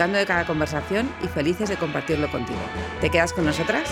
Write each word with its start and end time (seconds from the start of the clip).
de 0.00 0.24
cada 0.24 0.46
conversación 0.46 1.10
y 1.22 1.28
felices 1.28 1.68
de 1.68 1.76
compartirlo 1.76 2.30
contigo. 2.30 2.58
¿Te 3.02 3.10
quedas 3.10 3.34
con 3.34 3.44
nosotras? 3.44 3.86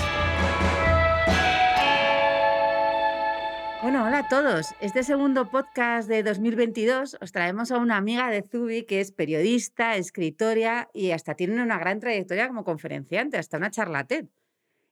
Bueno, 3.83 4.07
hola 4.07 4.21
a 4.21 4.29
todos. 4.29 4.75
Este 4.81 5.03
segundo 5.03 5.51
podcast 5.51 6.09
de 6.09 6.23
2022 6.23 7.19
os 7.21 7.31
traemos 7.33 7.71
a 7.73 7.77
una 7.77 7.99
amiga 7.99 8.31
de 8.31 8.41
Zubi 8.43 8.85
que 8.85 9.01
es 9.01 9.13
periodista, 9.13 9.97
escritora 9.97 10.89
y 10.95 11.11
hasta 11.11 11.35
tiene 11.35 11.63
una 11.63 11.79
gran 11.79 12.01
trayectoria 12.01 12.49
como 12.49 12.65
conferenciante, 12.65 13.37
hasta 13.37 13.59
una 13.59 13.71
charlatán. 13.71 14.31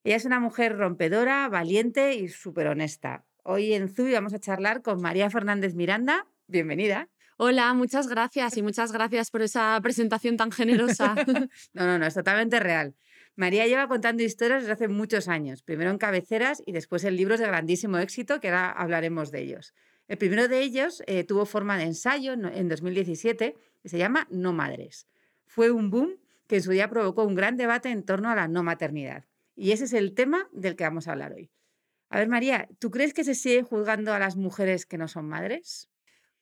Ella 0.05 0.17
es 0.17 0.27
una 0.27 0.39
mujer 0.39 0.77
rompedora, 0.77 1.49
valiente 1.49 2.15
y 2.15 2.29
súper 2.29 2.67
honesta. 2.67 3.25
Hoy 3.43 3.73
en 3.73 3.89
Zubi 3.89 4.13
vamos 4.13 4.35
a 4.35 4.39
charlar 4.39 4.83
con 4.83 5.01
María 5.01 5.31
Fernández 5.31 5.75
Miranda. 5.75 6.27
Bienvenida. 6.47 7.09
Hola, 7.39 7.75
muchas 7.75 8.09
gracias 8.09 8.57
y 8.57 8.63
muchas 8.63 8.93
gracias 8.93 9.31
por 9.31 9.43
esa 9.43 9.79
presentación 9.83 10.39
tan 10.39 10.51
generosa. 10.51 11.15
no, 11.75 11.85
no, 11.87 11.99
no, 11.99 12.07
es 12.07 12.15
totalmente 12.15 12.59
real. 12.61 12.95
María 13.35 13.67
lleva 13.67 13.89
contando 13.89 14.23
historias 14.23 14.63
desde 14.63 14.73
hace 14.73 14.89
muchos 14.89 15.29
años, 15.29 15.63
primero 15.63 15.91
en 15.91 15.99
cabeceras 15.99 16.63
y 16.65 16.73
después 16.73 17.05
en 17.05 17.15
libros 17.15 17.39
de 17.39 17.47
grandísimo 17.47 17.99
éxito, 17.99 18.41
que 18.41 18.49
ahora 18.49 18.71
hablaremos 18.71 19.31
de 19.33 19.43
ellos. 19.43 19.75
El 20.09 20.17
primero 20.17 20.49
de 20.49 20.63
ellos 20.63 21.03
eh, 21.07 21.25
tuvo 21.25 21.45
forma 21.45 21.77
de 21.77 21.85
ensayo 21.85 22.33
en 22.33 22.69
2017 22.71 23.55
y 23.85 23.89
se 23.91 23.99
llama 23.99 24.27
No 24.31 24.55
Madres. 24.55 25.07
Fue 25.45 25.71
un 25.71 25.91
boom 25.91 26.17
que 26.47 26.57
en 26.57 26.63
su 26.63 26.71
día 26.71 26.89
provocó 26.89 27.25
un 27.25 27.35
gran 27.35 27.59
debate 27.59 27.91
en 27.91 28.03
torno 28.03 28.31
a 28.31 28.35
la 28.35 28.49
no 28.49 28.63
maternidad. 28.63 29.27
Y 29.55 29.73
ese 29.73 29.85
es 29.85 29.93
el 29.93 30.15
tema 30.15 30.49
del 30.53 30.75
que 30.75 30.85
vamos 30.85 31.07
a 31.07 31.13
hablar 31.13 31.35
hoy. 31.35 31.51
A 32.09 32.19
ver, 32.19 32.29
María, 32.29 32.67
¿tú 32.79 32.91
crees 32.91 33.13
que 33.13 33.25
se 33.25 33.35
sigue 33.35 33.63
juzgando 33.63 34.15
a 34.15 34.19
las 34.19 34.37
mujeres 34.37 34.87
que 34.87 34.97
no 34.97 35.07
son 35.07 35.29
madres? 35.29 35.91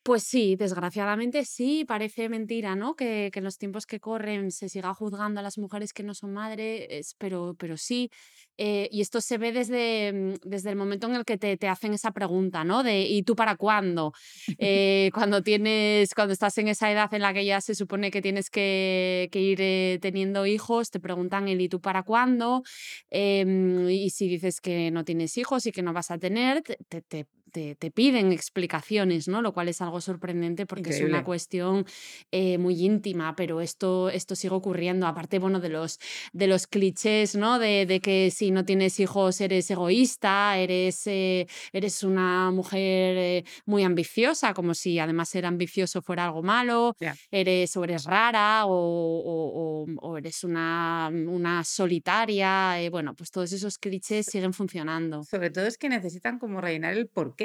Pues 0.05 0.21
sí, 0.21 0.55
desgraciadamente 0.55 1.45
sí, 1.45 1.83
parece 1.83 2.29
mentira, 2.29 2.75
¿no? 2.75 2.95
Que, 2.95 3.31
que 3.33 3.39
en 3.39 3.43
los 3.45 3.57
tiempos 3.57 3.87
que 3.87 3.99
corren 3.99 4.51
se 4.51 4.69
siga 4.69 4.93
juzgando 4.93 5.39
a 5.39 5.43
las 5.43 5.57
mujeres 5.57 5.93
que 5.93 6.03
no 6.03 6.13
son 6.13 6.31
madres, 6.31 7.15
pero, 7.17 7.55
pero 7.57 7.75
sí. 7.75 8.11
Eh, 8.55 8.87
y 8.91 9.01
esto 9.01 9.19
se 9.19 9.39
ve 9.39 9.51
desde, 9.51 10.13
mm, 10.13 10.33
desde 10.47 10.69
el 10.69 10.75
momento 10.75 11.07
en 11.07 11.15
el 11.15 11.25
que 11.25 11.39
te, 11.39 11.57
te 11.57 11.67
hacen 11.67 11.95
esa 11.95 12.11
pregunta, 12.11 12.63
¿no? 12.63 12.83
De 12.83 13.01
¿y 13.01 13.23
tú 13.23 13.35
para 13.35 13.55
cuándo? 13.55 14.13
Eh, 14.59 15.09
cuando 15.13 15.41
tienes, 15.41 16.13
cuando 16.13 16.33
estás 16.33 16.55
en 16.59 16.67
esa 16.67 16.91
edad 16.91 17.11
en 17.13 17.21
la 17.23 17.33
que 17.33 17.43
ya 17.43 17.59
se 17.59 17.73
supone 17.75 18.11
que 18.11 18.21
tienes 18.21 18.49
que, 18.51 19.27
que 19.31 19.41
ir 19.41 19.57
eh, 19.61 19.97
teniendo 20.01 20.45
hijos, 20.45 20.91
te 20.91 20.99
preguntan 20.99 21.47
el 21.47 21.59
¿y 21.61 21.67
tú 21.69 21.81
para 21.81 22.03
cuándo? 22.03 22.61
Em, 23.09 23.89
y 23.89 24.09
si 24.11 24.27
dices 24.27 24.61
que 24.61 24.91
no 24.91 25.03
tienes 25.03 25.35
hijos 25.37 25.65
y 25.65 25.71
que 25.71 25.81
no 25.81 25.93
vas 25.93 26.11
a 26.11 26.17
tener, 26.19 26.61
te, 26.61 27.01
te 27.01 27.25
te, 27.55 27.91
piden 27.91 28.31
explicaciones, 28.33 29.27
¿no? 29.27 29.41
Lo 29.41 29.53
cual 29.53 29.69
es 29.69 29.81
algo 29.81 30.01
sorprendente 30.01 30.65
porque 30.65 30.89
es 30.89 31.01
una 31.01 31.23
cuestión 31.23 31.85
eh, 32.31 32.57
muy 32.57 32.83
íntima, 32.83 33.35
pero 33.35 33.61
esto, 33.61 34.09
esto 34.09 34.35
sigue 34.35 34.53
ocurriendo. 34.53 35.07
Aparte, 35.07 35.39
bueno, 35.39 35.59
de 35.59 35.69
los, 35.69 35.99
de 36.33 36.47
los 36.47 36.67
clichés, 36.67 37.35
¿no? 37.35 37.59
De, 37.59 37.85
de 37.85 37.99
que 38.01 38.31
si 38.31 38.51
no 38.51 38.65
tienes 38.65 38.99
hijos 38.99 39.39
eres 39.39 39.69
egoísta, 39.71 40.57
eres, 40.57 41.07
eh, 41.07 41.47
eres 41.71 42.03
una 42.03 42.51
mujer 42.51 43.17
eh, 43.17 43.45
muy 43.65 43.83
ambiciosa, 43.83 44.53
como 44.53 44.73
si 44.73 44.99
además 44.99 45.29
ser 45.29 45.45
ambicioso 45.45 46.01
fuera 46.01 46.25
algo 46.25 46.43
malo, 46.43 46.95
eres 47.31 47.77
o 47.77 47.83
eres 47.83 48.03
rara 48.03 48.65
o, 48.65 49.85
o, 50.01 50.17
eres 50.17 50.43
una, 50.43 51.09
una 51.11 51.63
solitaria. 51.63 52.77
bueno, 52.91 53.15
pues 53.15 53.31
todos 53.31 53.51
esos 53.53 53.77
clichés 53.77 54.25
siguen 54.25 54.53
funcionando. 54.53 55.23
Sobre 55.23 55.49
todo 55.49 55.65
es 55.65 55.77
que 55.77 55.89
necesitan 55.89 56.39
como 56.39 56.59
rellenar 56.59 56.93
el 56.93 57.07
porqué 57.07 57.44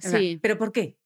Sí. 0.00 0.38
¿Pero 0.42 0.58
por 0.58 0.72
qué? 0.72 0.96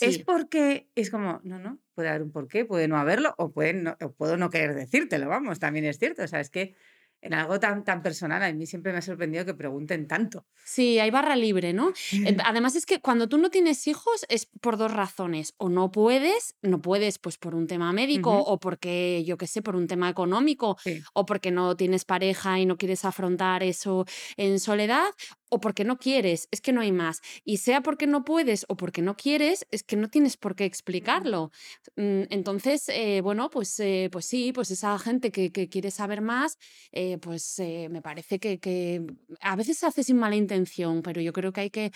Es 0.00 0.18
porque 0.20 0.88
es 0.94 1.10
como, 1.10 1.40
no, 1.44 1.58
no, 1.58 1.78
puede 1.94 2.08
haber 2.08 2.22
un 2.22 2.32
porqué, 2.32 2.64
puede 2.64 2.88
no 2.88 2.96
haberlo, 2.96 3.34
o, 3.36 3.52
puede 3.52 3.74
no, 3.74 3.96
o 4.00 4.12
puedo 4.12 4.36
no 4.36 4.48
querer 4.48 4.74
decírtelo, 4.74 5.28
vamos, 5.28 5.58
también 5.58 5.84
es 5.84 5.98
cierto. 5.98 6.22
O 6.22 6.26
sea, 6.26 6.40
es 6.40 6.50
que 6.50 6.74
en 7.22 7.34
algo 7.34 7.60
tan, 7.60 7.84
tan 7.84 8.02
personal, 8.02 8.42
a 8.42 8.52
mí 8.52 8.66
siempre 8.66 8.90
me 8.90 8.98
ha 8.98 9.02
sorprendido 9.02 9.44
que 9.44 9.54
pregunten 9.54 10.08
tanto. 10.08 10.44
Sí, 10.64 10.98
hay 10.98 11.10
barra 11.12 11.36
libre, 11.36 11.72
¿no? 11.72 11.92
Además 12.44 12.74
es 12.74 12.84
que 12.84 13.00
cuando 13.00 13.28
tú 13.28 13.38
no 13.38 13.48
tienes 13.48 13.86
hijos 13.86 14.26
es 14.28 14.46
por 14.60 14.76
dos 14.76 14.92
razones. 14.92 15.54
O 15.56 15.68
no 15.68 15.92
puedes, 15.92 16.56
no 16.62 16.82
puedes 16.82 17.18
pues 17.18 17.38
por 17.38 17.54
un 17.54 17.68
tema 17.68 17.92
médico 17.92 18.36
o 18.36 18.58
porque, 18.58 19.22
yo 19.24 19.38
qué 19.38 19.46
sé, 19.46 19.62
por 19.62 19.76
un 19.76 19.86
tema 19.86 20.10
económico 20.10 20.76
o 21.12 21.24
porque 21.24 21.52
no 21.52 21.76
tienes 21.76 22.04
pareja 22.04 22.58
y 22.58 22.66
no 22.66 22.76
quieres 22.76 23.04
afrontar 23.04 23.62
eso 23.62 24.04
en 24.36 24.58
soledad 24.58 25.10
o 25.52 25.60
porque 25.60 25.84
no 25.84 25.98
quieres, 25.98 26.48
es 26.50 26.62
que 26.62 26.72
no 26.72 26.80
hay 26.80 26.92
más. 26.92 27.20
Y 27.44 27.58
sea 27.58 27.82
porque 27.82 28.06
no 28.06 28.24
puedes 28.24 28.64
o 28.68 28.76
porque 28.76 29.02
no 29.02 29.16
quieres, 29.16 29.66
es 29.70 29.82
que 29.82 29.96
no 29.96 30.08
tienes 30.08 30.38
por 30.38 30.56
qué 30.56 30.64
explicarlo. 30.64 31.50
Mm, 31.96 32.22
entonces, 32.30 32.88
eh, 32.88 33.20
bueno, 33.20 33.50
pues, 33.50 33.78
eh, 33.80 34.08
pues 34.10 34.24
sí, 34.24 34.52
pues 34.54 34.70
esa 34.70 34.98
gente 34.98 35.30
que, 35.30 35.50
quiere 35.52 35.90
saber 35.90 36.22
más, 36.22 36.58
eh, 36.90 37.18
pues 37.18 37.60
me 37.90 38.00
parece 38.00 38.38
que, 38.38 39.02
a 39.40 39.56
veces 39.56 39.76
se 39.78 39.86
hace 39.86 40.02
sin 40.02 40.16
mala 40.16 40.36
intención, 40.36 41.02
pero 41.02 41.20
yo 41.20 41.32
creo 41.34 41.52
que 41.52 41.60
hay 41.62 41.70
que 41.70 41.92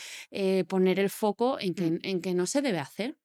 poner 0.68 1.00
el 1.00 1.10
foco 1.10 1.58
en 1.58 1.74
que, 1.74 1.90
mm. 1.92 1.98
en 2.02 2.20
que 2.20 2.34
no 2.34 2.46
se 2.46 2.60
debe 2.62 2.78
hacer. 2.78 3.16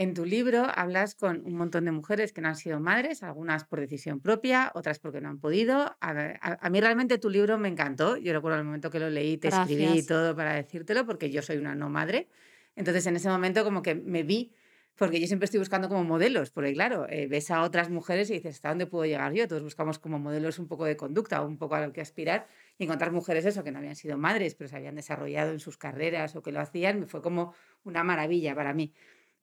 En 0.00 0.14
tu 0.14 0.24
libro 0.24 0.64
hablas 0.72 1.16
con 1.16 1.42
un 1.44 1.56
montón 1.56 1.84
de 1.84 1.90
mujeres 1.90 2.32
que 2.32 2.40
no 2.40 2.46
han 2.46 2.54
sido 2.54 2.78
madres, 2.78 3.24
algunas 3.24 3.64
por 3.64 3.80
decisión 3.80 4.20
propia, 4.20 4.70
otras 4.76 5.00
porque 5.00 5.20
no 5.20 5.28
han 5.28 5.40
podido. 5.40 5.96
A, 6.00 6.70
mí 6.70 6.80
realmente 6.80 7.18
tu 7.18 7.28
libro 7.28 7.58
me 7.58 7.66
encantó. 7.66 8.16
Yo 8.16 8.32
recuerdo 8.32 8.58
el 8.58 8.64
momento 8.64 8.90
que 8.90 9.00
lo 9.00 9.10
leí, 9.10 9.38
te 9.38 9.48
escribí 9.48 10.06
todo 10.06 10.36
para 10.36 10.54
decírtelo, 10.54 11.04
porque 11.04 11.30
yo 11.32 11.42
soy 11.42 11.56
una 11.56 11.74
no 11.74 11.90
madre. 11.90 12.28
Entonces 12.76 13.04
en 13.08 13.16
ese 13.16 13.28
momento 13.28 13.64
como 13.64 13.82
que 13.82 13.96
me 13.96 14.22
vi, 14.22 14.52
porque 14.94 15.20
yo 15.20 15.26
siempre 15.26 15.46
estoy 15.46 15.58
buscando 15.58 15.88
como 15.88 16.04
modelos, 16.04 16.52
porque 16.52 16.72
claro, 16.74 17.08
eh, 17.08 17.26
ves 17.26 17.50
a 17.50 17.62
otras 17.62 17.90
mujeres 17.90 18.30
y 18.30 18.34
dices, 18.34 18.54
¿hasta 18.54 18.68
dónde 18.68 18.86
puedo 18.86 19.04
llegar 19.04 19.32
yo? 19.32 19.48
Todos 19.48 19.64
buscamos 19.64 19.98
como 19.98 20.20
modelos 20.20 20.60
un 20.60 20.68
poco 20.68 20.84
de 20.84 20.96
conducta, 20.96 21.42
un 21.42 21.58
poco 21.58 21.74
a 21.74 21.84
lo 21.84 21.92
que 21.92 22.00
aspirar, 22.00 22.46
y 22.78 22.84
encontrar 22.84 23.10
mujeres 23.10 23.44
eso, 23.46 23.64
que 23.64 23.72
no 23.72 23.78
habían 23.78 23.96
sido 23.96 24.16
madres, 24.16 24.54
pero 24.54 24.68
se 24.68 24.76
habían 24.76 24.94
desarrollado 24.94 25.50
en 25.50 25.58
sus 25.58 25.76
carreras 25.76 26.36
o 26.36 26.42
que 26.42 26.52
lo 26.52 26.60
hacían, 26.60 27.00
me 27.00 27.06
fue 27.06 27.20
como 27.20 27.52
una 27.82 28.04
maravilla 28.04 28.54
para 28.54 28.72
mí. 28.74 28.92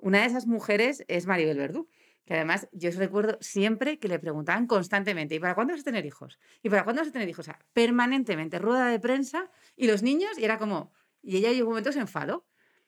Una 0.05 0.19
de 0.19 0.27
esas 0.27 0.45
mujeres 0.45 1.03
es 1.07 1.25
Maribel 1.25 1.57
Verdú, 1.57 1.89
que 2.25 2.35
además 2.35 2.69
yo 2.71 2.89
os 2.89 2.95
recuerdo 2.95 3.39
siempre 3.41 3.97
que 3.97 4.07
le 4.07 4.19
preguntaban 4.19 4.67
constantemente, 4.67 5.33
¿y 5.33 5.39
para 5.39 5.55
cuándo 5.55 5.73
vas 5.73 5.81
a 5.81 5.83
tener 5.83 6.05
hijos? 6.05 6.37
¿Y 6.61 6.69
para 6.69 6.83
cuándo 6.83 7.01
vas 7.01 7.09
a 7.09 7.11
tener 7.11 7.27
hijos? 7.27 7.47
O 7.47 7.49
sea, 7.49 7.57
permanentemente, 7.73 8.59
rueda 8.59 8.89
de 8.89 8.99
prensa 8.99 9.49
y 9.75 9.87
los 9.87 10.03
niños, 10.03 10.37
y 10.37 10.45
era 10.45 10.59
como, 10.59 10.93
y 11.23 11.37
ella 11.37 11.51
llegó 11.51 11.69
un 11.69 11.71
momento 11.71 11.91
se 11.91 12.01
enfadó 12.01 12.45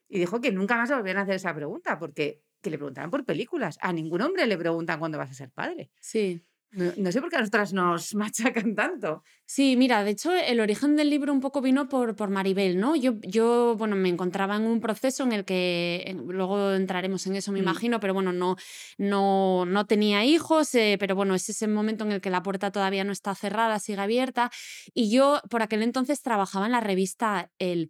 y 0.07 0.19
dijo 0.19 0.41
que 0.41 0.51
nunca 0.51 0.77
más 0.77 0.91
volvían 0.91 1.17
a 1.17 1.21
hacer 1.21 1.37
esa 1.37 1.55
pregunta, 1.55 1.97
porque 1.97 2.43
que 2.61 2.69
le 2.69 2.77
preguntaban 2.77 3.09
por 3.09 3.25
películas. 3.25 3.79
A 3.81 3.93
ningún 3.93 4.21
hombre 4.21 4.45
le 4.45 4.55
preguntan 4.55 4.99
cuándo 4.99 5.17
vas 5.17 5.31
a 5.31 5.33
ser 5.33 5.49
padre. 5.49 5.89
Sí. 5.99 6.46
No, 6.71 7.11
sé 7.11 7.21
por 7.21 7.29
qué 7.29 7.37
a 7.37 7.39
nosotras 7.39 7.71
nos 7.73 8.13
machacan 8.15 8.75
tanto. 8.75 9.23
Sí, 9.45 9.75
mira, 9.77 10.03
de 10.03 10.11
hecho, 10.11 10.33
el 10.33 10.59
origen 10.59 10.95
del 10.97 11.09
libro 11.09 11.31
un 11.31 11.39
poco 11.39 11.61
vino 11.61 11.87
por, 11.87 12.15
por 12.15 12.29
Maribel, 12.29 12.77
¿no? 12.77 12.95
Yo, 12.95 13.13
yo, 13.21 13.75
bueno, 13.77 13.95
me 13.95 14.09
encontraba 14.09 14.57
en 14.57 14.63
un 14.63 14.81
proceso 14.81 15.23
en 15.23 15.31
el 15.31 15.45
que, 15.45 16.15
luego 16.25 16.73
entraremos 16.73 17.25
en 17.27 17.37
eso, 17.37 17.51
me 17.53 17.59
mm. 17.59 17.63
imagino, 17.63 17.99
pero 18.01 18.13
bueno, 18.13 18.33
no, 18.33 18.57
no, 18.97 19.65
no 19.65 19.85
tenía 19.85 20.25
hijos, 20.25 20.75
eh, 20.75 20.97
pero 20.99 21.15
bueno, 21.15 21.35
es 21.35 21.47
ese 21.47 21.67
momento 21.67 22.03
en 22.03 22.11
el 22.11 22.21
que 22.21 22.29
la 22.29 22.43
puerta 22.43 22.71
todavía 22.71 23.05
no 23.05 23.13
está 23.13 23.33
cerrada, 23.33 23.79
sigue 23.79 24.01
abierta. 24.01 24.51
Y 24.93 25.09
yo, 25.09 25.41
por 25.49 25.61
aquel 25.61 25.83
entonces, 25.83 26.21
trabajaba 26.21 26.65
en 26.65 26.73
la 26.73 26.81
revista 26.81 27.49
El. 27.59 27.89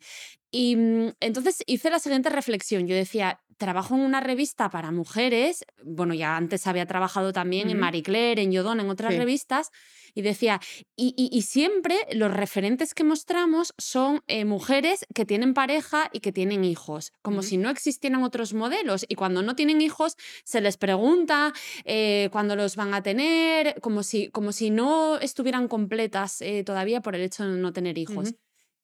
Y 0.52 0.75
mm, 0.75 1.13
entonces 1.19 1.63
hice 1.66 1.90
la 1.90 2.00
siguiente 2.00 2.30
reflexión. 2.30 2.88
Yo 2.88 2.96
decía, 2.96 3.42
trabajo 3.57 3.95
en 3.95 4.01
una 4.01 4.21
revista 4.21 4.69
para 4.69 4.92
mujeres, 4.92 5.65
bueno, 5.83 6.13
ya 6.13 6.38
antes 6.38 6.68
había 6.68 6.86
trabajado 6.86 7.33
también 7.33 7.69
en 7.69 7.80
Marie 7.80 8.04
Claire, 8.04 8.42
en 8.42 8.51
Yodon, 8.51 8.80
en 8.80 8.89
otras 8.89 9.15
revistas, 9.15 9.71
y 10.13 10.21
decía, 10.21 10.59
y, 10.95 11.42
siempre 11.44 11.95
los 12.13 12.33
referentes 12.33 12.94
que 12.94 13.04
mostramos 13.04 13.74
son 13.77 14.21
eh, 14.27 14.45
mujeres 14.45 15.06
que 15.13 15.25
tienen 15.25 15.54
pareja 15.54 16.09
y 16.12 16.21
que 16.21 16.31
tienen 16.31 16.63
hijos, 16.63 17.13
como 17.21 17.44
si 17.44 17.57
no 17.57 17.69
existieran 17.69 18.24
otros 18.24 18.54
modelos, 18.54 19.06
y 19.07 19.15
cuando 19.15 19.42
no 19.44 19.56
tienen 19.56 19.81
hijos 19.81 20.15
se 20.44 20.62
les 20.62 20.77
pregunta 20.77 21.54
eh, 21.86 22.30
cuándo 22.31 22.56
los 22.56 22.75
van 22.75 22.94
a 22.94 23.04
tener, 23.04 23.80
como 23.81 24.01
si, 24.01 24.30
como 24.30 24.51
si 24.51 24.69
no 24.69 25.19
estuvieran 25.19 25.68
completas 25.68 26.42
eh, 26.42 26.63
todavía 26.63 27.01
por 27.01 27.15
el 27.15 27.21
hecho 27.21 27.48
de 27.48 27.57
no 27.57 27.74
tener 27.74 27.98
hijos. 27.98 28.33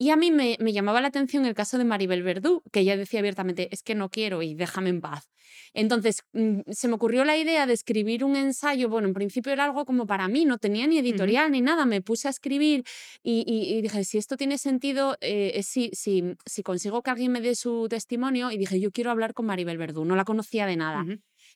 Y 0.04 0.10
a 0.10 0.18
mí 0.18 0.32
me, 0.32 0.58
llamaba 0.74 1.00
la 1.00 1.08
atención 1.08 1.46
el 1.46 1.54
caso 1.54 1.78
de 1.78 1.86
Maribel 1.86 2.24
Verdú, 2.24 2.62
que 2.74 2.82
ella 2.82 2.98
decía 2.98 3.22
abiertamente, 3.22 3.70
es 3.72 3.84
que 3.84 3.96
no 3.96 4.10
quiero 4.10 4.42
y 4.42 4.54
déjame 4.54 4.90
en 4.90 5.00
paz. 5.00 5.32
Entonces, 5.74 6.26
mm, 6.34 6.60
se 6.70 6.90
me 6.90 6.96
ocurrió 6.96 7.24
la 7.24 7.38
idea 7.38 7.66
de 7.66 7.72
escribir 7.72 8.26
un 8.26 8.36
ensayo. 8.36 8.90
Bueno, 8.90 9.08
en 9.08 9.14
principio 9.14 9.54
era 9.54 9.64
algo 9.64 9.86
como 9.86 10.06
para 10.06 10.28
mí, 10.28 10.44
no 10.44 10.58
tenía 10.58 10.88
ni 10.88 10.98
editorial 10.98 11.52
ni 11.52 11.62
nada. 11.62 11.86
Me 11.86 12.02
puse 12.02 12.28
a 12.28 12.32
escribir 12.32 12.84
y, 13.24 13.82
dije, 13.82 14.04
si 14.04 14.18
esto 14.18 14.36
tiene 14.36 14.58
sentido, 14.58 15.16
eh, 15.22 15.64
si, 15.64 15.90
si, 15.94 16.36
si 16.46 16.64
consigo 16.64 17.02
que 17.02 17.10
alguien 17.10 17.32
me 17.32 17.40
dé 17.40 17.56
su 17.56 17.88
testimonio. 17.90 18.52
Y 18.52 18.58
dije, 18.58 18.82
yo 18.82 18.92
quiero 18.92 19.10
hablar 19.10 19.34
con 19.34 19.46
Maribel 19.46 19.78
Verdú, 19.78 20.04
no 20.04 20.18
la 20.18 20.26
conocía 20.26 20.66
de 20.66 20.76
nada. 20.76 21.06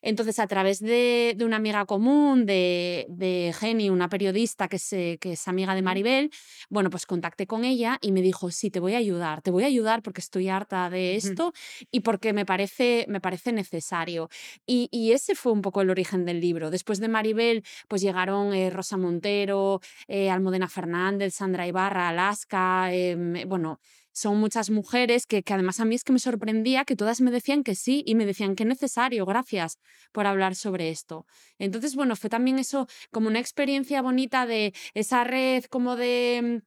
Entonces, 0.01 0.39
a 0.39 0.47
través 0.47 0.79
de, 0.79 1.35
una 1.41 1.57
amiga 1.57 1.85
común, 1.85 2.45
de, 2.45 3.05
de 3.09 3.53
Jenny, 3.57 3.89
una 3.89 4.09
periodista 4.09 4.67
que 4.67 4.77
es, 4.77 4.89
que 4.89 5.31
es 5.33 5.47
amiga 5.47 5.75
de 5.75 5.81
Maribel, 5.81 6.31
bueno, 6.69 6.89
pues 6.89 7.05
contacté 7.05 7.47
con 7.47 7.65
ella 7.65 7.97
y 8.01 8.11
me 8.11 8.21
dijo, 8.21 8.51
sí, 8.51 8.69
te 8.69 8.79
voy 8.79 8.93
a 8.95 8.97
ayudar, 8.97 9.41
te 9.41 9.51
voy 9.51 9.63
a 9.63 9.67
ayudar 9.67 10.01
porque 10.03 10.21
estoy 10.21 10.49
harta 10.49 10.89
de 10.89 11.15
esto 11.15 11.53
y 11.91 12.01
porque 12.01 12.33
me 12.33 12.45
parece, 12.45 13.05
me 13.07 13.21
parece 13.21 13.51
necesario. 13.51 14.29
Y, 14.65 14.87
ese 15.11 15.35
fue 15.35 15.51
un 15.51 15.61
poco 15.61 15.81
el 15.81 15.89
origen 15.89 16.25
del 16.25 16.41
libro. 16.41 16.69
Después 16.69 16.99
de 16.99 17.07
Maribel, 17.07 17.63
pues 17.87 18.01
llegaron 18.01 18.53
eh, 18.53 18.69
Rosa 18.69 18.97
Montero, 18.97 19.79
eh, 20.07 20.29
Almudena 20.29 20.67
Fernández, 20.67 21.33
Sandra 21.33 21.65
Ibarra, 21.65 22.09
Alaska, 22.09 22.93
em, 22.93 23.47
bueno, 23.47 23.79
son 24.17 24.39
muchas 24.39 24.71
mujeres 24.71 25.27
que, 25.27 25.43
que, 25.43 25.53
además 25.53 25.79
a 25.79 25.85
mí 25.85 25.93
es 25.93 26.03
que 26.03 26.11
me 26.11 26.17
sorprendía 26.17 26.85
que 26.85 26.95
todas 26.95 27.21
me 27.21 27.29
decían 27.29 27.63
que 27.63 27.75
sí 27.75 28.03
y 28.03 28.15
me 28.15 28.25
decían 28.25 28.55
que 28.55 28.65
necesario, 28.65 29.27
gracias 29.27 29.77
por 30.11 30.25
hablar 30.25 30.55
sobre 30.55 30.89
esto. 30.89 31.27
Entonces, 31.59 31.95
bueno, 31.95 32.15
fue 32.15 32.29
también 32.29 32.57
eso 32.57 32.87
como 33.11 33.27
una 33.27 33.39
experiencia 33.39 34.01
bonita 34.01 34.47
de 34.47 34.73
esa 34.95 35.23
red 35.23 35.65
como 35.65 35.95
de 35.95 36.63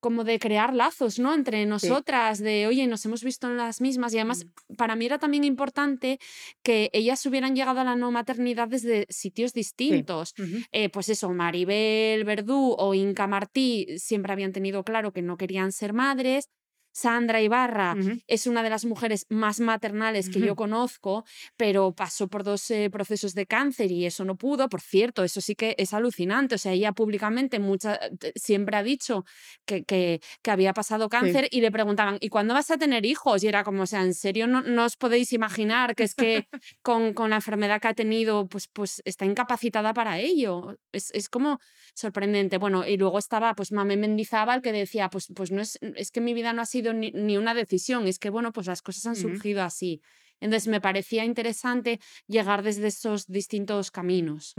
como 0.00 0.24
de 0.24 0.40
crear 0.40 0.74
lazos, 0.74 1.20
¿no? 1.20 1.32
Entre 1.32 1.64
nosotras, 1.64 2.40
de, 2.40 2.66
oye, 2.66 2.88
nos 2.88 3.04
hemos 3.04 3.22
visto 3.22 3.46
en 3.46 3.56
las 3.56 3.80
mismas. 3.80 4.12
Y 4.12 4.18
además, 4.18 4.44
mm. 4.44 4.74
para 4.74 4.96
mí 4.96 5.06
era 5.06 5.18
también 5.18 5.44
importante 5.44 6.18
que 6.64 6.90
ellas 6.92 7.24
hubieran 7.24 7.54
llegado 7.54 7.80
a 7.80 7.84
la 7.84 7.94
no 7.94 8.10
maternidad 8.10 8.66
desde 8.66 9.06
sitios 9.08 9.52
distintos. 9.52 10.34
Eh, 10.72 10.88
pues 10.88 11.08
eso, 11.08 11.30
Maribel 11.30 12.24
Verdú 12.24 12.74
o 12.76 12.94
Inca 12.94 13.28
Martí 13.28 13.86
siempre 13.96 14.32
habían 14.32 14.52
tenido 14.52 14.82
claro 14.82 15.12
que 15.12 15.22
no 15.22 15.36
querían 15.36 15.70
ser 15.70 15.92
madres. 15.92 16.48
Sandra 16.92 17.40
Ibarra 17.40 17.96
es 18.26 18.46
una 18.46 18.62
de 18.62 18.70
las 18.70 18.84
mujeres 18.84 19.26
más 19.30 19.60
maternales 19.60 20.28
que 20.28 20.40
yo 20.40 20.54
conozco, 20.54 21.24
pero 21.56 21.92
pasó 21.92 22.28
por 22.28 22.44
dos 22.44 22.70
eh, 22.70 22.90
procesos 22.90 23.34
de 23.34 23.46
cáncer 23.46 23.90
y 23.90 24.04
eso 24.04 24.24
no 24.24 24.36
pudo. 24.36 24.68
Por 24.68 24.80
cierto, 24.80 25.24
eso 25.24 25.40
sí 25.40 25.54
que 25.54 25.74
es 25.78 25.94
alucinante. 25.94 26.54
O 26.54 26.58
sea, 26.58 26.72
ella 26.72 26.92
públicamente 26.92 27.58
mucha, 27.58 27.98
siempre 28.34 28.76
ha 28.76 28.82
dicho 28.82 29.24
que, 29.64 29.84
que, 29.84 30.20
había 30.44 30.74
pasado 30.74 31.08
cáncer 31.08 31.48
y 31.50 31.62
le 31.62 31.72
preguntaban, 31.72 32.18
¿y 32.20 32.28
cuándo 32.28 32.52
vas 32.52 32.70
a 32.70 32.76
tener 32.76 33.06
hijos? 33.06 33.42
Y 33.42 33.48
era 33.48 33.64
como, 33.64 33.84
o 33.84 33.86
sea, 33.86 34.02
¿en 34.02 34.12
serio 34.12 34.46
no, 34.46 34.84
os 34.84 34.96
podéis 34.96 35.32
imaginar 35.32 35.94
que 35.94 36.02
es 36.02 36.14
que 36.14 36.46
con, 36.82 37.14
con, 37.14 37.30
la 37.30 37.36
enfermedad 37.36 37.80
que 37.80 37.88
ha 37.88 37.94
tenido, 37.94 38.48
pues, 38.48 38.68
pues 38.68 39.00
está 39.06 39.24
incapacitada 39.24 39.94
para 39.94 40.18
ello? 40.18 40.76
Es, 40.92 41.10
es 41.14 41.30
como 41.30 41.58
sorprendente. 41.94 42.58
Bueno, 42.58 42.86
y 42.86 42.98
luego 42.98 43.18
estaba 43.18 43.54
pues 43.54 43.72
Mame 43.72 43.96
Mendizábal 43.96 44.60
que 44.60 44.72
decía, 44.72 45.08
pues, 45.08 45.28
pues 45.34 45.50
no 45.50 45.62
es, 45.62 45.78
es 45.80 46.10
que 46.10 46.20
mi 46.20 46.34
vida 46.34 46.52
no 46.52 46.60
ha 46.60 46.66
sido 46.66 46.81
ni, 46.92 47.36
una 47.36 47.54
decisión, 47.54 48.06
es 48.06 48.18
que, 48.18 48.30
bueno, 48.30 48.52
pues 48.52 48.66
las 48.66 48.82
cosas 48.82 49.06
han 49.06 49.16
surgido 49.16 49.62
así. 49.62 50.00
Entonces 50.40 50.68
me 50.68 50.80
parecía 50.80 51.24
interesante 51.24 52.00
llegar 52.26 52.62
desde 52.62 52.88
esos 52.88 53.26
distintos 53.28 53.92
caminos. 53.92 54.54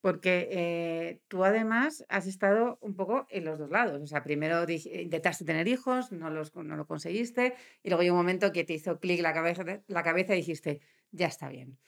Porque 0.00 0.48
eh, 0.50 1.20
tú 1.28 1.44
además 1.44 2.06
has 2.08 2.26
estado 2.26 2.78
un 2.80 2.94
poco 2.94 3.26
en 3.28 3.44
los 3.44 3.58
dos 3.58 3.70
lados. 3.70 4.00
O 4.00 4.06
sea, 4.06 4.22
primero 4.22 4.64
intentaste 4.66 5.44
tener 5.44 5.68
hijos, 5.68 6.10
no, 6.10 6.30
los, 6.30 6.54
no 6.54 6.74
lo 6.74 6.86
conseguiste, 6.86 7.54
y 7.82 7.90
luego 7.90 8.00
hay 8.00 8.08
un 8.10 8.16
momento 8.16 8.50
que 8.50 8.64
te 8.64 8.72
hizo 8.72 8.98
clic 8.98 9.20
la 9.20 9.34
cabeza, 9.34 9.62
la 9.86 10.02
cabeza 10.02 10.32
y 10.32 10.38
dijiste, 10.38 10.80
ya 11.10 11.26
está 11.26 11.50
bien. 11.50 11.78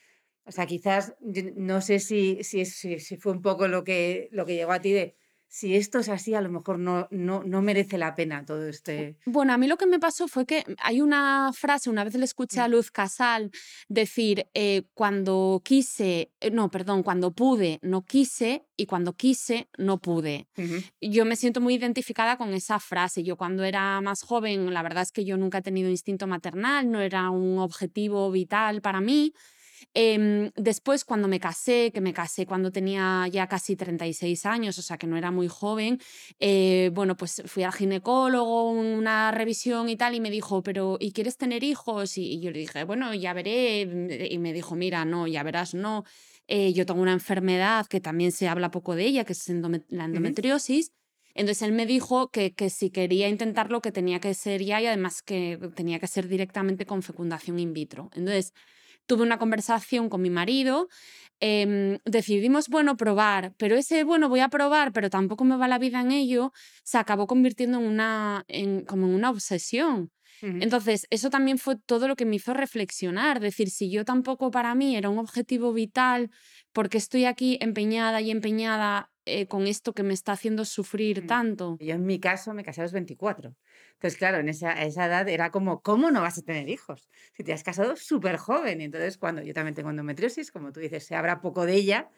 O 0.44 0.52
sea, 0.52 0.66
quizás 0.66 1.14
no 1.20 1.80
sé 1.80 2.00
si, 2.00 2.42
si, 2.42 2.66
si, 2.66 2.98
si 2.98 3.16
fue 3.16 3.32
un 3.32 3.40
poco 3.40 3.68
lo 3.68 3.84
que, 3.84 4.28
lo 4.32 4.44
que 4.44 4.56
llegó 4.56 4.72
a 4.72 4.80
ti 4.80 4.92
de 4.92 5.16
si 5.52 5.76
esto 5.76 5.98
es 5.98 6.08
así, 6.08 6.34
a 6.34 6.40
lo 6.40 6.48
mejor 6.48 6.78
no, 6.78 7.08
no, 7.10 7.42
no, 7.44 7.60
merece 7.60 7.98
la 7.98 8.14
pena 8.14 8.42
todo 8.46 8.66
este... 8.66 9.18
Bueno, 9.26 9.52
a 9.52 9.58
mí 9.58 9.66
lo 9.66 9.76
que 9.76 9.84
me 9.84 9.98
pasó 9.98 10.26
fue 10.26 10.46
que 10.46 10.64
hay 10.78 11.02
una 11.02 11.50
frase, 11.52 11.90
una 11.90 12.04
vez 12.04 12.14
le 12.14 12.24
escuché 12.24 12.60
a 12.60 12.68
mm. 12.68 12.70
Luz 12.70 12.90
Casal 12.90 13.50
decir, 13.86 14.46
eh, 14.54 14.84
cuando 14.94 15.60
quise, 15.62 16.32
eh, 16.40 16.50
no, 16.50 16.70
perdón, 16.70 17.02
cuando 17.02 17.32
pude, 17.32 17.80
no 17.82 18.02
quise, 18.02 18.64
y 18.78 18.86
cuando 18.86 19.12
quise, 19.12 19.68
no 19.76 19.98
pude. 19.98 20.48
Yo 21.02 21.26
me 21.26 21.36
siento 21.36 21.60
muy 21.60 21.74
identificada 21.74 22.38
con 22.38 22.54
esa 22.54 22.80
frase. 22.80 23.22
Yo 23.22 23.36
cuando 23.36 23.62
era 23.62 24.00
más 24.00 24.22
joven, 24.22 24.72
la 24.72 24.82
verdad 24.82 25.02
es 25.02 25.12
que 25.12 25.26
yo 25.26 25.36
nunca 25.36 25.58
he 25.58 25.62
tenido 25.62 25.90
instinto 25.90 26.26
maternal, 26.26 26.90
no 26.90 27.00
era 27.02 27.28
un 27.28 27.58
objetivo 27.58 28.30
vital 28.30 28.80
para 28.80 29.02
mí. 29.02 29.34
Em, 29.94 30.50
después, 30.56 31.04
cuando 31.04 31.28
me 31.28 31.40
casé, 31.40 31.90
que 31.92 32.00
me 32.00 32.12
casé 32.12 32.46
cuando 32.46 32.70
tenía 32.70 33.26
ya 33.28 33.46
casi 33.46 33.76
36 33.76 34.46
años, 34.46 34.78
o 34.78 34.82
sea 34.82 34.98
que 34.98 35.06
no 35.06 35.16
era 35.16 35.30
muy 35.30 35.48
joven, 35.48 36.00
eh, 36.40 36.90
bueno, 36.94 37.16
pues 37.16 37.42
fui 37.46 37.62
al 37.62 37.72
ginecólogo, 37.72 38.70
una 38.70 39.30
revisión 39.30 39.88
y 39.88 39.96
tal, 39.96 40.14
y 40.14 40.20
me 40.20 40.30
dijo, 40.30 40.62
pero 40.62 40.96
¿y 41.00 41.12
quieres 41.12 41.36
tener 41.36 41.64
hijos? 41.64 42.18
Y, 42.18 42.40
yo 42.40 42.50
le 42.50 42.60
dije, 42.60 42.84
bueno, 42.84 43.14
ya 43.14 43.32
veré. 43.32 43.82
Y 44.30 44.38
me 44.38 44.52
dijo, 44.52 44.74
mira, 44.74 45.04
no, 45.04 45.26
ya 45.26 45.42
verás, 45.42 45.74
no. 45.74 46.04
Eh, 46.48 46.72
yo 46.72 46.86
tengo 46.86 47.00
una 47.00 47.12
enfermedad 47.12 47.86
que 47.86 48.00
también 48.00 48.32
se 48.32 48.48
habla 48.48 48.70
poco 48.70 48.94
de 48.94 49.04
ella, 49.04 49.24
que 49.24 49.32
es 49.32 49.48
la 49.88 50.04
endometriosis. 50.04 50.92
Entonces 51.34 51.62
él 51.62 51.72
me 51.72 51.86
dijo 51.86 52.28
que, 52.30 52.52
que, 52.52 52.68
si 52.68 52.90
quería 52.90 53.28
intentarlo, 53.28 53.80
que 53.80 53.92
tenía 53.92 54.20
que 54.20 54.34
ser 54.34 54.62
ya 54.62 54.80
y 54.82 54.86
además 54.86 55.22
que 55.22 55.58
tenía 55.74 55.98
que 55.98 56.06
ser 56.06 56.28
directamente 56.28 56.84
con 56.84 57.02
fecundación 57.02 57.58
in 57.58 57.72
vitro. 57.72 58.10
Entonces, 58.14 58.52
tuve 59.06 59.22
una 59.22 59.38
conversación 59.38 60.08
con 60.08 60.22
mi 60.22 60.30
marido, 60.30 60.88
em, 61.40 61.98
decidimos, 62.04 62.68
bueno, 62.68 62.96
probar, 62.96 63.52
pero 63.56 63.76
ese, 63.76 64.04
bueno, 64.04 64.28
voy 64.28 64.40
a 64.40 64.48
probar, 64.48 64.92
pero 64.92 65.10
tampoco 65.10 65.44
me 65.44 65.56
va 65.56 65.68
la 65.68 65.78
vida 65.78 66.00
en 66.00 66.12
ello, 66.12 66.52
se 66.84 66.98
acabó 66.98 67.26
convirtiendo 67.26 67.78
en 67.78 67.84
una, 67.84 68.44
en, 68.48 68.84
como 68.84 69.06
en 69.06 69.14
una 69.14 69.30
obsesión. 69.30 70.10
Entonces, 70.42 71.06
eso 71.10 71.30
también 71.30 71.56
fue 71.56 71.76
todo 71.76 72.08
lo 72.08 72.16
que 72.16 72.24
me 72.24 72.34
hizo 72.34 72.52
reflexionar, 72.52 73.38
decir, 73.38 73.70
si 73.70 73.92
yo 73.92 74.04
tampoco 74.04 74.50
para 74.50 74.74
mí 74.74 74.96
era 74.96 75.08
un 75.08 75.18
objetivo 75.18 75.72
vital, 75.72 76.30
porque 76.72 76.98
estoy 76.98 77.26
aquí 77.26 77.58
empeñada 77.60 78.20
y 78.20 78.32
empeñada 78.32 79.12
eh, 79.24 79.46
con 79.46 79.68
esto 79.68 79.92
que 79.92 80.02
me 80.02 80.14
está 80.14 80.32
haciendo 80.32 80.64
sufrir 80.64 81.22
mm. 81.22 81.26
tanto. 81.28 81.76
Yo 81.78 81.94
en 81.94 82.04
mi 82.04 82.18
caso 82.18 82.54
me 82.54 82.64
casé 82.64 82.80
a 82.80 82.84
los 82.84 82.92
24. 82.92 83.54
Entonces, 84.02 84.18
claro, 84.18 84.38
en 84.38 84.48
esa, 84.48 84.72
esa 84.82 85.06
edad 85.06 85.28
era 85.28 85.52
como, 85.52 85.80
¿cómo 85.80 86.10
no 86.10 86.22
vas 86.22 86.36
a 86.36 86.42
tener 86.42 86.68
hijos? 86.68 87.08
Si 87.34 87.44
te 87.44 87.52
has 87.52 87.62
casado 87.62 87.94
súper 87.94 88.36
joven. 88.36 88.80
Y 88.80 88.84
entonces, 88.84 89.16
cuando 89.16 89.42
yo 89.42 89.54
también 89.54 89.76
tengo 89.76 89.90
endometriosis, 89.90 90.50
como 90.50 90.72
tú 90.72 90.80
dices, 90.80 91.06
se 91.06 91.14
habla 91.14 91.40
poco 91.40 91.66
de 91.66 91.74
ella. 91.74 92.10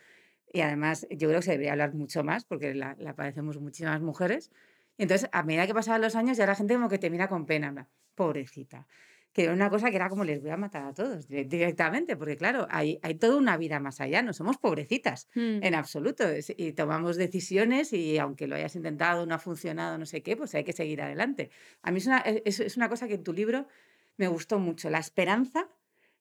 Y 0.51 0.63
además, 0.63 1.07
yo 1.11 1.29
creo 1.29 1.41
que 1.41 1.45
se 1.45 1.51
debería 1.51 1.73
hablar 1.73 1.93
mucho 1.93 2.25
más, 2.25 2.47
porque 2.47 2.73
la, 2.73 2.97
la 2.99 3.15
padecemos 3.15 3.61
muchísimas 3.61 4.01
mujeres. 4.01 4.51
Entonces, 4.97 5.29
a 5.31 5.43
medida 5.43 5.67
que 5.67 5.75
pasaban 5.75 6.01
los 6.01 6.17
años, 6.17 6.39
ya 6.39 6.47
la 6.47 6.55
gente 6.55 6.73
como 6.73 6.89
que 6.89 6.99
te 6.99 7.11
mira 7.11 7.29
con 7.29 7.45
pena. 7.45 7.91
Pobrecita 8.15 8.87
que 9.35 9.43
era 9.43 9.53
una 9.53 9.69
cosa 9.69 9.91
que 9.91 9.97
era 9.97 10.09
como 10.09 10.25
les 10.25 10.41
voy 10.41 10.53
a 10.53 10.57
matar 10.57 10.87
a 10.87 10.95
todos 10.95 11.27
directamente, 11.27 12.17
porque 12.17 12.37
claro, 12.37 12.69
hay, 12.71 13.01
hay 13.03 13.17
toda 13.17 13.37
una 13.37 13.57
vida 13.57 13.81
más 13.81 14.01
allá, 14.01 14.23
no 14.23 14.33
somos 14.33 14.59
pobrecitas 14.59 15.29
mm. 15.35 15.59
en 15.63 15.75
absoluto, 15.75 16.25
y 16.57 16.73
tomamos 16.73 17.17
decisiones 17.17 17.93
y 17.93 18.17
aunque 18.19 18.47
lo 18.47 18.55
hayas 18.55 18.77
intentado, 18.77 19.27
no 19.27 19.35
ha 19.35 19.39
funcionado, 19.39 19.99
no 19.99 20.07
sé 20.07 20.23
qué, 20.23 20.37
pues 20.37 20.55
hay 20.55 20.63
que 20.63 20.73
seguir 20.73 21.03
adelante. 21.03 21.51
A 21.83 21.91
mí 21.91 21.99
es 21.99 22.07
una, 22.07 22.19
es, 22.19 22.61
es 22.61 22.77
una 22.77 22.89
cosa 22.89 23.09
que 23.09 23.15
en 23.15 23.25
tu 23.25 23.33
libro 23.33 23.67
me 24.17 24.29
gustó 24.29 24.61
mucho, 24.61 24.89
la 24.89 25.01
esperanza 25.01 25.69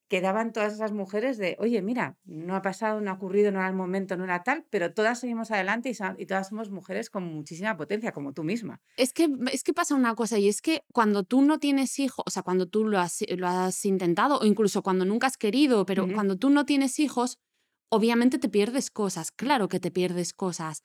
que 0.07 0.21
daban 0.21 0.53
todas 0.53 0.73
esas 0.73 0.91
mujeres 0.91 1.37
de, 1.37 1.55
oye, 1.59 1.81
mira, 1.81 2.17
no 2.25 2.55
ha 2.55 2.61
pasado, 2.61 3.01
no 3.01 3.11
ha 3.11 3.13
ocurrido, 3.15 3.51
no 3.51 3.59
era 3.59 3.67
el 3.67 3.75
momento, 3.75 4.17
no 4.17 4.23
era 4.25 4.43
tal, 4.43 4.65
pero 4.69 4.93
todas 4.93 5.19
seguimos 5.19 5.51
adelante 5.51 5.91
y, 6.17 6.25
todas 6.25 6.49
somos 6.49 6.69
mujeres 6.69 7.09
con 7.09 7.23
muchísima 7.23 7.75
potencia, 7.77 8.11
como 8.11 8.33
tú 8.33 8.43
misma. 8.43 8.81
Es 8.97 9.13
que, 9.13 9.29
es 9.51 9.63
que 9.63 9.73
pasa 9.73 9.95
una 9.95 10.15
cosa 10.15 10.37
y 10.37 10.47
es 10.47 10.61
que 10.61 10.83
cuando 10.91 11.23
tú 11.23 11.41
no 11.41 11.59
tienes 11.59 11.99
hijos, 11.99 12.23
o 12.27 12.29
sea, 12.29 12.43
cuando 12.43 12.67
tú 12.67 12.85
lo 12.85 12.99
has, 12.99 13.23
lo 13.27 13.47
has 13.47 13.85
intentado 13.85 14.39
o 14.39 14.45
incluso 14.45 14.83
cuando 14.83 15.05
nunca 15.05 15.27
has 15.27 15.37
querido, 15.37 15.85
pero 15.85 16.07
cuando 16.13 16.37
tú 16.37 16.49
no 16.49 16.65
tienes 16.65 16.99
hijos, 16.99 17.39
obviamente 17.89 18.39
te 18.39 18.49
pierdes 18.49 18.91
cosas, 18.91 19.31
claro 19.31 19.67
que 19.67 19.79
te 19.79 19.91
pierdes 19.91 20.33
cosas. 20.33 20.83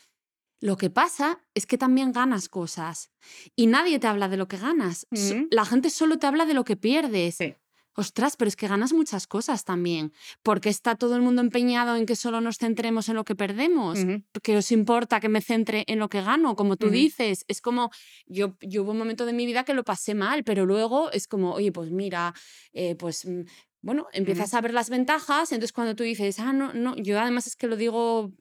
Lo 0.61 0.77
que 0.77 0.91
pasa 0.91 1.45
es 1.55 1.67
que 1.67 1.79
también 1.79 2.11
ganas 2.11 2.49
cosas 2.49 3.13
y 3.55 3.69
nadie 3.69 4.01
te 4.01 4.09
habla 4.09 4.29
de 4.29 4.37
lo 4.37 4.49
que 4.49 4.57
ganas. 4.57 5.07
La 5.51 5.65
gente 5.65 5.89
solo 5.89 6.19
te 6.19 6.27
habla 6.27 6.47
de 6.47 6.55
lo 6.55 6.65
que 6.65 6.77
pierdes. 6.77 7.37
Sí 7.37 7.55
ostras, 7.99 8.37
pero 8.37 8.49
es 8.49 8.55
que 8.55 8.69
ganas 8.69 8.93
muchas 8.93 9.27
cosas 9.27 9.65
también, 9.65 10.13
porque 10.45 10.69
está 10.69 10.95
todo 10.95 11.17
el 11.17 11.23
mundo 11.23 11.43
empeñado 11.43 11.97
en 11.97 12.07
que 12.07 12.15
solo 12.15 12.41
nos 12.41 12.57
centremos 12.57 13.09
en 13.09 13.17
lo 13.17 13.25
que 13.25 13.35
perdemos, 13.35 13.99
que 14.41 14.57
os 14.57 14.71
importa 14.71 15.19
que 15.19 15.29
me 15.29 15.41
centre 15.41 15.85
en 15.89 15.99
lo 15.99 16.09
que 16.09 16.23
gano, 16.23 16.55
como 16.55 16.77
tú 16.77 16.91
dices, 16.91 17.45
es 17.49 17.61
como, 17.61 17.91
yo, 18.27 18.57
yo 18.61 18.85
hubo 18.85 18.93
un 18.93 18.99
momento 18.99 19.27
de 19.27 19.33
mi 19.33 19.47
vida 19.47 19.65
que 19.65 19.75
lo 19.75 19.83
pasé 19.83 20.15
mal, 20.15 20.45
pero 20.45 20.65
luego 20.65 21.11
es 21.11 21.27
como, 21.27 21.53
oye, 21.55 21.73
pues 21.73 21.91
mira, 21.91 22.35
eh, 22.73 22.95
pues 22.95 23.27
mm, 23.27 23.41
bueno, 23.81 24.07
empiezas 24.13 24.55
a 24.55 24.61
ver 24.61 24.75
las 24.75 24.91
ventajas, 24.91 25.51
entonces 25.51 25.73
cuando 25.73 25.97
tú 25.97 26.05
dices, 26.05 26.39
ah, 26.39 26.53
no, 26.53 26.73
no, 26.75 26.95
yo 26.97 27.19
además 27.21 27.49
es 27.49 27.57
que 27.57 27.67
lo 27.67 27.77
digo 27.77 28.33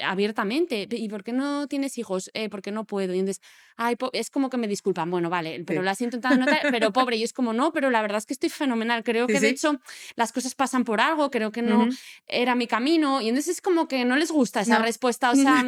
abiertamente. 0.00 0.86
¿Y 0.90 1.08
por 1.08 1.24
qué 1.24 1.32
no 1.32 1.66
tienes 1.66 1.98
hijos? 1.98 2.30
Eh, 2.34 2.48
porque 2.48 2.72
no 2.72 2.84
puedo. 2.84 3.14
Y 3.14 3.18
entonces, 3.18 3.42
ay, 3.76 3.96
es 4.12 4.30
como 4.30 4.50
que 4.50 4.56
me 4.56 4.68
disculpan. 4.68 5.10
Bueno, 5.10 5.30
vale, 5.30 5.62
pero 5.66 5.82
lo 5.82 5.90
has 5.90 6.00
intentado 6.00 6.36
notar, 6.36 6.60
pero 6.70 6.92
pobre. 6.92 7.16
Y 7.16 7.22
es 7.22 7.32
como, 7.32 7.52
no, 7.52 7.72
pero 7.72 7.90
la 7.90 8.02
verdad 8.02 8.18
es 8.18 8.26
que 8.26 8.34
estoy 8.34 8.50
fenomenal. 8.50 9.04
Creo 9.04 9.26
que 9.26 9.40
de 9.40 9.48
hecho 9.48 9.80
las 10.16 10.32
cosas 10.32 10.54
pasan 10.54 10.84
por 10.84 11.00
algo. 11.00 11.30
Creo 11.30 11.52
que 11.52 11.62
no 11.62 11.88
era 12.26 12.54
mi 12.54 12.66
camino. 12.66 13.20
Y 13.20 13.28
entonces 13.28 13.56
es 13.56 13.60
como 13.60 13.88
que 13.88 14.04
no 14.04 14.16
les 14.16 14.30
gusta 14.30 14.60
esa 14.60 14.78
respuesta. 14.78 15.30
O 15.30 15.34
sea, 15.34 15.64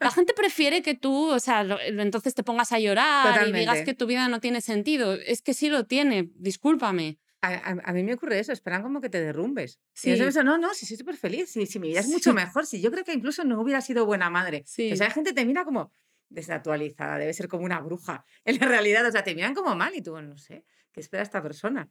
la 0.00 0.10
gente 0.10 0.34
prefiere 0.34 0.82
que 0.82 0.94
tú, 0.94 1.30
o 1.30 1.40
sea, 1.40 1.66
entonces 1.86 2.34
te 2.34 2.42
pongas 2.42 2.72
a 2.72 2.78
llorar 2.78 3.48
y 3.48 3.52
digas 3.52 3.82
que 3.82 3.94
tu 3.94 4.06
vida 4.06 4.28
no 4.28 4.40
tiene 4.40 4.60
sentido. 4.60 5.14
Es 5.14 5.42
que 5.42 5.54
sí 5.54 5.68
lo 5.68 5.86
tiene, 5.86 6.30
discúlpame. 6.34 7.18
A, 7.42 7.92
mí 7.94 8.02
me 8.02 8.14
ocurre 8.14 8.38
eso, 8.38 8.52
esperan 8.52 8.82
como 8.82 9.00
que 9.00 9.08
te 9.08 9.20
derrumbes. 9.20 9.80
Sí. 9.94 10.10
eso, 10.10 10.44
no, 10.44 10.58
no, 10.58 10.74
si 10.74 10.84
soy 10.84 10.98
súper 10.98 11.16
feliz, 11.16 11.50
si, 11.50 11.64
si 11.66 11.78
mi 11.78 11.88
vida 11.88 12.00
es 12.00 12.08
mucho 12.08 12.34
mejor, 12.34 12.66
si 12.66 12.80
yo 12.80 12.90
creo 12.90 13.04
que 13.04 13.14
incluso 13.14 13.44
no 13.44 13.60
hubiera 13.60 13.80
sido 13.80 14.04
buena 14.04 14.28
madre. 14.28 14.64
O 14.66 14.96
sea, 14.96 15.08
la 15.08 15.10
gente 15.10 15.32
te 15.32 15.44
mira 15.46 15.64
como 15.64 15.90
desactualizada, 16.28 17.18
debe 17.18 17.32
ser 17.32 17.48
como 17.48 17.64
una 17.64 17.80
bruja. 17.80 18.24
En 18.44 18.58
la 18.58 18.66
realidad, 18.66 19.06
o 19.06 19.10
sea, 19.10 19.24
te 19.24 19.34
miran 19.34 19.54
como 19.54 19.74
mal 19.74 19.94
y 19.94 20.02
tú, 20.02 20.20
no 20.20 20.36
sé, 20.36 20.64
¿qué 20.92 21.00
espera 21.00 21.22
esta 21.22 21.42
persona? 21.42 21.90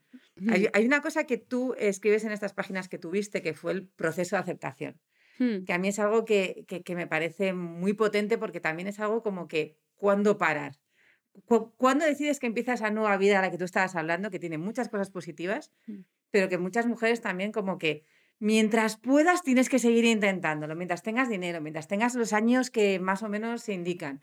hay, 0.50 0.68
hay, 0.74 0.86
una 0.86 1.02
cosa 1.02 1.26
que 1.26 1.38
tú 1.38 1.76
escribes 1.78 2.24
en 2.24 2.32
estas 2.32 2.54
páginas 2.54 2.88
que 2.88 2.98
tuviste, 2.98 3.42
que 3.42 3.54
fue 3.54 3.72
el 3.72 3.88
proceso 3.88 4.36
de 4.36 4.42
aceptación, 4.42 5.00
hmm. 5.40 5.66
que 5.66 5.74
a 5.74 5.78
mí 5.78 5.88
es 5.90 6.00
algo 6.00 6.26
que, 6.26 6.66
que, 6.68 6.84
que 6.84 6.96
me 6.96 7.08
parece 7.08 7.54
muy 7.54 7.94
potente 7.94 8.38
porque 8.38 8.60
también 8.60 8.88
es 8.88 9.00
algo 9.00 9.22
como 9.22 9.48
que, 9.48 9.78
¿cuándo 9.96 10.38
parar? 10.38 10.80
¿Cuándo 11.78 12.06
decides 12.06 12.40
que 12.40 12.48
empieza 12.48 12.74
esa 12.74 12.92
nueva 12.92 13.18
vida 13.18 13.40
a 13.40 13.42
la 13.42 13.52
que 13.52 13.58
tú 13.58 13.66
estabas 13.66 13.96
hablando, 13.96 14.30
que 14.30 14.40
tiene 14.40 14.58
muchas 14.58 14.90
cosas 14.90 15.10
positivas, 15.10 15.72
mm. 15.88 16.00
pero 16.32 16.50
que 16.50 16.58
muchas 16.58 16.86
mujeres 16.86 17.22
también 17.22 17.52
como 17.52 17.78
que 17.78 18.04
mientras 18.40 18.98
puedas 18.98 19.44
tienes 19.44 19.70
que 19.70 19.80
seguir 19.80 20.06
intentándolo, 20.06 20.76
mientras 20.76 21.04
tengas 21.04 21.30
dinero, 21.30 21.62
mientras 21.62 21.88
tengas 21.88 22.16
los 22.16 22.34
años 22.34 22.72
que 22.72 23.00
más 23.00 23.22
o 23.22 23.30
menos 23.30 23.62
se 23.62 23.74
indican? 23.74 24.22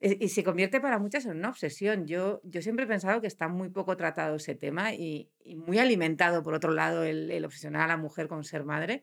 Y 0.00 0.28
se 0.28 0.44
convierte 0.44 0.80
para 0.80 1.00
muchas 1.00 1.26
en 1.26 1.38
una 1.38 1.48
obsesión. 1.48 2.06
Yo, 2.06 2.40
yo 2.44 2.62
siempre 2.62 2.84
he 2.84 2.88
pensado 2.88 3.20
que 3.20 3.26
está 3.26 3.48
muy 3.48 3.68
poco 3.68 3.96
tratado 3.96 4.36
ese 4.36 4.54
tema 4.54 4.94
y, 4.94 5.28
muy 5.56 5.80
alimentado, 5.80 6.44
por 6.44 6.54
otro 6.54 6.70
lado, 6.72 7.02
el, 7.02 7.44
obsesionar 7.44 7.82
a 7.82 7.88
la 7.88 7.96
mujer 7.96 8.28
con 8.28 8.44
ser 8.44 8.64
madre 8.64 9.02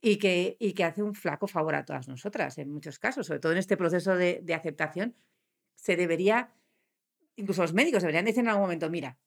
y 0.00 0.16
que, 0.16 0.56
y 0.58 0.72
que 0.72 0.82
hace 0.82 1.04
un 1.04 1.14
flaco 1.14 1.46
favor 1.46 1.76
a 1.76 1.84
todas 1.84 2.08
nosotras 2.08 2.58
en 2.58 2.72
muchos 2.72 2.98
casos, 2.98 3.28
sobre 3.28 3.38
todo 3.38 3.52
en 3.52 3.58
este 3.58 3.76
proceso 3.76 4.16
de, 4.16 4.40
de 4.42 4.54
aceptación. 4.54 5.14
Se 5.76 5.94
debería 5.94 6.55
incluso 7.36 7.62
los 7.62 7.72
médicos 7.72 8.02
deberían 8.02 8.24
decir 8.24 8.40
en 8.40 8.48
algún 8.48 8.62
momento, 8.64 8.90
mira, 8.90 9.18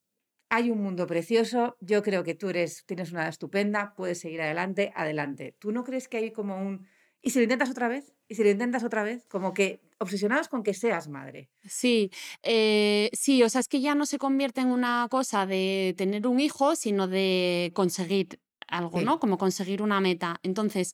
hay 0.50 0.72
un 0.72 0.82
mundo 0.82 1.06
precioso, 1.06 1.78
yo 1.80 2.02
creo 2.02 2.24
que 2.24 2.34
tú 2.34 2.50
eres, 2.50 2.84
tienes 2.86 3.12
una 3.12 3.22
edad 3.22 3.30
estupenda, 3.30 3.94
puedes 3.96 4.20
seguir 4.20 4.42
adelante, 4.42 4.92
adelante. 4.96 5.56
¿Tú 5.60 5.72
no 5.72 5.84
crees 5.84 6.08
que 6.08 6.18
hay 6.18 6.32
como 6.32 6.58
un... 6.58 6.88
¿Y 7.22 7.30
si 7.32 7.40
lo 7.40 7.44
intentas 7.44 7.70
otra 7.70 7.88
vez? 7.88 8.14
¿Y 8.28 8.36
si 8.36 8.44
lo 8.44 8.50
intentas 8.50 8.84
otra 8.84 9.04
vez? 9.04 9.26
Como 9.28 9.54
que 9.54 9.82
obsesionados 10.00 10.48
con 10.48 10.64
que 10.64 10.74
seas 10.74 11.08
madre. 11.08 11.52
Sí, 11.68 12.10
eh, 12.42 13.10
sí, 13.14 13.44
o 13.44 13.50
sea, 13.50 13.62
es 13.62 13.68
que 13.68 13.82
ya 13.82 13.94
no 13.94 14.06
se 14.06 14.18
convierte 14.18 14.62
en 14.62 14.70
una 14.70 15.08
cosa 15.12 15.46
de 15.46 15.94
tener 15.98 16.26
un 16.26 16.40
hijo, 16.40 16.76
sino 16.76 17.08
de 17.08 17.72
conseguir 17.76 18.40
algo, 18.70 19.02
¿no? 19.02 19.20
Como 19.20 19.38
conseguir 19.38 19.82
una 19.82 20.00
meta. 20.02 20.40
Entonces, 20.44 20.94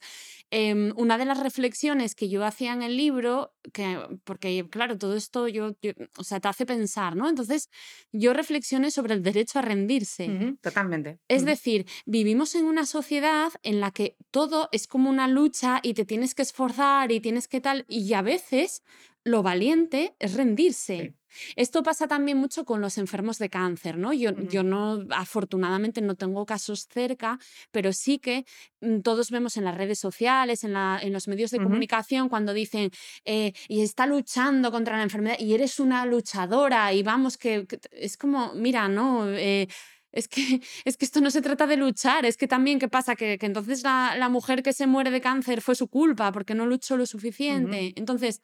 em, 0.51 0.93
una 0.95 1.17
de 1.17 1.25
las 1.25 1.39
reflexiones 1.39 2.15
que 2.15 2.29
yo 2.29 2.45
hacía 2.45 2.73
en 2.73 2.81
el 2.81 2.97
libro, 2.97 3.53
que, 3.73 3.99
porque 4.23 4.67
claro, 4.69 4.97
todo 4.97 5.15
esto 5.15 5.47
yo, 5.47 5.75
o 6.17 6.23
sea, 6.23 6.39
te 6.39 6.47
hace 6.47 6.65
pensar, 6.65 7.15
¿no? 7.15 7.29
Entonces, 7.29 7.69
yo 8.11 8.33
reflexioné 8.33 8.91
sobre 8.91 9.13
el 9.13 9.23
derecho 9.23 9.59
a 9.59 9.61
rendirse. 9.61 10.57
totalmente. 10.61 11.19
Es 11.27 11.45
decir, 11.45 11.85
vivimos 12.05 12.55
en 12.55 12.65
una 12.65 12.85
sociedad 12.85 13.51
en 13.63 13.79
la 13.79 13.91
que 13.91 14.17
todo 14.31 14.69
es 14.71 14.87
como 14.87 15.09
una 15.09 15.27
lucha 15.27 15.79
y 15.83 15.93
te 15.93 16.05
tienes 16.05 16.35
que 16.35 16.41
esforzar 16.43 17.11
y 17.11 17.19
tienes 17.19 17.47
que 17.47 17.61
tal, 17.61 17.85
y 17.87 18.13
a 18.13 18.21
veces 18.21 18.83
lo 19.23 19.41
valiente 19.41 20.15
es 20.19 20.35
rendirse. 20.35 21.15
Esto 21.55 21.83
pasa 21.83 22.07
también 22.07 22.37
mucho 22.37 22.65
con 22.65 22.81
los 22.81 22.97
enfermos 22.97 23.37
de 23.37 23.49
cáncer, 23.49 23.97
¿no? 23.97 24.13
Yo, 24.13 24.31
yo 24.49 24.63
no, 24.63 25.05
afortunadamente 25.11 26.01
no 26.01 26.15
tengo 26.15 26.45
casos 26.45 26.87
cerca, 26.91 27.39
pero 27.71 27.93
sí 27.93 28.19
que 28.19 28.45
mm, 28.81 28.99
todos 29.01 29.31
vemos 29.31 29.57
en 29.57 29.65
las 29.65 29.75
redes 29.75 29.99
sociales, 29.99 30.63
en, 30.63 30.73
la, 30.73 30.99
en 31.01 31.13
los 31.13 31.27
medios 31.27 31.51
de 31.51 31.59
comunicación, 31.59 32.29
cuando 32.29 32.53
dicen, 32.53 32.91
eh, 33.25 33.53
y 33.67 33.81
está 33.81 34.05
luchando 34.05 34.71
contra 34.71 34.97
la 34.97 35.03
enfermedad, 35.03 35.37
y 35.39 35.53
eres 35.53 35.79
una 35.79 36.05
luchadora, 36.05 36.93
y 36.93 37.03
vamos, 37.03 37.37
que, 37.37 37.67
es 37.91 38.17
como, 38.17 38.53
mira, 38.53 38.87
¿no? 38.87 39.29
Eh, 39.29 39.67
es 40.15 40.27
que, 40.27 40.61
es 40.85 40.97
que 40.97 41.05
esto 41.05 41.21
no 41.21 41.29
se 41.29 41.41
trata 41.41 41.67
de 41.67 41.77
luchar, 41.77 42.25
es 42.25 42.37
que 42.37 42.47
también, 42.47 42.79
¿qué 42.79 42.87
pasa? 42.87 43.15
Que, 43.15 43.37
que 43.37 43.45
entonces 43.45 43.83
la, 43.83 44.15
la, 44.17 44.29
mujer 44.29 44.63
que 44.63 44.73
se 44.73 44.87
muere 44.87 45.11
de 45.11 45.21
cáncer 45.21 45.61
fue 45.61 45.75
su 45.75 45.87
culpa 45.87 46.31
porque 46.31 46.55
no 46.55 46.65
luchó 46.65 46.97
lo 46.97 47.05
suficiente. 47.05 47.93
Entonces, 47.95 48.41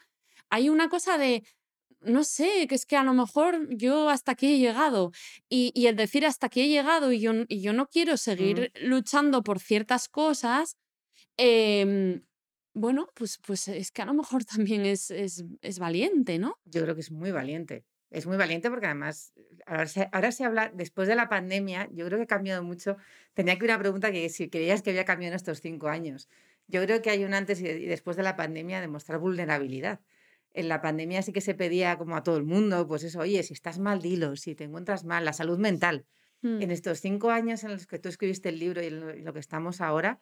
hay 0.50 0.70
una 0.70 0.90
cosa 0.90 1.18
de, 1.18 1.44
no 2.02 2.24
sé, 2.24 2.68
que 2.68 2.76
es 2.76 2.86
que 2.86 2.98
a 2.98 3.04
lo 3.04 3.14
mejor 3.14 3.68
yo 3.70 4.10
hasta 4.10 4.34
aquí 4.34 4.56
he 4.56 4.60
llegado 4.60 5.12
y, 5.50 5.72
y 5.76 5.88
el 5.88 5.96
decir 5.96 6.26
hasta 6.26 6.48
aquí 6.48 6.62
he 6.62 6.68
llegado 6.68 7.12
y 7.12 7.20
yo, 7.20 7.32
y 7.48 7.62
yo 7.62 7.74
no 7.74 7.88
quiero 7.88 8.18
seguir 8.18 8.72
luchando 8.82 9.44
por 9.44 9.60
ciertas 9.60 10.10
cosas, 10.10 10.78
em, 11.38 12.24
bueno, 12.74 13.08
pues, 13.14 13.40
pues 13.46 13.68
es 13.68 13.92
que 13.92 14.02
a 14.02 14.06
lo 14.06 14.14
mejor 14.14 14.44
también 14.46 14.86
es, 14.86 15.12
es, 15.12 15.46
es, 15.62 15.80
valiente, 15.80 16.40
¿no? 16.40 16.58
Yo 16.66 16.82
creo 16.84 16.96
que 16.96 17.02
es 17.02 17.12
muy 17.12 17.32
valiente. 17.32 17.86
Es 18.10 18.26
muy 18.26 18.36
valiente 18.36 18.70
porque 18.70 18.88
además 18.88 19.34
ahora 19.66 19.86
se, 19.86 20.10
ahora 20.12 20.32
se 20.34 20.44
habla, 20.44 20.70
después 20.74 21.08
de 21.08 21.16
la 21.16 21.30
pandemia, 21.30 21.88
yo 21.94 22.06
creo 22.08 22.18
que 22.20 22.24
ha 22.24 22.28
cambiado 22.28 22.62
mucho. 22.62 22.98
Tenía 23.34 23.58
que 23.58 23.64
una 23.64 23.80
pregunta 23.80 24.12
que 24.12 24.28
si 24.28 24.50
creías 24.50 24.82
que 24.82 24.90
había 24.90 25.06
cambiado 25.06 25.32
en 25.32 25.38
estos 25.38 25.62
cinco 25.62 25.88
años. 25.88 26.28
Yo 26.68 26.84
creo 26.84 27.02
que 27.02 27.10
hay 27.10 27.24
un 27.24 27.34
antes 27.34 27.62
y 27.62 27.86
después 27.86 28.18
de 28.18 28.24
la 28.24 28.36
pandemia 28.36 28.82
de 28.82 28.88
mostrar 28.88 29.20
vulnerabilidad 29.20 30.02
en 30.54 30.68
la 30.68 30.82
pandemia 30.82 31.22
sí 31.22 31.32
que 31.34 31.42
se 31.42 31.54
pedía 31.54 31.98
como 31.98 32.16
a 32.16 32.24
todo 32.24 32.38
el 32.38 32.44
mundo, 32.44 32.88
pues 32.88 33.04
eso, 33.04 33.20
oye, 33.20 33.42
si 33.44 33.54
estás 33.54 33.80
mal, 33.80 34.02
dilo, 34.02 34.36
si 34.36 34.56
te 34.56 34.66
encuentras 34.66 35.06
mal, 35.06 35.26
la 35.26 35.34
salud 35.34 35.58
mental. 35.58 36.06
En 36.44 36.70
mm. 36.70 36.72
estos 36.72 37.02
cinco 37.02 37.30
años 37.30 37.64
en 37.64 37.72
los 37.72 37.86
que 37.86 38.00
tú 38.00 38.10
escribiste 38.10 38.50
el 38.50 38.60
libro 38.60 38.82
y 38.82 38.88
en 38.88 39.24
lo, 39.24 39.34
que 39.34 39.40
estamos 39.40 39.80
ahora, 39.80 40.20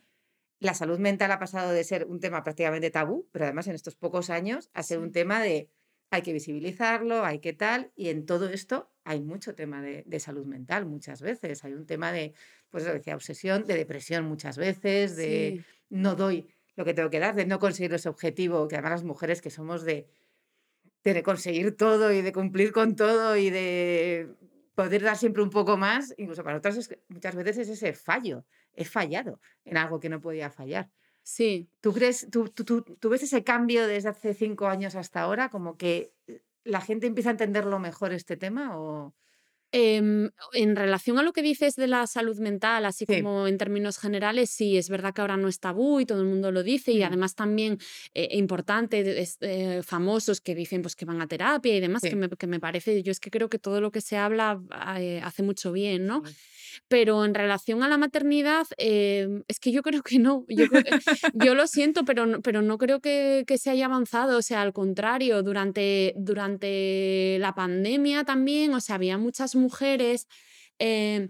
la 0.59 0.73
salud 0.73 0.99
mental 0.99 1.31
ha 1.31 1.39
pasado 1.39 1.71
de 1.71 1.83
ser 1.83 2.05
un 2.05 2.19
tema 2.19 2.43
prácticamente 2.43 2.91
tabú, 2.91 3.27
pero 3.31 3.45
además 3.45 3.67
en 3.67 3.75
estos 3.75 3.95
pocos 3.95 4.29
años 4.29 4.69
a 4.73 4.83
ser 4.83 4.99
un 4.99 5.11
tema 5.11 5.41
de 5.41 5.69
hay 6.11 6.21
que 6.21 6.33
visibilizarlo, 6.33 7.23
hay 7.23 7.39
que 7.39 7.53
tal, 7.53 7.91
y 7.95 8.09
en 8.09 8.25
todo 8.25 8.49
esto 8.49 8.91
hay 9.03 9.21
mucho 9.21 9.55
tema 9.55 9.81
de, 9.81 10.19
salud 10.19 10.45
mental 10.45 10.85
muchas 10.85 11.21
veces, 11.21 11.63
hay 11.63 11.73
un 11.73 11.85
tema 11.85 12.11
de, 12.11 12.33
pues 12.69 12.85
lo 12.85 12.93
decía, 12.93 13.15
obsesión, 13.15 13.65
de 13.65 13.75
depresión 13.75 14.25
muchas 14.25 14.57
veces, 14.57 15.15
de 15.15 15.63
no 15.89 16.15
doy 16.15 16.47
lo 16.75 16.83
que 16.83 16.93
tengo 16.93 17.09
que 17.09 17.19
dar, 17.19 17.35
de 17.35 17.45
no 17.45 17.59
conseguir 17.59 17.93
ese 17.93 18.09
objetivo, 18.09 18.67
que 18.67 18.75
además 18.75 18.91
las 18.91 19.03
mujeres 19.03 19.41
que 19.41 19.49
somos 19.49 19.83
de 19.83 20.07
de 21.03 21.23
conseguir 21.23 21.75
todo 21.75 22.11
y 22.11 22.21
de 22.21 22.33
cumplir 22.33 22.71
con 22.71 22.95
todo 22.95 23.35
y 23.37 23.49
de 23.49 24.29
poder 24.75 25.01
dar 25.01 25.17
siempre 25.17 25.43
un 25.43 25.49
poco 25.49 25.77
más, 25.77 26.13
incluso 26.17 26.43
para 26.43 26.57
otras 26.57 26.89
muchas 27.07 27.35
veces 27.35 27.57
es 27.57 27.69
ese 27.69 27.93
fallo, 27.93 28.45
he 28.73 28.85
fallado 28.85 29.39
en 29.65 29.77
algo 29.77 29.99
que 29.99 30.09
no 30.09 30.21
podía 30.21 30.49
fallar. 30.49 30.89
Sí. 31.23 31.69
¿Tú 31.81 31.93
crees, 31.93 32.27
tú, 32.31 32.49
tú, 32.49 32.63
tú, 32.81 33.09
ves 33.09 33.23
ese 33.23 33.43
cambio 33.43 33.87
desde 33.87 34.09
hace 34.09 34.33
cinco 34.33 34.67
años 34.67 34.95
hasta 34.95 35.21
ahora, 35.21 35.49
como 35.49 35.77
que 35.77 36.13
la 36.63 36.81
gente 36.81 37.07
empieza 37.07 37.29
a 37.29 37.31
entenderlo 37.31 37.79
mejor 37.79 38.13
este 38.13 38.37
tema 38.37 38.79
o...? 38.79 39.13
Em, 39.71 40.31
en 40.53 40.75
relación 40.75 41.19
a 41.19 41.23
lo 41.23 41.31
que 41.31 41.43
dices 41.43 41.75
de 41.75 41.85
la 41.85 42.07
salud 42.07 42.39
mental, 42.39 42.85
así 42.85 43.05
como 43.05 43.45
en 43.45 43.59
términos 43.59 43.99
generales, 43.99 44.49
sí, 44.49 44.77
es 44.77 44.89
verdad 44.89 45.13
que 45.13 45.21
ahora 45.21 45.37
no 45.37 45.47
es 45.47 45.59
tabú 45.59 45.99
y 45.99 46.07
todo 46.07 46.21
el 46.21 46.27
mundo 46.27 46.51
lo 46.51 46.63
dice, 46.63 46.91
y 46.91 47.03
además 47.03 47.35
también 47.35 47.77
eh, 48.15 48.29
importante, 48.31 49.23
eh, 49.41 49.83
famosos 49.83 50.41
que 50.41 50.55
dicen 50.55 50.81
pues, 50.81 50.95
que 50.95 51.05
van 51.05 51.21
a 51.21 51.27
terapia 51.27 51.75
y 51.75 51.79
demás, 51.81 52.01
que, 52.01 52.15
me, 52.15 52.29
que, 52.29 52.47
me, 52.47 52.59
parece, 52.59 53.03
yo 53.03 53.11
es 53.11 53.19
que 53.19 53.29
creo 53.29 53.47
que 53.47 53.59
todo 53.59 53.79
lo 53.79 53.91
que 53.91 54.01
se 54.01 54.17
habla 54.17 54.59
eh, 54.97 55.21
hace 55.23 55.43
mucho 55.43 55.71
bien, 55.71 56.07
¿no? 56.07 56.23
Pero 56.87 57.25
en 57.25 57.33
relación 57.33 57.83
a 57.83 57.87
la 57.87 57.97
maternidad, 57.97 58.65
em, 58.77 59.43
es 59.47 59.59
que 59.59 59.71
yo 59.71 59.81
creo 59.81 60.01
que 60.01 60.19
no. 60.19 60.45
Yo, 61.33 61.55
lo 61.55 61.67
siento, 61.67 62.05
pero 62.05 62.41
pero 62.41 62.61
no 62.61 62.77
creo 62.77 62.99
que, 62.99 63.43
que, 63.47 63.57
se 63.57 63.69
haya 63.69 63.85
avanzado. 63.85 64.37
O 64.37 64.41
sea, 64.41 64.61
al 64.61 64.73
contrario, 64.73 65.43
durante, 65.43 66.13
durante 66.17 67.37
la 67.39 67.53
pandemia 67.53 68.23
también, 68.23 68.73
o 68.73 68.81
sea, 68.81 68.95
había 68.95 69.17
muchas 69.17 69.55
mujeres. 69.55 70.27
Eh, 70.79 71.29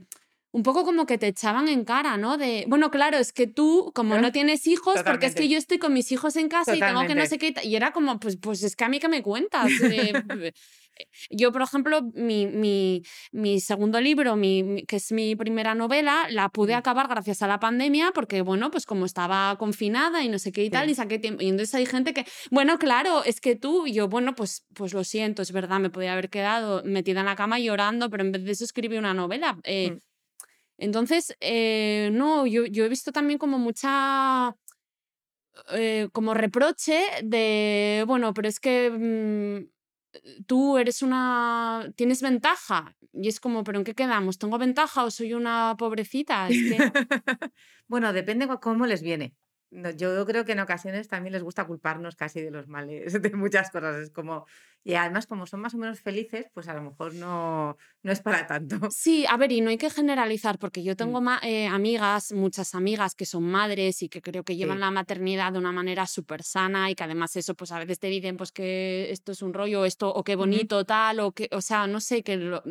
un 0.52 0.64
poco 0.64 0.84
como 0.84 1.06
que 1.06 1.18
te 1.18 1.28
echaban 1.28 1.68
en 1.68 1.86
cara, 1.86 2.18
¿no? 2.18 2.38
De, 2.38 2.66
bueno, 2.68 2.90
claro, 2.90 3.18
es 3.18 3.32
que 3.34 3.46
tú, 3.46 3.92
como 3.94 4.18
no 4.18 4.32
tienes 4.32 4.66
hijos, 4.66 5.02
porque 5.04 5.28
es 5.28 5.36
que 5.36 5.48
yo 5.48 5.58
estoy 5.58 5.78
con 5.78 5.94
mis 5.94 6.12
hijos 6.12 6.36
en 6.36 6.50
casa 6.50 6.76
y 6.76 6.80
tengo 6.80 7.06
que 7.06 7.16
no 7.16 7.26
sé 7.26 7.38
qué, 7.38 7.54
y 7.64 7.76
era 7.76 7.92
como, 7.92 8.20
pues, 8.20 8.38
pues 8.38 8.64
es 8.64 8.76
que 8.76 8.84
a 8.84 8.90
mí 8.90 9.00
que 9.00 9.10
me 9.10 9.22
cuentas. 9.22 9.70
Eh, 11.00 11.08
yo, 11.30 11.52
por 11.52 11.62
ejemplo, 11.62 12.02
mi, 12.14 12.46
mi, 12.46 13.04
mi 13.32 13.62
segundo 13.62 14.02
libro, 14.02 14.36
mi, 14.36 14.84
que 14.86 14.98
es 14.98 15.12
mi 15.12 15.36
primera 15.36 15.74
novela, 15.74 16.28
la 16.30 16.50
pude 16.50 16.74
acabar 16.74 17.08
gracias 17.08 17.42
a 17.42 17.48
la 17.48 17.60
pandemia, 17.60 18.12
porque, 18.14 18.42
bueno, 18.42 18.70
pues 18.70 18.86
como 18.86 19.06
estaba 19.06 19.56
confinada 19.58 20.24
y 20.24 20.30
no 20.30 20.40
sé 20.40 20.52
qué 20.52 20.64
y 20.64 20.70
tal, 20.70 20.90
y 20.90 20.96
saqué 20.96 21.18
tiempo. 21.18 21.42
Y 21.42 21.48
entonces 21.48 21.74
hay 21.76 21.86
gente 21.86 22.14
que, 22.14 22.26
bueno, 22.52 22.78
claro, 22.80 23.24
es 23.24 23.40
que 23.40 23.56
tú, 23.56 23.88
y 23.88 23.94
yo, 23.94 24.10
bueno, 24.10 24.36
pues, 24.36 24.66
pues 24.74 24.94
lo 24.94 25.06
siento, 25.06 25.42
es 25.42 25.54
verdad, 25.54 25.80
me 25.80 25.90
podía 25.90 26.14
haber 26.14 26.30
quedado 26.30 26.84
metida 26.84 27.22
en 27.22 27.28
la 27.28 27.36
cama 27.38 27.60
llorando, 27.60 28.10
pero 28.10 28.24
en 28.24 28.34
vez 28.34 28.44
de 28.44 28.52
eso 28.52 28.66
escribí 28.66 28.98
una 28.98 29.14
novela. 29.14 29.58
Eh, 29.64 29.92
mm. 29.92 30.09
Entonces, 30.80 31.36
eh, 31.42 32.10
no, 32.14 32.48
yo, 32.48 32.66
yo 32.66 32.86
he 32.86 32.90
visto 32.90 33.12
también 33.12 33.38
como 33.38 33.60
mucha 33.60 34.56
eh, 35.72 36.08
como 36.14 36.34
reproche 36.34 37.02
de, 37.24 38.04
bueno, 38.08 38.34
pero 38.34 38.48
es 38.48 38.60
que 38.60 38.90
mm, 38.90 40.44
tú 40.46 40.78
eres 40.78 41.02
una, 41.02 41.92
tienes 41.96 42.22
ventaja. 42.22 42.96
Y 43.12 43.28
es 43.28 43.40
como, 43.40 43.64
pero 43.64 43.78
¿en 43.78 43.84
qué 43.84 43.94
quedamos? 43.94 44.38
¿Tengo 44.38 44.58
ventaja 44.58 45.04
o 45.04 45.12
soy 45.12 45.34
una 45.34 45.76
pobrecita? 45.78 46.48
Bueno, 47.88 48.14
depende 48.14 48.48
cómo 48.62 48.86
les 48.86 49.02
viene 49.02 49.34
yo 49.72 50.26
creo 50.26 50.46
que 50.46 50.54
en 50.54 50.60
ocasiones 50.60 51.08
también 51.08 51.34
les 51.34 51.44
gusta 51.44 51.66
culparnos 51.66 52.16
casi 52.16 52.42
de 52.42 52.52
los 52.52 52.68
males, 52.68 53.14
de 53.22 53.32
muchas 53.32 53.70
cosas. 53.70 53.98
Es 53.98 54.12
como, 54.12 54.46
y 54.84 54.94
además 54.94 55.28
como 55.28 55.46
son 55.46 55.62
más 55.62 55.74
o 55.74 55.78
menos 55.78 56.00
felices, 56.02 56.48
pues 56.54 56.68
a 56.68 56.74
lo 56.74 56.82
mejor 56.82 57.14
no, 57.14 57.78
no 58.02 58.12
es 58.12 58.22
para 58.22 58.48
tanto. 58.48 58.78
Sí, 58.90 59.26
a 59.30 59.38
ver, 59.38 59.52
y 59.52 59.62
no 59.62 59.70
hay 59.70 59.78
que 59.78 59.90
generalizar, 59.90 60.58
porque 60.58 60.84
yo 60.84 60.96
tengo 60.96 61.22
mm. 61.22 61.30
eh, 61.44 61.68
amigas, 61.68 62.32
muchas 62.32 62.74
amigas 62.76 63.16
que 63.16 63.26
son 63.26 63.44
madres 63.44 64.02
y 64.02 64.10
que 64.10 64.22
creo 64.22 64.44
que 64.44 64.56
llevan 64.56 64.80
la 64.80 64.92
maternidad 64.92 65.54
de 65.54 65.60
una 65.60 65.72
manera 65.72 66.08
súper 66.08 66.44
sana 66.44 66.90
y 66.90 66.96
que 66.96 67.04
además 67.04 67.36
eso, 67.36 67.56
pues 67.56 67.72
a 67.72 67.80
veces 67.80 68.00
te 68.00 68.08
dicen 68.08 68.38
pues 68.38 68.52
que 68.52 69.12
esto 69.12 69.32
es 69.32 69.42
un 69.42 69.54
rollo, 69.54 69.86
esto, 69.86 70.14
o 70.14 70.24
qué 70.24 70.36
bonito, 70.36 70.86
tal, 70.86 71.20
o 71.20 71.32
que, 71.34 71.50
o 71.52 71.62
sea, 71.62 71.88
no 71.88 72.00
sé, 72.00 72.24
que 72.24 72.38
lo, 72.38 72.64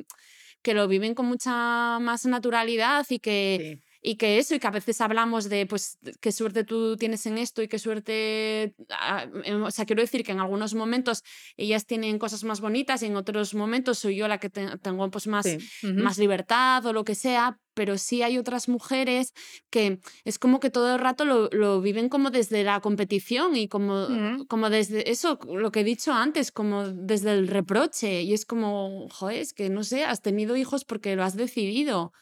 que 0.62 0.74
lo 0.74 0.88
viven 0.88 1.14
con 1.14 1.26
mucha 1.26 1.98
más 2.00 2.24
naturalidad 2.26 3.06
y 3.10 3.18
que 3.18 3.82
y 4.00 4.16
que 4.16 4.38
eso, 4.38 4.54
y 4.54 4.58
que 4.58 4.66
a 4.66 4.70
veces 4.70 5.00
hablamos 5.00 5.48
de, 5.48 5.66
pues, 5.66 5.98
qué 6.20 6.32
suerte 6.32 6.64
tú 6.64 6.96
tienes 6.96 7.26
en 7.26 7.38
esto 7.38 7.62
y 7.62 7.68
qué 7.68 7.78
suerte, 7.78 8.74
ah, 8.90 9.26
em, 9.44 9.62
o 9.62 9.70
sea, 9.70 9.86
quiero 9.86 10.02
decir 10.02 10.24
que 10.24 10.32
en 10.32 10.40
algunos 10.40 10.74
momentos 10.74 11.22
ellas 11.56 11.86
tienen 11.86 12.18
cosas 12.18 12.44
más 12.44 12.60
bonitas 12.60 13.02
y 13.02 13.06
en 13.06 13.16
otros 13.16 13.54
momentos 13.54 13.98
soy 13.98 14.16
yo 14.16 14.28
la 14.28 14.38
que 14.38 14.50
tengo 14.50 15.10
pues 15.10 15.26
más, 15.26 15.46
más 15.82 16.18
libertad 16.18 16.84
o 16.86 16.92
lo 16.92 17.04
que 17.04 17.14
sea, 17.14 17.58
pero 17.74 17.96
sí 17.96 18.22
hay 18.22 18.38
otras 18.38 18.68
mujeres 18.68 19.32
que 19.70 20.00
es 20.24 20.38
como 20.38 20.58
que 20.58 20.70
todo 20.70 20.94
el 20.94 21.00
rato 21.00 21.24
lo, 21.24 21.48
lo 21.52 21.80
viven 21.80 22.08
como 22.08 22.30
desde 22.30 22.64
la 22.64 22.80
competición 22.80 23.56
y 23.56 23.68
como, 23.68 24.08
como 24.48 24.68
desde 24.68 25.10
eso, 25.10 25.38
lo 25.46 25.70
que 25.70 25.80
he 25.80 25.84
dicho 25.84 26.12
antes, 26.12 26.50
como 26.50 26.88
desde 26.88 27.32
el 27.32 27.46
reproche. 27.46 28.22
Y 28.22 28.32
es 28.34 28.44
como, 28.46 29.08
joder, 29.10 29.38
es 29.38 29.52
que 29.52 29.70
no 29.70 29.84
sé, 29.84 30.04
has 30.04 30.22
tenido 30.22 30.56
hijos 30.56 30.84
porque 30.84 31.14
lo 31.14 31.22
has 31.22 31.36
decidido. 31.36 32.12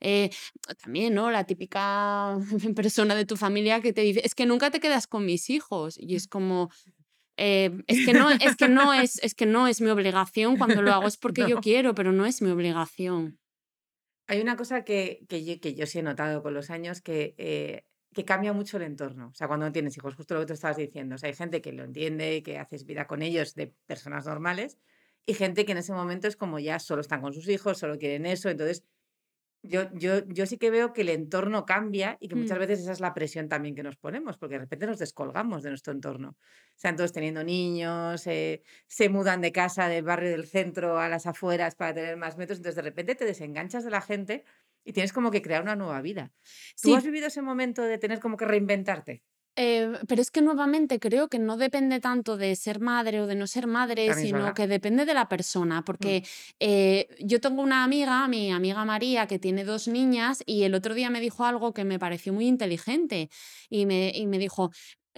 Eh, 0.00 0.30
también, 0.82 1.14
¿no? 1.14 1.30
La 1.30 1.44
típica 1.44 2.38
persona 2.76 3.14
de 3.14 3.26
tu 3.26 3.36
familia 3.36 3.80
que 3.80 3.92
te 3.92 4.02
dice, 4.02 4.22
es 4.24 4.34
que 4.34 4.46
nunca 4.46 4.70
te 4.70 4.80
quedas 4.80 5.06
con 5.06 5.24
mis 5.24 5.50
hijos. 5.50 5.96
Y 5.98 6.14
es 6.14 6.28
como, 6.28 6.70
eh, 7.36 7.70
es 7.86 8.06
que 8.06 8.12
no, 8.12 8.30
es 8.30 8.56
que 8.56 8.68
no 8.68 8.92
es, 8.92 9.22
es 9.22 9.34
que 9.34 9.46
no 9.46 9.68
es 9.68 9.80
mi 9.80 9.88
obligación. 9.88 10.56
Cuando 10.56 10.82
lo 10.82 10.92
hago 10.92 11.06
es 11.06 11.16
porque 11.18 11.48
yo 11.48 11.60
quiero, 11.60 11.94
pero 11.94 12.12
no 12.12 12.26
es 12.26 12.42
mi 12.42 12.50
obligación. 12.50 13.38
Hay 14.28 14.40
una 14.40 14.56
cosa 14.56 14.84
que, 14.84 15.24
que, 15.28 15.44
yo, 15.44 15.60
que 15.60 15.74
yo 15.74 15.86
sí 15.86 16.00
he 16.00 16.02
notado 16.02 16.42
con 16.42 16.52
los 16.52 16.70
años 16.70 17.00
que, 17.00 17.34
eh, 17.38 17.84
que 18.12 18.24
cambia 18.24 18.52
mucho 18.52 18.76
el 18.76 18.82
entorno. 18.82 19.28
O 19.28 19.34
sea, 19.34 19.46
cuando 19.46 19.66
no 19.66 19.72
tienes 19.72 19.96
hijos, 19.96 20.14
justo 20.14 20.34
lo 20.34 20.40
que 20.40 20.46
tú 20.46 20.52
estabas 20.54 20.76
diciendo. 20.76 21.14
O 21.14 21.18
sea, 21.18 21.28
hay 21.28 21.36
gente 21.36 21.60
que 21.60 21.72
lo 21.72 21.84
entiende, 21.84 22.42
que 22.42 22.58
haces 22.58 22.84
vida 22.84 23.06
con 23.06 23.22
ellos 23.22 23.54
de 23.54 23.72
personas 23.86 24.26
normales, 24.26 24.78
y 25.26 25.34
gente 25.34 25.64
que 25.64 25.72
en 25.72 25.78
ese 25.78 25.92
momento 25.92 26.28
es 26.28 26.36
como 26.36 26.58
ya 26.58 26.78
solo 26.78 27.00
están 27.00 27.20
con 27.20 27.34
sus 27.34 27.48
hijos, 27.48 27.78
solo 27.78 27.98
quieren 27.98 28.26
eso. 28.26 28.48
Entonces, 28.48 28.84
yo, 29.66 29.90
yo, 29.92 30.26
yo 30.26 30.46
sí 30.46 30.58
que 30.58 30.70
veo 30.70 30.92
que 30.92 31.02
el 31.02 31.08
entorno 31.08 31.64
cambia 31.64 32.16
y 32.20 32.28
que 32.28 32.34
muchas 32.34 32.56
mm. 32.56 32.60
veces 32.60 32.80
esa 32.80 32.92
es 32.92 33.00
la 33.00 33.14
presión 33.14 33.48
también 33.48 33.74
que 33.74 33.82
nos 33.82 33.96
ponemos, 33.96 34.38
porque 34.38 34.54
de 34.54 34.60
repente 34.60 34.86
nos 34.86 34.98
descolgamos 34.98 35.62
de 35.62 35.70
nuestro 35.70 35.92
entorno. 35.92 36.36
Sean 36.74 36.96
todos 36.96 37.12
teniendo 37.12 37.44
niños, 37.44 38.26
eh, 38.26 38.62
se 38.86 39.08
mudan 39.08 39.40
de 39.40 39.52
casa 39.52 39.88
del 39.88 40.04
barrio 40.04 40.30
del 40.30 40.46
centro 40.46 40.98
a 40.98 41.08
las 41.08 41.26
afueras 41.26 41.74
para 41.74 41.94
tener 41.94 42.16
más 42.16 42.36
metros, 42.36 42.58
entonces 42.58 42.76
de 42.76 42.82
repente 42.82 43.14
te 43.14 43.24
desenganchas 43.24 43.84
de 43.84 43.90
la 43.90 44.00
gente 44.00 44.44
y 44.84 44.92
tienes 44.92 45.12
como 45.12 45.30
que 45.30 45.42
crear 45.42 45.62
una 45.62 45.76
nueva 45.76 46.00
vida. 46.00 46.32
¿Tú 46.80 46.94
has 46.94 47.04
vivido 47.04 47.26
ese 47.26 47.42
momento 47.42 47.82
de 47.82 47.98
tener 47.98 48.20
como 48.20 48.36
que 48.36 48.44
reinventarte? 48.44 49.22
Eh, 49.56 49.92
pero 50.06 50.20
es 50.20 50.30
que 50.30 50.42
nuevamente 50.42 51.00
creo 51.00 51.28
que 51.28 51.38
no 51.38 51.56
depende 51.56 51.98
tanto 51.98 52.36
de 52.36 52.54
ser 52.56 52.78
madre 52.80 53.22
o 53.22 53.26
de 53.26 53.34
no 53.34 53.46
ser 53.46 53.66
madre, 53.66 54.12
sino 54.14 54.52
que 54.52 54.66
depende 54.66 55.06
de 55.06 55.14
la 55.14 55.28
persona. 55.28 55.80
Mm. 55.80 55.84
Porque 55.84 56.24
eh, 56.60 57.08
yo 57.20 57.40
tengo 57.40 57.62
una 57.62 57.82
amiga, 57.82 58.28
mi 58.28 58.52
amiga 58.52 58.84
María, 58.84 59.26
que 59.26 59.38
tiene 59.38 59.64
dos 59.64 59.88
niñas, 59.88 60.42
y 60.44 60.64
el 60.64 60.74
otro 60.74 60.94
día 60.94 61.08
me 61.08 61.20
dijo 61.20 61.44
algo 61.44 61.72
que 61.72 61.84
me 61.84 61.98
pareció 61.98 62.32
muy 62.32 62.46
inteligente. 62.46 63.30
Y 63.70 63.86
me, 63.86 64.12
y 64.14 64.26
me 64.26 64.38
dijo, 64.38 64.70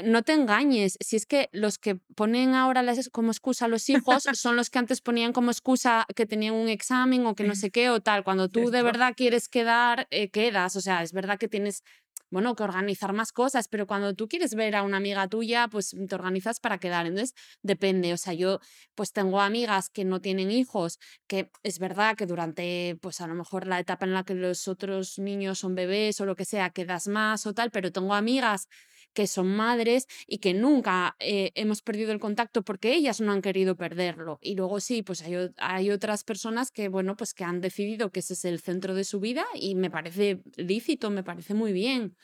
no 0.03 0.23
te 0.23 0.33
engañes, 0.33 0.97
si 1.01 1.17
es 1.17 1.27
que 1.27 1.49
los 1.53 1.79
que 1.79 1.97
ponen 2.15 2.55
ahora 2.55 2.85
como 3.13 3.33
excusa 3.33 3.65
a 3.65 3.69
los 3.69 3.89
hijos 3.89 4.23
son 4.35 4.57
los 4.57 4.71
que 4.71 4.79
antes 4.79 5.01
ponían 5.01 5.33
como 5.33 5.51
excusa 5.51 6.07
que 6.15 6.27
tenían 6.27 6.55
un 6.55 6.69
examen 6.69 7.27
o 7.27 7.35
que 7.35 7.45
no 7.45 7.55
sé 7.57 7.71
qué 7.71 7.91
o 7.91 8.01
tal. 8.01 8.25
Cuando 8.25 8.49
tú 8.49 8.71
de 8.71 8.83
verdad 8.83 9.15
quieres 9.17 9.49
quedar, 9.49 10.07
eh, 10.11 10.31
quedas. 10.31 10.77
O 10.77 10.81
sea, 10.81 11.03
es 11.03 11.13
verdad 11.13 11.39
que 11.39 11.49
tienes 11.49 11.83
bueno, 12.31 12.55
que 12.55 12.63
organizar 12.63 13.13
más 13.13 13.33
cosas, 13.33 13.69
pero 13.69 13.87
cuando 13.87 14.15
tú 14.15 14.29
quieres 14.29 14.55
ver 14.55 14.77
a 14.77 14.83
una 14.83 14.99
amiga 14.99 15.29
tuya, 15.29 15.69
pues 15.69 15.95
te 16.09 16.15
organizas 16.15 16.61
para 16.61 16.79
quedar. 16.79 17.07
Entonces, 17.07 17.35
depende. 17.63 18.13
O 18.13 18.17
sea, 18.17 18.35
yo 18.35 18.61
pues 18.95 19.13
tengo 19.13 19.41
amigas 19.41 19.89
que 19.91 20.05
no 20.05 20.21
tienen 20.21 20.51
hijos, 20.51 20.99
que 21.27 21.51
es 21.63 21.79
verdad 21.79 22.17
que 22.17 22.27
durante, 22.27 22.97
pues 23.01 23.21
a 23.21 23.27
lo 23.27 23.35
mejor 23.35 23.67
la 23.67 23.79
etapa 23.81 24.07
en 24.07 24.15
la 24.15 24.25
que 24.25 24.35
los 24.35 24.69
otros 24.69 25.19
niños 25.19 25.59
son 25.61 25.75
bebés 25.75 26.21
o 26.21 26.27
lo 26.27 26.37
que 26.37 26.45
sea, 26.45 26.71
quedas 26.71 27.09
más 27.09 27.47
o 27.47 27.55
tal, 27.55 27.71
pero 27.71 27.93
tengo 27.93 28.15
amigas 28.15 28.69
que 29.19 29.27
son 29.27 29.49
madres 29.49 30.07
y 30.29 30.39
que 30.39 30.55
nunca 30.55 31.17
eh, 31.19 31.51
hemos 31.57 31.83
perdido 31.83 32.13
el 32.13 32.21
contacto 32.21 32.63
porque 32.63 32.95
ellas 32.95 33.21
no 33.21 33.33
han 33.33 33.43
querido 33.43 33.75
perderlo. 33.75 34.39
Y 34.41 34.55
luego 34.55 34.79
sí, 34.79 35.03
pues 35.03 35.23
hay, 35.23 35.35
hay, 35.57 35.91
otras 35.91 36.23
personas 36.23 36.71
que, 36.71 36.87
bueno, 36.87 37.17
pues 37.17 37.35
que 37.35 37.43
han 37.43 37.61
decidido 37.61 38.13
que 38.13 38.21
ese 38.21 38.35
es 38.35 38.45
el 38.45 38.61
centro 38.61 38.95
de 38.95 39.03
su 39.03 39.19
vida 39.19 39.45
y 39.57 39.75
me 39.75 39.91
parece 39.91 40.41
lícito, 40.55 41.11
me 41.11 41.25
parece 41.25 41.53
muy 41.53 41.73
bien. 41.73 42.15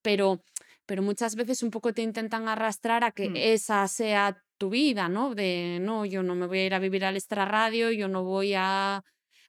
Pero, 0.00 0.44
pero 0.86 1.02
muchas 1.02 1.34
veces 1.34 1.64
un 1.64 1.72
poco 1.72 1.92
te 1.92 2.02
intentan 2.02 2.46
arrastrar 2.46 3.02
a 3.02 3.10
que 3.10 3.30
mm. 3.30 3.36
esa 3.36 3.88
sea 3.88 4.40
tu 4.56 4.70
vida, 4.70 5.08
¿no? 5.08 5.34
De, 5.34 5.80
no, 5.80 6.04
yo 6.04 6.22
no 6.22 6.36
me 6.36 6.46
voy 6.46 6.60
a 6.60 6.66
ir 6.66 6.74
a 6.74 6.78
vivir 6.78 7.04
al 7.04 7.16
extrarradio, 7.16 7.90
yo 7.90 8.06
no 8.06 8.22
voy 8.22 8.54
a... 8.54 9.02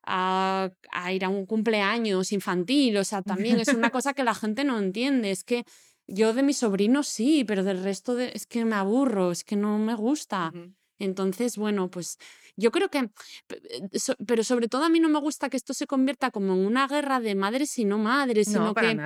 A, 0.08 0.70
a, 0.92 1.12
ir 1.12 1.24
a 1.24 1.28
un 1.28 1.46
cumpleaños 1.46 2.30
infantil, 2.30 2.96
o 2.96 3.02
sea, 3.02 3.22
también 3.22 3.58
es 3.58 3.66
una 3.74 3.90
cosa 3.96 4.14
que 4.14 4.22
la 4.22 4.36
gente 4.36 4.62
no 4.62 4.78
entiende, 4.78 5.32
es 5.32 5.42
que 5.42 5.64
yo 6.06 6.32
de 6.32 6.42
mis 6.42 6.58
sobrinos 6.58 7.08
sí, 7.08 7.44
pero 7.44 7.64
del 7.64 7.82
resto 7.82 8.14
de, 8.14 8.32
es 8.34 8.46
que 8.46 8.64
me 8.64 8.76
aburro, 8.76 9.32
es 9.32 9.44
que 9.44 9.56
no 9.56 9.78
me 9.78 9.94
gusta. 9.94 10.52
Entonces, 10.98 11.58
bueno, 11.58 11.90
pues 11.90 12.16
yo 12.56 12.70
creo 12.70 12.88
que, 12.88 12.98
eh, 12.98 13.88
pero 14.26 14.42
sobre 14.44 14.68
todo 14.68 14.84
a 14.84 14.88
mí 14.88 14.98
no 14.98 15.10
me 15.10 15.20
gusta 15.20 15.50
que 15.50 15.58
esto 15.58 15.74
se 15.74 15.86
convierta 15.86 16.30
como 16.30 16.54
en 16.54 16.64
una 16.64 16.88
guerra 16.88 17.20
de 17.20 17.34
madres 17.34 17.78
y 17.78 17.84
no 17.84 17.98
madres, 17.98 18.48
sino 18.48 18.74
que, 18.74 18.96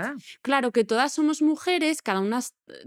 claro, 0.40 0.70
que 0.70 0.84
todas 0.84 1.12
somos 1.12 1.42
mujeres, 1.42 2.00
cada 2.00 2.20
una 2.20 2.40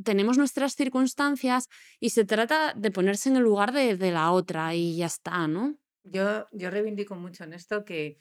tenemos 0.04 0.38
nuestras 0.38 0.76
circunstancias 0.76 1.68
y 2.00 2.12
se 2.12 2.24
trata 2.24 2.74
de 2.76 2.92
ponerse 2.92 3.30
en 3.30 3.36
el 3.36 3.44
lugar 3.44 3.74
de, 3.74 3.98
de 3.98 4.12
la 4.12 4.32
otra 4.32 4.74
y 4.74 4.96
ya 4.96 5.08
está, 5.08 5.48
¿no? 5.48 5.76
Yo, 6.04 6.46
yo 6.52 6.70
reivindico 6.70 7.16
mucho 7.16 7.44
en 7.44 7.54
esto 7.54 7.84
que 7.84 8.18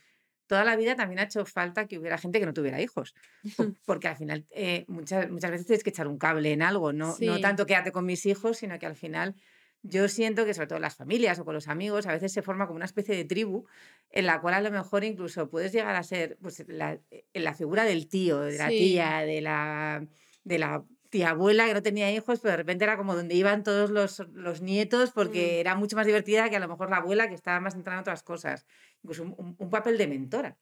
toda 0.52 0.64
la 0.64 0.76
vida 0.76 0.94
también 0.96 1.18
ha 1.18 1.22
hecho 1.22 1.46
falta 1.46 1.86
que 1.86 1.98
hubiera 1.98 2.18
gente 2.18 2.38
que 2.38 2.44
no 2.44 2.52
tuviera 2.52 2.78
hijos, 2.78 3.14
porque 3.86 4.08
al 4.08 4.16
final 4.16 4.44
eh, 4.50 4.84
muchas, 4.86 5.30
muchas 5.30 5.50
veces 5.50 5.66
tienes 5.66 5.82
que 5.82 5.88
echar 5.88 6.06
un 6.06 6.18
cable 6.18 6.52
en 6.52 6.60
algo, 6.60 6.92
no, 6.92 7.16
no 7.18 7.40
tanto 7.40 7.64
quédate 7.64 7.90
con 7.90 8.04
mis 8.04 8.26
hijos, 8.26 8.58
sino 8.58 8.78
que 8.78 8.84
al 8.84 8.94
final 8.94 9.34
yo 9.82 10.08
siento 10.08 10.44
que 10.44 10.52
sobre 10.52 10.66
todo 10.66 10.76
en 10.76 10.82
las 10.82 10.94
familias 10.94 11.38
o 11.38 11.46
con 11.46 11.54
los 11.54 11.68
amigos 11.68 12.06
a 12.06 12.12
veces 12.12 12.34
se 12.34 12.42
forma 12.42 12.66
como 12.66 12.76
una 12.76 12.84
especie 12.84 13.16
de 13.16 13.24
tribu 13.24 13.64
en 14.10 14.26
la 14.26 14.42
cual 14.42 14.52
a 14.52 14.60
lo 14.60 14.70
mejor 14.70 15.04
incluso 15.04 15.48
puedes 15.48 15.72
llegar 15.72 15.96
a 15.96 16.02
ser 16.02 16.36
pues, 16.42 16.62
la, 16.68 17.00
la 17.32 17.54
figura 17.54 17.84
del 17.84 18.06
tío, 18.06 18.40
de 18.40 18.58
la 18.58 18.68
tía, 18.68 19.20
de 19.20 19.40
la, 19.40 20.06
de 20.44 20.58
la 20.58 20.84
tía 21.08 21.30
abuela 21.30 21.66
que 21.66 21.72
no 21.72 21.82
tenía 21.82 22.12
hijos, 22.12 22.40
pero 22.40 22.52
de 22.52 22.56
repente 22.58 22.84
era 22.84 22.98
como 22.98 23.14
donde 23.14 23.34
iban 23.34 23.62
todos 23.62 23.88
los, 23.88 24.18
los 24.34 24.60
nietos 24.60 25.12
porque 25.12 25.56
mm. 25.56 25.60
era 25.60 25.76
mucho 25.76 25.96
más 25.96 26.04
divertida 26.04 26.50
que 26.50 26.56
a 26.56 26.60
lo 26.60 26.68
mejor 26.68 26.90
la 26.90 26.98
abuela 26.98 27.28
que 27.28 27.34
estaba 27.34 27.58
más 27.58 27.72
centrada 27.72 27.98
en 27.98 28.02
otras 28.02 28.22
cosas 28.22 28.66
incluso 29.02 29.24
un, 29.24 29.70
papel 29.70 29.98
de 29.98 30.06
mentora. 30.06 30.58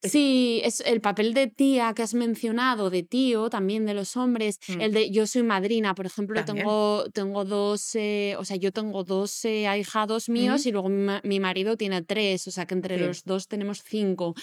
Sí, 0.00 0.60
es 0.64 0.80
el 0.80 1.00
papel 1.00 1.34
de 1.34 1.48
tía 1.48 1.92
que 1.92 2.02
has 2.02 2.14
mencionado, 2.14 2.88
de 2.88 3.02
tío 3.02 3.50
también 3.50 3.84
de 3.84 3.94
los 3.94 4.16
hombres, 4.16 4.60
mm. 4.68 4.80
el 4.80 4.92
de 4.92 5.10
yo 5.10 5.26
soy 5.26 5.42
madrina, 5.42 5.96
por 5.96 6.06
ejemplo, 6.06 6.44
tengo, 6.44 7.10
tengo 7.12 7.44
dos, 7.44 7.96
eh, 7.96 8.36
o 8.38 8.44
sea, 8.44 8.56
yo 8.56 8.70
tengo 8.70 9.02
dos 9.02 9.44
eh, 9.44 9.66
ahijados 9.66 10.28
míos 10.28 10.66
y 10.66 10.72
luego 10.72 10.88
mi, 10.88 11.40
marido 11.40 11.76
tiene 11.76 12.02
tres, 12.02 12.46
o 12.46 12.52
sea 12.52 12.64
que 12.64 12.74
entre 12.74 12.96
los 12.98 13.24
dos 13.24 13.48
tenemos 13.48 13.82
cinco. 13.82 14.34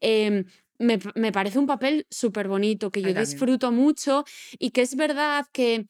Em, 0.00 0.44
me, 0.78 1.32
parece 1.32 1.58
un 1.58 1.66
papel 1.66 2.06
súper 2.10 2.48
bonito, 2.48 2.90
que 2.90 3.02
yo 3.02 3.14
disfruto 3.14 3.72
mucho 3.72 4.24
y 4.58 4.70
que 4.70 4.82
es 4.82 4.96
verdad 4.96 5.46
que 5.52 5.86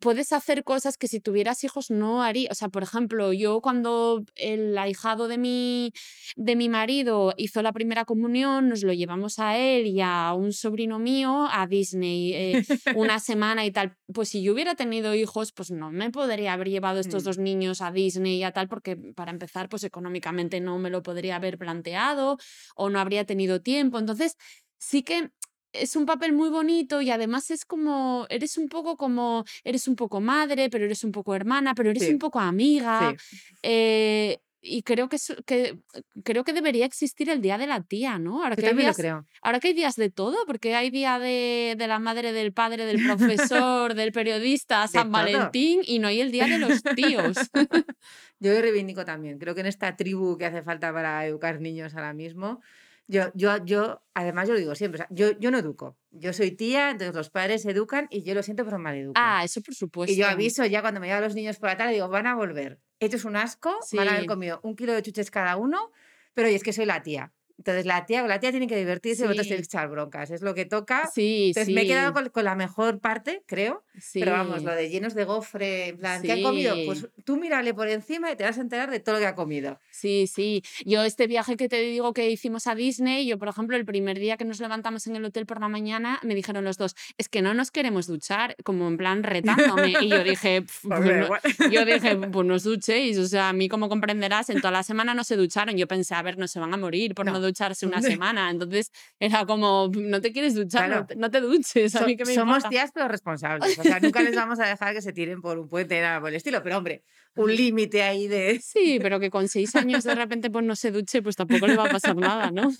puedes 0.00 0.32
hacer 0.32 0.64
cosas 0.64 0.96
que 0.96 1.08
si 1.08 1.20
tuvieras 1.20 1.64
hijos 1.64 1.90
no 1.90 2.22
haría. 2.22 2.48
O 2.50 2.54
sea, 2.54 2.68
por 2.68 2.82
ejemplo, 2.82 3.32
yo 3.32 3.60
cuando 3.60 4.24
el 4.36 4.76
ahijado 4.78 5.28
de 5.28 5.38
mi, 5.38 5.92
de 6.36 6.56
mi 6.56 6.68
marido 6.68 7.34
hizo 7.36 7.62
la 7.62 7.72
primera 7.72 8.04
comunión, 8.04 8.68
nos 8.68 8.82
lo 8.82 8.92
llevamos 8.92 9.38
a 9.38 9.58
él 9.58 9.86
y 9.86 10.00
a 10.00 10.32
un 10.34 10.52
sobrino 10.52 10.98
mío 10.98 11.48
a 11.50 11.66
Disney 11.66 12.32
eh, 12.32 12.64
una 12.94 13.18
semana 13.20 13.66
y 13.66 13.70
tal. 13.70 13.96
Pues 14.12 14.30
si 14.30 14.42
yo 14.42 14.52
hubiera 14.52 14.74
tenido 14.74 15.14
hijos, 15.14 15.52
pues 15.52 15.70
no 15.70 15.90
me 15.90 16.10
podría 16.10 16.54
haber 16.54 16.70
llevado 16.70 17.00
estos 17.00 17.22
mm. 17.22 17.26
dos 17.26 17.38
niños 17.38 17.80
a 17.82 17.92
Disney 17.92 18.38
y 18.38 18.44
a 18.44 18.52
tal, 18.52 18.68
porque 18.68 18.96
para 18.96 19.30
empezar, 19.30 19.68
pues 19.68 19.84
económicamente 19.84 20.60
no 20.60 20.78
me 20.78 20.90
lo 20.90 21.02
podría 21.02 21.36
haber 21.36 21.58
planteado 21.58 22.38
o 22.74 22.90
no 22.90 22.98
habría 22.98 23.24
tenido 23.26 23.60
tiempo. 23.60 23.98
Entonces, 23.98 24.36
sí 24.78 25.02
que 25.02 25.30
es 25.72 25.96
un 25.96 26.06
papel 26.06 26.32
muy 26.32 26.48
bonito 26.48 27.00
y 27.00 27.10
además 27.10 27.50
es 27.50 27.64
como, 27.64 28.26
eres 28.28 28.58
un 28.58 28.68
poco 28.68 28.96
como, 28.96 29.44
eres 29.64 29.88
un 29.88 29.96
poco 29.96 30.20
madre, 30.20 30.70
pero 30.70 30.84
eres 30.84 31.04
un 31.04 31.12
poco 31.12 31.34
hermana, 31.34 31.74
pero 31.74 31.90
eres 31.90 32.08
un 32.08 32.18
poco 32.18 32.40
amiga. 32.40 33.14
Eh, 33.62 34.38
y 34.62 34.82
creo 34.82 35.08
que, 35.08 35.16
que, 35.46 35.78
creo 36.22 36.44
que 36.44 36.52
debería 36.52 36.84
existir 36.84 37.30
el 37.30 37.40
día 37.40 37.56
de 37.56 37.66
la 37.66 37.82
tía, 37.82 38.18
¿no? 38.18 38.42
Ahora 38.42 38.56
que 38.56 38.66
hay 38.66 38.76
días, 38.76 38.96
creo. 38.96 39.26
Ahora 39.40 39.58
que 39.58 39.68
hay 39.68 39.74
días 39.74 39.96
de 39.96 40.10
todo, 40.10 40.36
porque 40.46 40.74
hay 40.74 40.90
día 40.90 41.18
de, 41.18 41.76
de 41.78 41.86
la 41.86 41.98
madre, 41.98 42.32
del 42.32 42.52
padre, 42.52 42.84
del 42.84 43.02
profesor, 43.02 43.94
del 43.94 44.12
periodista, 44.12 44.86
San 44.86 45.10
Valentín, 45.10 45.80
y 45.84 45.98
no 45.98 46.08
hay 46.08 46.20
el 46.20 46.30
día 46.30 46.46
de 46.46 46.58
los 46.58 46.82
tíos. 46.82 47.38
Yo 48.40 48.60
reivindico 48.60 49.04
también. 49.04 49.38
Creo 49.38 49.54
que 49.54 49.60
en 49.60 49.66
esta 49.66 49.96
tribu 49.96 50.36
que 50.36 50.46
hace 50.46 50.62
falta 50.62 50.92
para 50.92 51.24
educar 51.26 51.60
niños 51.60 51.94
ahora 51.94 52.12
mismo, 52.12 52.60
yo, 53.10 53.32
yo, 53.34 53.64
yo, 53.64 54.02
además 54.14 54.46
yo 54.46 54.54
lo 54.54 54.60
digo 54.60 54.74
siempre, 54.76 55.04
yo, 55.10 55.32
yo 55.38 55.50
no 55.50 55.58
educo. 55.58 55.98
Yo 56.10 56.32
soy 56.32 56.52
tía, 56.52 56.90
entonces 56.90 57.14
los 57.14 57.28
padres 57.28 57.66
educan 57.66 58.06
y 58.08 58.22
yo 58.22 58.34
lo 58.34 58.42
siento, 58.42 58.64
pero 58.64 58.78
mal 58.78 58.96
educo. 58.96 59.14
Ah, 59.16 59.42
eso 59.44 59.60
por 59.60 59.74
supuesto. 59.74 60.12
Y 60.12 60.16
yo 60.16 60.28
aviso 60.28 60.64
ya 60.64 60.80
cuando 60.80 61.00
me 61.00 61.08
llevan 61.08 61.22
los 61.22 61.34
niños 61.34 61.58
por 61.58 61.68
la 61.68 61.76
tarde, 61.76 61.94
digo, 61.94 62.08
van 62.08 62.28
a 62.28 62.36
volver. 62.36 62.80
Esto 63.00 63.16
es 63.16 63.24
un 63.24 63.36
asco, 63.36 63.76
van 63.92 64.08
a 64.08 64.12
haber 64.12 64.26
comido 64.26 64.60
un 64.62 64.76
kilo 64.76 64.92
de 64.92 65.02
chuches 65.02 65.30
cada 65.30 65.56
uno, 65.56 65.90
pero 66.34 66.46
oye, 66.46 66.56
es 66.56 66.62
que 66.62 66.72
soy 66.72 66.86
la 66.86 67.02
tía. 67.02 67.32
Entonces 67.60 67.84
la 67.84 68.06
tía, 68.06 68.26
la 68.26 68.40
tía 68.40 68.52
tiene 68.52 68.66
que 68.66 68.76
divertirse 68.76 69.24
y 69.24 69.26
vosotros 69.26 69.46
tenéis 69.46 69.68
que 69.68 69.76
echar 69.76 69.90
broncas. 69.90 70.30
Es 70.30 70.40
lo 70.40 70.54
que 70.54 70.64
toca. 70.64 71.10
Sí, 71.12 71.48
Entonces 71.48 71.74
me 71.74 71.82
he 71.82 71.86
quedado 71.86 72.14
con, 72.32 72.42
la 72.42 72.54
mejor 72.54 73.00
parte, 73.00 73.42
creo. 73.44 73.84
Pero 74.14 74.32
vamos, 74.32 74.62
lo 74.62 74.74
de 74.74 74.88
llenos 74.88 75.12
de 75.12 75.26
gofre, 75.26 75.88
en 75.88 75.98
plan, 75.98 76.22
¿qué 76.22 76.32
han 76.32 76.42
comido? 76.42 76.74
Pues 76.86 77.06
tú 77.22 77.36
mírale 77.36 77.74
por 77.74 77.86
encima 77.88 78.32
y 78.32 78.36
te 78.36 78.44
vas 78.44 78.56
a 78.56 78.62
enterar 78.62 78.90
de 78.90 78.98
todo 78.98 79.16
lo 79.16 79.20
que 79.20 79.26
ha 79.26 79.34
comido. 79.34 79.78
Sí, 79.90 80.26
sí. 80.26 80.62
Yo 80.86 81.04
este 81.04 81.26
viaje 81.26 81.58
que 81.58 81.68
te 81.68 81.82
digo 81.82 82.14
que 82.14 82.30
hicimos 82.30 82.66
a 82.66 82.74
Disney, 82.74 83.26
yo 83.26 83.38
por 83.38 83.48
ejemplo 83.48 83.76
el 83.76 83.84
primer 83.84 84.18
día 84.18 84.38
que 84.38 84.46
nos 84.46 84.58
levantamos 84.58 85.06
en 85.06 85.16
el 85.16 85.24
hotel 85.26 85.44
por 85.44 85.60
la 85.60 85.68
mañana, 85.68 86.18
me 86.22 86.34
dijeron 86.34 86.64
los 86.64 86.78
dos, 86.78 86.96
es 87.18 87.28
que 87.28 87.42
no 87.42 87.52
nos 87.52 87.70
queremos 87.70 88.06
duchar, 88.06 88.56
como 88.64 88.88
en 88.88 88.96
plan 88.96 89.22
retándome. 89.22 89.96
y 90.00 90.08
yo 90.08 90.24
dije, 90.24 90.64
pues 90.82 91.70
yo 91.70 91.84
dije, 91.84 92.16
pues 92.16 92.46
no 92.46 92.54
os 92.54 92.62
duchéis. 92.62 93.18
O 93.18 93.26
sea, 93.26 93.50
a 93.50 93.52
mí 93.52 93.68
como 93.68 93.90
comprenderás, 93.90 94.48
en 94.48 94.62
toda 94.62 94.70
la 94.70 94.82
semana 94.82 95.12
no 95.12 95.24
se 95.24 95.36
ducharon. 95.36 95.76
Yo 95.76 95.86
pensé, 95.86 96.14
a 96.14 96.22
ver, 96.22 96.38
no 96.38 96.48
se 96.48 96.58
van 96.58 96.72
a 96.72 96.78
morir 96.78 97.14
por 97.14 97.26
no, 97.26 97.32
no 97.32 97.40
ducharse 97.40 97.49
una 97.82 98.02
semana. 98.02 98.50
Entonces 98.50 98.90
era 99.18 99.46
como, 99.46 99.90
no 99.94 100.20
te 100.20 100.32
quieres 100.32 100.54
duchar, 100.54 101.06
no, 101.16 101.30
te, 101.30 101.40
duches. 101.40 101.94
A 101.96 102.06
mí 102.06 102.16
que 102.16 102.24
me 102.24 102.34
somos 102.34 102.68
tías 102.68 102.90
pero 102.92 103.08
responsables. 103.08 103.78
O 103.78 103.82
sea, 103.82 104.00
nunca 104.00 104.22
les 104.22 104.34
vamos 104.34 104.58
a 104.60 104.66
dejar 104.66 104.94
que 104.94 105.02
se 105.02 105.12
tiren 105.12 105.40
por 105.40 105.58
un 105.58 105.68
puente, 105.68 106.00
nada 106.00 106.20
por 106.20 106.30
el 106.30 106.36
estilo. 106.36 106.62
Pero 106.62 106.78
hombre, 106.78 107.04
un 107.36 107.54
límite 107.54 108.02
ahí 108.02 108.28
de... 108.28 108.60
Sí, 108.60 108.98
pero 109.02 109.20
que 109.20 109.30
con 109.30 109.48
seis 109.48 109.74
años 109.76 110.04
de 110.04 110.14
repente 110.14 110.50
pues 110.50 110.64
no 110.64 110.76
se 110.76 110.90
duche, 110.90 111.22
pues 111.22 111.36
tampoco 111.36 111.66
le 111.66 111.76
va 111.76 111.86
a 111.86 111.90
pasar 111.90 112.16
nada, 112.16 112.50
¿no? 112.50 112.70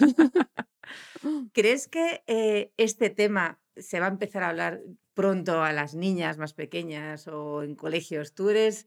¿Crees 1.53 1.89
que 1.89 2.23
eh, 2.27 2.73
este 2.77 3.11
tema 3.11 3.61
se 3.77 4.01
va 4.01 4.07
a 4.07 4.11
empezar 4.11 4.43
a 4.43 4.49
hablar 4.49 4.81
pronto 5.15 5.63
a 5.63 5.73
las 5.73 5.95
niñas 5.95 6.39
más 6.39 6.55
pequeñas 6.55 7.29
o 7.29 7.63
en 7.63 7.75
colegios? 7.75 8.35
¿Tú 8.35 8.51
eres... 8.51 8.87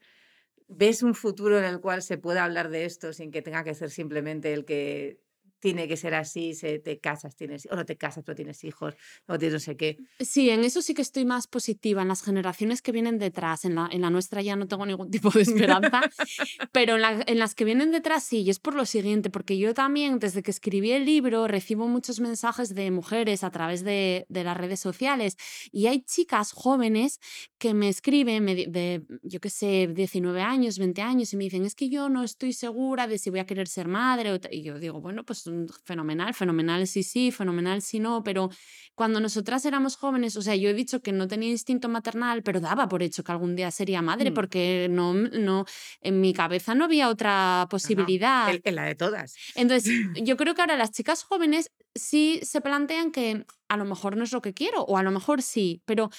¿Ves 0.70 1.04
un 1.04 1.14
futuro 1.14 1.60
en 1.60 1.66
el 1.66 1.82
cual 1.82 2.02
se 2.02 2.18
pueda 2.18 2.46
hablar 2.46 2.70
de 2.70 2.86
esto 2.86 3.14
sin 3.14 3.32
que 3.32 3.42
tenga 3.42 3.64
que 3.64 3.76
ser 3.76 3.92
simplemente 3.92 4.54
el 4.54 4.66
que 4.66 5.20
tiene 5.64 5.88
que 5.88 5.96
ser 5.96 6.14
así, 6.14 6.56
se, 6.56 6.80
te 6.80 7.00
casas, 7.00 7.38
tienes, 7.38 7.70
o 7.72 7.78
no 7.78 7.86
te 7.86 7.96
casas, 7.96 8.26
pero 8.26 8.36
tienes 8.36 8.66
hijos, 8.66 8.96
o 9.28 9.38
tienes 9.38 9.54
no 9.54 9.60
sé 9.60 9.78
qué. 9.78 9.98
Sí, 10.20 10.50
en 10.50 10.66
eso 10.66 10.82
sí 10.82 10.94
que 10.94 11.02
estoy 11.02 11.24
más 11.24 11.48
positiva. 11.48 12.02
En 12.02 12.10
las 12.10 12.22
generaciones 12.22 12.82
que 12.82 12.92
vienen 12.92 13.18
detrás, 13.18 13.64
en 13.64 13.76
la, 13.76 13.88
en 13.90 14.02
la 14.02 14.10
nuestra 14.10 14.42
ya 14.42 14.58
no 14.58 14.68
tengo 14.68 14.86
ningún 14.86 15.10
tipo 15.12 15.30
de 15.30 15.44
esperanza, 15.44 16.02
pero 16.74 16.98
en, 16.98 17.24
en, 17.28 17.40
las 17.40 17.56
que 17.56 17.64
vienen 17.64 17.94
detrás 17.94 18.26
sí, 18.26 18.42
y 18.42 18.50
es 18.50 18.60
por 18.60 18.76
lo 18.76 18.86
siguiente, 18.86 19.30
porque 19.30 19.58
yo 19.58 19.74
también, 19.74 20.20
desde 20.20 20.44
que 20.44 20.52
escribí 20.52 20.92
el 20.92 21.06
libro, 21.06 21.48
recibo 21.48 21.88
muchos 21.88 22.20
mensajes 22.20 22.76
de 22.76 22.92
mujeres 22.92 23.46
a 23.46 23.50
través 23.50 23.86
de, 23.86 24.26
de 24.28 24.44
las 24.44 24.58
redes 24.58 24.82
sociales, 24.82 25.38
y 25.72 25.88
hay 25.88 26.02
chicas 26.02 26.52
jóvenes 26.52 27.22
que 27.58 27.74
me 27.74 27.88
escriben 27.88 28.46
de, 28.48 29.06
yo 29.22 29.40
qué 29.40 29.50
sé, 29.50 29.88
19 29.88 30.42
años, 30.42 30.78
20 30.78 31.02
años, 31.02 31.32
y 31.32 31.38
me 31.38 31.46
dicen, 31.46 31.64
es 31.64 31.74
que 31.74 31.88
yo 31.88 32.10
no 32.10 32.26
estoy 32.26 32.52
segura 32.52 33.08
de 33.08 33.18
si 33.18 33.30
voy 33.30 33.40
a 33.40 33.46
querer 33.46 33.70
ser 33.70 33.88
madre, 33.88 34.38
y 34.52 34.62
yo 34.62 34.78
digo, 34.78 35.00
bueno, 35.00 35.24
pues 35.24 35.48
fenomenal, 35.84 36.34
fenomenal 36.34 36.88
sí, 36.88 37.04
sí, 37.04 37.32
fenomenal 37.32 37.82
sí, 37.82 38.00
no, 38.00 38.24
pero 38.24 38.50
cuando 38.96 39.20
nosotras 39.20 39.66
éramos 39.66 39.96
jóvenes, 39.96 40.36
o 40.38 40.42
sea, 40.42 40.56
yo 40.56 40.70
he 40.70 40.74
dicho 40.74 41.02
que 41.02 41.12
no 41.12 41.28
tenía 41.28 41.50
instinto 41.50 41.90
maternal, 41.90 42.44
pero 42.44 42.60
daba 42.60 42.88
por 42.88 43.02
hecho 43.02 43.24
que 43.24 43.32
algún 43.32 43.56
día 43.56 43.72
sería 43.72 44.02
madre, 44.02 44.32
mm. 44.32 44.34
porque 44.34 44.88
no, 44.90 45.14
no, 45.14 45.66
en 46.02 46.22
mi 46.22 46.34
cabeza 46.34 46.76
no 46.76 46.86
había 46.86 47.10
otra 47.10 47.68
posibilidad. 47.70 48.54
en 48.64 48.76
la 48.76 48.84
de 48.84 48.96
todas. 48.96 49.36
Entonces, 49.56 49.92
yo 50.24 50.38
creo 50.38 50.54
que 50.54 50.62
ahora 50.62 50.78
las 50.78 50.92
chicas 50.92 51.24
jóvenes 51.24 51.72
sí 51.96 52.40
se 52.44 52.62
plantean 52.62 53.12
que 53.12 53.46
a 53.68 53.78
lo 53.78 53.86
mejor 53.86 54.16
no 54.16 54.24
es 54.24 54.32
lo 54.32 54.42
que 54.42 54.54
quiero, 54.54 54.84
o 54.84 54.98
a 54.98 55.04
lo 55.04 55.12
mejor 55.12 55.42
sí, 55.42 55.82
pero 55.86 56.10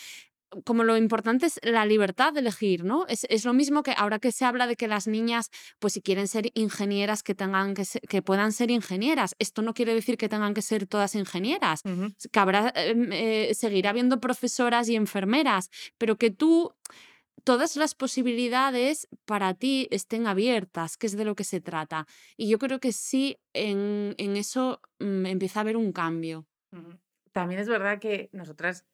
como 0.64 0.85
lo 0.85 0.97
importante 0.97 1.47
es 1.47 1.61
la 1.62 1.87
libertad 1.87 2.33
de 2.33 2.40
elegir, 2.40 2.85
¿no? 2.85 3.07
Es, 3.09 3.27
es, 3.29 3.45
lo 3.45 3.53
mismo 3.53 3.83
que 3.83 3.95
ahora 3.97 4.19
que 4.19 4.33
se 4.33 4.45
habla 4.45 4.67
de 4.67 4.77
que 4.77 4.88
las 4.88 5.07
niñas, 5.07 5.51
pues 5.79 5.95
si 5.95 6.03
quieren 6.03 6.29
ser 6.29 6.51
ingenieras, 6.55 7.23
que 7.23 7.35
tengan 7.35 7.75
que, 7.75 7.85
que 8.09 8.23
puedan 8.23 8.53
ser 8.53 8.71
ingenieras. 8.71 9.35
Esto 9.38 9.62
no 9.62 9.75
quiere 9.75 9.95
decir 9.95 10.17
que 10.17 10.29
tengan 10.29 10.55
que 10.55 10.62
ser 10.62 10.87
todas 10.87 11.14
ingenieras, 11.14 11.83
que 12.33 12.38
habrá, 12.38 12.73
em, 12.77 13.12
eh, 13.12 13.55
seguirá 13.55 13.90
habiendo 13.90 14.21
profesoras 14.21 14.88
y 14.88 14.97
enfermeras, 14.97 15.71
pero 15.99 16.17
que 16.17 16.31
tú 16.31 16.75
todas 17.45 17.77
las 17.77 17.95
posibilidades 17.95 19.09
para 19.27 19.55
ti 19.55 19.88
estén 19.90 20.27
abiertas, 20.27 20.97
que 20.97 21.07
es 21.07 21.17
de 21.17 21.25
lo 21.25 21.35
que 21.35 21.45
se 21.45 21.61
trata. 21.61 22.07
Y 22.37 22.49
yo 22.49 22.59
creo 22.59 22.81
que 22.81 22.93
sí, 22.93 23.37
en, 23.53 24.14
en 24.19 24.37
eso 24.37 24.81
mm, 24.99 25.27
empieza 25.27 25.61
a 25.61 25.62
haber 25.62 25.77
un 25.77 25.93
cambio. 25.93 26.47
También 27.33 27.61
es 27.61 27.69
verdad 27.69 27.99
que 28.01 28.31
nosotras 28.33 28.85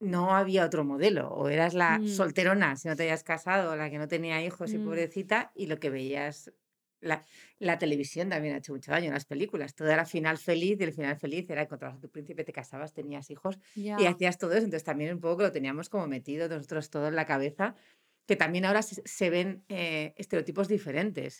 no 0.00 0.34
había 0.34 0.64
otro 0.64 0.84
modelo. 0.84 1.28
O 1.28 1.48
eras 1.48 1.74
la 1.74 1.98
mm. 1.98 2.08
solterona 2.08 2.76
si 2.76 2.88
no 2.88 2.96
te 2.96 3.04
habías 3.04 3.22
casado, 3.22 3.76
la 3.76 3.90
que 3.90 3.98
no 3.98 4.08
tenía 4.08 4.42
hijos 4.42 4.72
y 4.72 4.78
mm. 4.78 4.84
pobrecita, 4.84 5.52
y 5.54 5.66
lo 5.66 5.78
que 5.78 5.90
veías. 5.90 6.52
La, 7.02 7.24
la, 7.58 7.78
televisión 7.78 8.28
también 8.28 8.54
ha 8.54 8.58
hecho 8.58 8.74
mucho 8.74 8.90
daño, 8.90 9.10
las 9.10 9.24
películas. 9.24 9.74
Todo 9.74 9.88
era 9.88 10.04
final 10.04 10.36
feliz 10.36 10.78
y 10.80 10.84
el 10.84 10.92
final 10.92 11.16
feliz 11.16 11.48
era 11.48 11.62
encontrabas 11.62 11.96
a 11.96 12.00
tu 12.00 12.10
príncipe, 12.10 12.44
te 12.44 12.52
casabas, 12.52 12.92
tenías 12.92 13.30
hijos 13.30 13.58
y 13.74 13.88
hacías 13.88 14.36
todo 14.36 14.52
eso. 14.52 14.64
Entonces 14.64 14.84
también 14.84 15.14
un 15.14 15.20
poco 15.20 15.40
lo 15.40 15.50
teníamos 15.50 15.88
como 15.88 16.06
metido 16.06 16.46
nosotros 16.46 16.90
todo 16.90 17.08
en 17.08 17.16
la 17.16 17.24
cabeza, 17.24 17.74
que 18.26 18.36
también 18.36 18.66
ahora 18.66 18.82
se, 18.82 19.30
ven 19.30 19.64
eh, 19.70 20.12
estereotipos 20.18 20.68
diferentes 20.68 21.38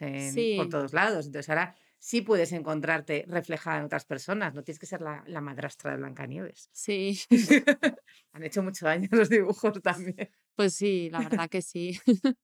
por 0.56 0.70
todos 0.70 0.94
lados. 0.94 1.26
Entonces 1.26 1.50
ahora 1.50 1.74
sí 2.00 2.22
puedes 2.22 2.50
encontrarte 2.52 3.24
reflejada 3.28 3.78
en 3.78 3.84
otras 3.84 4.04
personas, 4.04 4.54
no 4.54 4.64
tienes 4.64 4.80
que 4.80 4.86
ser 4.86 5.02
la, 5.02 5.22
la 5.26 5.40
madrastra 5.40 5.92
de 5.92 5.98
Blancanieves. 5.98 6.70
Sí. 6.72 7.20
Han 8.32 8.42
hecho 8.42 8.62
mucho 8.62 8.86
daño 8.86 9.08
los 9.12 9.28
dibujos 9.28 9.80
también. 9.82 10.30
Pues 10.56 10.74
sí, 10.74 11.10
la 11.10 11.20
verdad 11.20 11.48
que 11.48 11.62
sí. 11.62 12.00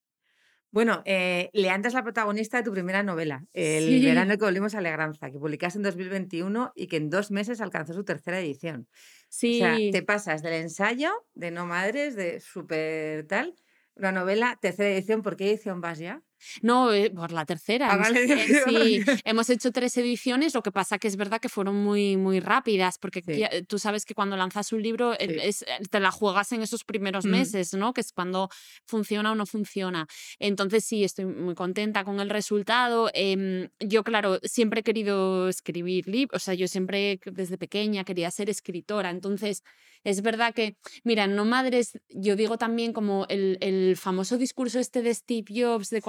Bueno, 0.73 1.01
eh, 1.07 1.49
Leandra 1.55 1.89
es 1.89 1.95
la 1.95 2.03
protagonista 2.03 2.59
de 2.59 2.65
tu 2.65 2.73
primera 2.73 3.03
novela, 3.03 3.47
El 3.55 4.05
verano 4.05 4.37
que 4.37 4.45
volvimos 4.45 4.75
a 4.75 4.79
Alegranza, 4.79 5.31
que 5.31 5.39
publicaste 5.39 5.79
en 5.79 5.85
2021 5.85 6.73
y 6.75 6.89
que 6.89 6.99
en 6.99 7.09
dos 7.09 7.31
meses 7.31 7.63
alcanzó 7.63 7.95
su 7.95 8.05
tercera 8.05 8.41
edición. 8.41 8.87
Sí. 9.31 9.63
O 9.63 9.65
sea, 9.65 9.77
te 9.91 10.03
pasas 10.03 10.43
del 10.43 10.53
ensayo 10.53 11.13
de 11.33 11.51
No 11.51 11.65
Madres, 11.65 12.15
de 12.15 12.41
súper 12.41 13.27
tal, 13.27 13.55
una 13.95 14.13
novela, 14.13 14.59
tercera 14.61 14.91
edición, 14.91 15.23
¿por 15.23 15.37
qué 15.37 15.49
edición 15.49 15.81
vas 15.81 15.99
ya? 15.99 16.23
No, 16.63 16.93
eh, 16.93 17.11
por 17.11 17.33
la 17.33 17.45
tercera. 17.45 17.89
Ah, 17.93 18.05
sí, 18.69 19.03
hemos 19.25 19.51
hecho 19.51 19.73
tres 19.73 19.97
ediciones, 19.97 20.55
lo 20.55 20.63
que 20.63 20.73
pasa 20.73 20.99
que 20.99 21.09
es 21.09 21.17
verdad 21.17 21.41
que 21.41 21.49
fueron 21.49 21.77
muy, 21.77 22.17
muy 22.17 22.41
rápidas, 22.41 22.99
porque 22.99 23.23
eh, 23.27 23.65
tú 23.67 23.79
sabes 23.79 24.05
que 24.05 24.15
cuando 24.15 24.37
lanzas 24.37 24.73
un 24.73 24.83
libro 24.83 25.19
es, 25.19 25.63
eh, 25.63 25.67
te 25.91 26.01
la 26.01 26.11
juegas 26.11 26.53
en 26.53 26.63
esos 26.63 26.85
primeros 26.85 27.25
mm. 27.25 27.31
meses, 27.31 27.75
¿no? 27.75 27.93
Que 27.93 28.01
es 28.01 28.13
cuando 28.13 28.49
funciona 28.87 29.33
o 29.33 29.35
no 29.35 29.47
funciona. 29.47 30.07
Entonces 30.39 30.85
sí, 30.85 31.05
estoy 31.05 31.27
muy 31.27 31.55
contenta 31.55 32.05
con 32.05 32.21
el 32.21 32.31
resultado. 32.31 33.11
Em, 33.15 33.69
yo, 33.81 34.05
claro, 34.05 34.39
siempre 34.43 34.81
he 34.81 34.83
querido 34.83 35.49
escribir 35.49 36.07
libros, 36.09 36.43
o 36.43 36.45
sea, 36.45 36.55
yo 36.55 36.69
siempre 36.69 37.21
desde 37.25 37.59
pequeña 37.59 38.05
quería 38.05 38.31
ser 38.31 38.51
escritora, 38.51 39.11
entonces 39.11 39.63
es 40.07 40.23
verdad 40.23 40.55
que, 40.55 40.77
mira, 41.03 41.27
no 41.27 41.45
madres, 41.45 41.99
yo 42.11 42.37
digo 42.37 42.59
también 42.59 42.93
como 42.93 43.27
el, 43.29 43.59
el 43.61 43.97
famoso 43.97 44.39
discurso 44.39 44.79
este 44.79 45.03
de 45.03 45.13
Steve 45.13 45.47
Jobs 45.53 45.91
de, 45.91 46.01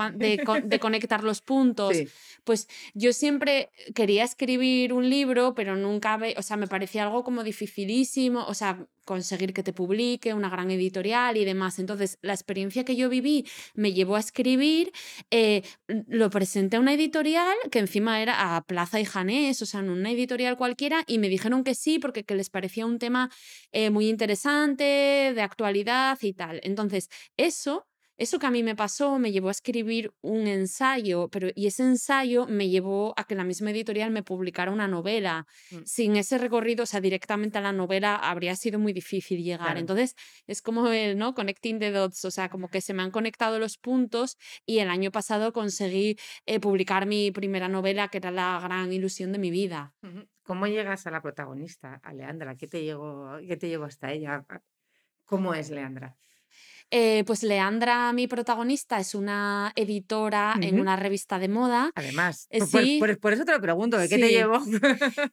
de, 0.64 0.80
conectar 0.80 1.24
los 1.24 1.42
puntos, 1.42 1.98
pues 2.44 2.68
yo 2.94 3.12
siempre 3.12 3.72
quería 3.96 4.24
escribir 4.24 4.94
un 4.94 5.10
libro, 5.10 5.56
pero 5.56 5.76
nunca, 5.76 6.20
o 6.38 6.44
sea, 6.44 6.58
me 6.58 6.68
parecía 6.68 7.06
algo 7.06 7.24
como 7.24 7.44
dificilísimo, 7.44 8.46
o 8.46 8.54
sea, 8.54 8.86
conseguir 9.08 9.54
que 9.54 9.64
te 9.64 9.74
publique, 9.74 10.34
una 10.34 10.50
gran 10.50 10.70
editorial 10.70 11.38
y 11.38 11.46
demás. 11.46 11.80
Entonces, 11.80 12.20
la 12.22 12.34
experiencia 12.34 12.84
que 12.84 12.96
yo 12.96 13.10
viví 13.10 13.48
me 13.74 13.94
llevó 13.94 14.18
a 14.18 14.20
escribir, 14.20 14.92
eh, 15.32 15.64
lo 15.88 16.30
presenté 16.30 16.78
a 16.78 16.82
una 16.82 16.94
editorial 16.94 17.56
que 17.72 17.80
encima 17.80 18.22
era 18.22 18.56
a 18.58 18.62
Plaza 18.64 19.00
y 19.00 19.06
Janés, 19.06 19.62
o 19.62 19.66
sea, 19.66 19.80
en 19.80 19.90
una 19.90 20.12
editorial 20.12 20.58
cualquiera, 20.58 21.04
y 21.08 21.20
me 21.20 21.30
dijeron 21.30 21.64
que 21.64 21.74
sí, 21.74 22.00
porque 22.00 22.26
que 22.26 22.36
les 22.36 22.50
parecía 22.50 22.86
un 22.86 23.00
tema 23.00 23.32
eh, 23.72 23.90
muy 23.90 24.10
interesante, 24.10 24.84
de 25.34 25.42
actualidad 25.42 26.18
y 26.22 26.34
tal. 26.34 26.60
Entonces, 26.64 27.10
eso 27.38 27.88
eso 28.18 28.40
que 28.40 28.48
a 28.48 28.52
mí 28.52 28.64
me 28.64 28.76
pasó 28.76 29.20
me 29.20 29.32
llevó 29.32 29.50
a 29.50 29.52
escribir 29.52 30.14
un 30.22 30.48
ensayo, 30.48 31.30
pero 31.30 31.50
y 31.56 31.68
ese 31.68 31.84
ensayo 31.84 32.48
me 32.48 32.70
llevó 32.70 33.14
a 33.16 33.26
que 33.26 33.36
la 33.36 33.44
misma 33.44 33.72
editorial 33.72 34.12
me 34.12 34.24
publicara 34.24 34.72
una 34.72 34.88
novela. 34.88 35.46
Mm. 35.72 35.78
Sin 35.86 36.16
ese 36.16 36.38
recorrido, 36.38 36.84
o 36.84 36.86
sea, 36.86 37.00
directamente 37.00 37.58
a 37.58 37.62
la 37.62 37.72
novela 37.72 38.16
habría 38.16 38.56
sido 38.56 38.80
muy 38.80 38.94
difícil 38.94 39.44
llegar. 39.44 39.78
Entonces, 39.78 40.16
es 40.48 40.62
como 40.62 40.88
el, 40.88 41.18
¿no? 41.18 41.34
Connecting 41.34 41.80
the 41.80 41.92
dots, 41.92 42.26
o 42.26 42.32
sea, 42.32 42.50
como 42.50 42.70
que 42.70 42.82
se 42.82 42.94
me 42.94 43.04
han 43.04 43.12
conectado 43.12 43.60
los 43.60 43.78
puntos 43.78 44.38
y 44.66 44.80
el 44.80 44.90
año 44.90 45.12
pasado 45.12 45.54
conseguí 45.54 46.18
eh, 46.46 46.60
publicar 46.60 47.06
mi 47.06 47.32
primera 47.32 47.68
novela, 47.68 48.08
que 48.08 48.18
era 48.18 48.32
la 48.32 48.60
gran 48.62 48.92
ilusión 48.92 49.32
de 49.32 49.40
mi 49.40 49.52
vida. 49.52 49.94
¿Cómo 50.44 50.66
llegas 50.66 51.06
a 51.06 51.12
la 51.12 51.22
protagonista, 51.22 52.00
a 52.04 52.14
Leandra? 52.14 52.56
¿Qué 52.56 52.68
te 52.68 52.84
llevó, 52.84 53.38
qué 53.48 53.58
te 53.58 53.68
llevó 53.68 53.86
hasta 53.86 54.12
ella? 54.12 54.46
¿Cómo 55.26 55.54
es 55.54 55.70
Leandra? 55.70 56.18
Eh, 56.90 57.24
pues 57.26 57.44
Leandra, 57.44 58.14
mi 58.14 58.28
protagonista, 58.28 59.00
es 59.00 59.14
una 59.14 59.74
editora 59.76 60.56
en 60.62 60.80
una 60.80 60.96
revista 60.96 61.38
de 61.38 61.50
moda. 61.50 61.92
Además, 61.96 62.48
eh, 62.50 62.62
por, 63.20 63.34
eso 63.34 63.44
te 63.44 63.52
lo 63.52 63.60
pregunto, 63.60 63.98
¿de 63.98 64.08
qué 64.08 64.18
te 64.18 64.30
llevo? 64.30 64.62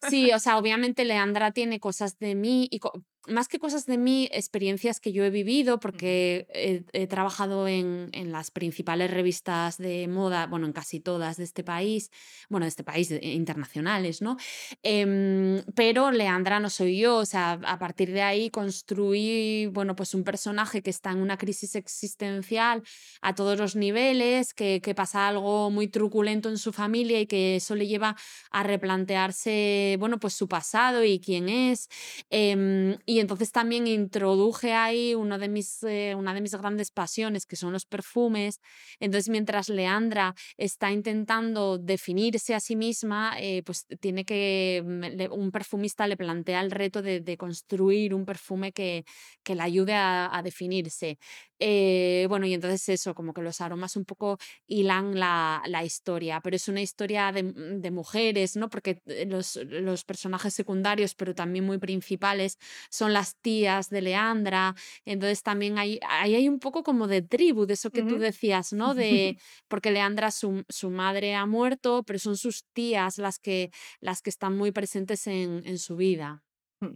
sí, 0.08 0.32
o 0.32 0.38
sea, 0.40 0.58
obviamente 0.58 1.04
Leandra 1.04 1.52
tiene 1.52 1.78
cosas 1.78 2.18
de 2.18 2.34
mí 2.34 2.66
y 2.70 2.80
más 3.26 3.48
que 3.48 3.58
cosas 3.58 3.87
de 3.87 3.98
mí, 3.98 4.28
experiencias 4.32 5.00
que 5.00 5.12
yo 5.12 5.24
he 5.24 5.30
vivido, 5.30 5.80
porque 5.80 6.46
he, 6.92 7.06
trabajado 7.06 7.68
en, 7.68 8.08
en, 8.12 8.32
las 8.32 8.50
principales 8.50 9.10
revistas 9.10 9.78
de 9.78 10.08
moda, 10.08 10.46
bueno, 10.46 10.66
en 10.66 10.72
casi 10.72 11.00
todas 11.00 11.37
de 11.37 11.44
este 11.44 11.62
país, 11.64 12.10
bueno, 12.48 12.64
de 12.64 12.68
este 12.68 12.84
país, 12.84 13.10
internacionales, 13.22 14.22
¿no? 14.22 14.37
Em, 14.82 15.62
pero 15.74 16.10
Leandra 16.10 16.60
no 16.60 16.70
soy 16.70 16.98
yo, 16.98 17.16
o 17.16 17.26
sea, 17.26 17.60
a 17.64 17.78
partir 17.78 18.12
de 18.12 18.22
ahí 18.22 18.50
construí, 18.50 19.66
bueno, 19.66 19.96
pues 19.96 20.14
un 20.14 20.24
personaje 20.24 20.82
que 20.82 20.90
está 20.90 21.10
en 21.10 21.18
una 21.18 21.38
crisis 21.38 21.74
existencial 21.74 22.82
a 23.20 23.34
todos 23.34 23.58
los 23.58 23.76
niveles, 23.76 24.54
que, 24.54 24.80
que 24.82 24.94
pasa 24.94 25.28
algo 25.28 25.70
muy 25.70 25.88
truculento 25.88 26.48
en 26.48 26.58
su 26.58 26.72
familia 26.72 27.20
y 27.20 27.26
que 27.26 27.56
eso 27.56 27.74
le 27.74 27.87
lleva 27.87 28.16
a 28.50 28.62
replantearse, 28.62 29.96
bueno, 29.98 30.18
pues 30.18 30.34
su 30.34 30.48
pasado 30.48 31.04
y 31.04 31.20
quién 31.20 31.48
es. 31.48 31.88
Em, 32.30 32.96
y 33.06 33.13
entonces 33.20 33.53
también 33.53 33.87
introduje 33.87 34.72
ahí 34.72 35.14
uno 35.14 35.38
de 35.38 35.48
mis, 35.48 35.83
eh, 35.83 36.14
una 36.16 36.35
de 36.35 36.40
mis 36.40 36.55
grandes 36.55 36.90
pasiones, 36.90 37.46
que 37.46 37.57
son 37.57 37.72
los 37.72 37.87
perfumes. 37.87 38.61
Entonces, 39.00 39.29
mientras 39.29 39.68
Leandra 39.68 40.35
está 40.57 40.90
intentando 40.92 41.79
definirse 41.79 42.55
a 42.55 42.61
sí 42.61 42.77
misma, 42.77 43.37
eh, 43.40 43.62
pues 43.64 43.87
tiene 44.00 44.24
que, 44.24 44.83
mm, 44.85 45.33
un 45.33 45.50
perfumista 45.50 46.07
le 46.07 46.16
plantea 46.16 46.61
el 46.61 46.70
reto 46.70 47.03
de, 47.03 47.35
construir 47.37 48.14
un 48.14 48.24
perfume 48.24 48.72
que, 48.72 49.05
que 49.42 49.55
le 49.55 49.62
ayude 49.62 49.94
a 49.94 50.40
definirse. 50.44 51.18
Eh, 51.61 52.27
bueno, 52.29 52.46
y 52.46 52.55
entonces 52.55 52.88
eso, 52.88 53.14
como 53.14 53.33
que 53.33 53.40
los 53.40 53.61
aromas 53.61 53.96
un 53.96 54.05
poco 54.05 54.38
hilan 54.66 55.18
la, 55.18 55.62
la 55.66 55.85
historia, 55.85 56.40
pero 56.42 56.57
es 56.57 56.68
una 56.68 56.83
historia 56.83 57.31
de, 57.33 57.44
mm, 57.44 57.81
de 57.81 57.90
mujeres, 57.90 58.57
¿no? 58.57 58.68
Porque 58.68 59.00
los, 59.27 59.57
los, 59.57 60.05
personajes 60.05 60.53
secundarios, 60.53 61.14
pero 61.14 61.35
también 61.35 61.64
muy 61.64 61.79
principales, 61.79 62.59
son 62.90 63.03
las 63.12 63.36
tías 63.36 63.90
de 63.90 64.02
Leandra, 64.02 64.74
entonces 65.04 65.42
también 65.42 65.78
hay, 65.78 66.00
ahí 66.08 66.34
hay 66.34 66.48
un 66.48 66.58
poco 66.58 66.82
como 66.82 67.06
de 67.06 67.22
tribu, 67.22 67.66
de 67.66 67.74
eso 67.74 67.90
que 67.90 68.02
tú 68.02 68.18
decías, 68.18 68.72
¿no? 68.72 68.94
De, 68.94 69.38
porque 69.68 69.90
Leandra, 69.90 70.30
su, 70.30 70.64
su, 70.68 70.90
madre 70.90 71.34
ha 71.34 71.46
muerto, 71.46 72.02
pero 72.04 72.18
son 72.18 72.36
sus 72.36 72.64
tías 72.72 73.18
las 73.18 73.38
que, 73.38 73.70
las 74.00 74.22
que 74.22 74.30
están 74.30 74.56
muy 74.56 74.72
presentes 74.72 75.26
en, 75.26 75.62
en 75.66 75.78
su 75.78 75.96
vida. 75.96 76.44
Mm. 76.80 76.94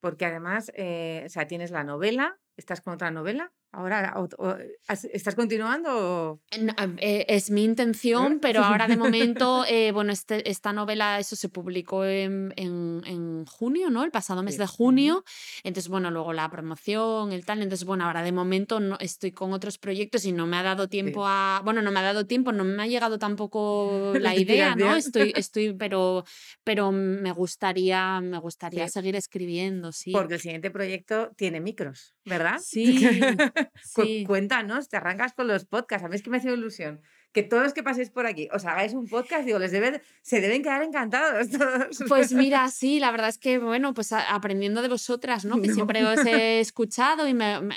Porque 0.00 0.24
además, 0.24 0.72
eh, 0.74 1.24
o 1.26 1.28
sea, 1.28 1.46
tienes 1.46 1.70
la 1.70 1.84
novela, 1.84 2.40
¿estás 2.56 2.80
con 2.80 2.94
otra 2.94 3.10
novela? 3.10 3.52
Ahora, 3.72 4.12
¿estás 5.12 5.36
continuando? 5.36 6.40
Eh, 6.98 7.24
es 7.28 7.50
mi 7.50 7.62
intención, 7.62 8.40
pero 8.40 8.64
ahora 8.64 8.88
de 8.88 8.96
momento, 9.36 9.64
eh, 9.68 9.92
bueno, 9.92 10.12
este, 10.12 10.50
esta 10.50 10.72
novela, 10.72 11.20
eso 11.20 11.36
se 11.36 11.48
publicó 11.48 12.04
en, 12.04 12.52
en, 12.56 13.44
junio, 13.46 13.88
¿no? 13.90 14.02
El 14.02 14.10
pasado 14.10 14.42
mes 14.42 14.58
de 14.58 14.66
junio. 14.66 15.24
Entonces, 15.62 15.88
bueno, 15.88 16.10
luego 16.10 16.32
la 16.32 16.50
promoción, 16.50 17.32
el 17.32 17.44
tal. 17.46 17.62
Entonces, 17.62 17.86
bueno, 17.86 18.06
ahora 18.06 18.24
de 18.24 18.32
momento 18.32 18.80
no, 18.80 18.98
estoy 18.98 19.30
con 19.30 19.52
otros 19.52 19.78
proyectos 19.78 20.24
y 20.24 20.32
no 20.32 20.46
me 20.46 20.56
ha 20.56 20.64
dado 20.64 20.88
tiempo 20.88 21.24
a. 21.24 21.62
Bueno, 21.64 21.80
no 21.80 21.92
me 21.92 22.00
ha 22.00 22.02
dado 22.02 22.26
tiempo, 22.26 22.50
no 22.50 22.64
me 22.64 22.82
ha 22.82 22.86
llegado 22.88 23.20
tampoco 23.20 24.12
la 24.20 24.34
idea, 24.34 24.74
¿no? 24.74 24.96
Estoy, 24.96 25.32
estoy, 25.36 25.74
pero, 25.74 26.24
pero 26.64 26.90
me 26.90 27.30
gustaría, 27.30 28.20
me 28.20 28.38
gustaría 28.38 28.88
seguir 28.88 29.14
escribiendo, 29.14 29.92
sí. 29.92 30.10
Porque 30.10 30.34
el 30.34 30.40
siguiente 30.40 30.72
proyecto 30.72 31.30
tiene 31.36 31.60
micros, 31.60 32.16
¿verdad? 32.24 32.58
Sí. 32.60 33.08
Cuéntanos, 34.26 34.88
te 34.88 34.96
arrancas 34.96 35.32
con 35.32 35.48
los 35.48 35.64
podcasts. 35.64 36.04
A 36.04 36.08
mí 36.08 36.16
es 36.16 36.22
que 36.22 36.30
me 36.30 36.38
hace 36.38 36.52
ilusión 36.52 37.00
que 37.32 37.42
todos 37.44 37.62
los 37.62 37.72
que 37.72 37.82
paséis 37.82 38.10
por 38.10 38.26
aquí 38.26 38.48
os 38.52 38.64
hagáis 38.64 38.92
un 38.92 39.06
podcast, 39.06 39.44
digo, 39.44 39.58
les 39.58 39.70
se 40.22 40.40
deben 40.40 40.62
quedar 40.62 40.82
encantados 40.82 41.50
todos. 41.58 42.02
Pues 42.08 42.32
mira, 42.32 42.68
sí, 42.68 42.98
la 42.98 43.10
verdad 43.12 43.28
es 43.28 43.38
que, 43.38 43.58
bueno, 43.58 43.94
pues 43.94 44.12
aprendiendo 44.12 44.82
de 44.82 44.88
vosotras, 44.88 45.44
¿no? 45.44 45.60
Que 45.70 45.72
siempre 45.72 46.04
os 46.04 46.24
he 46.26 46.58
escuchado 46.60 47.28
y 47.28 47.36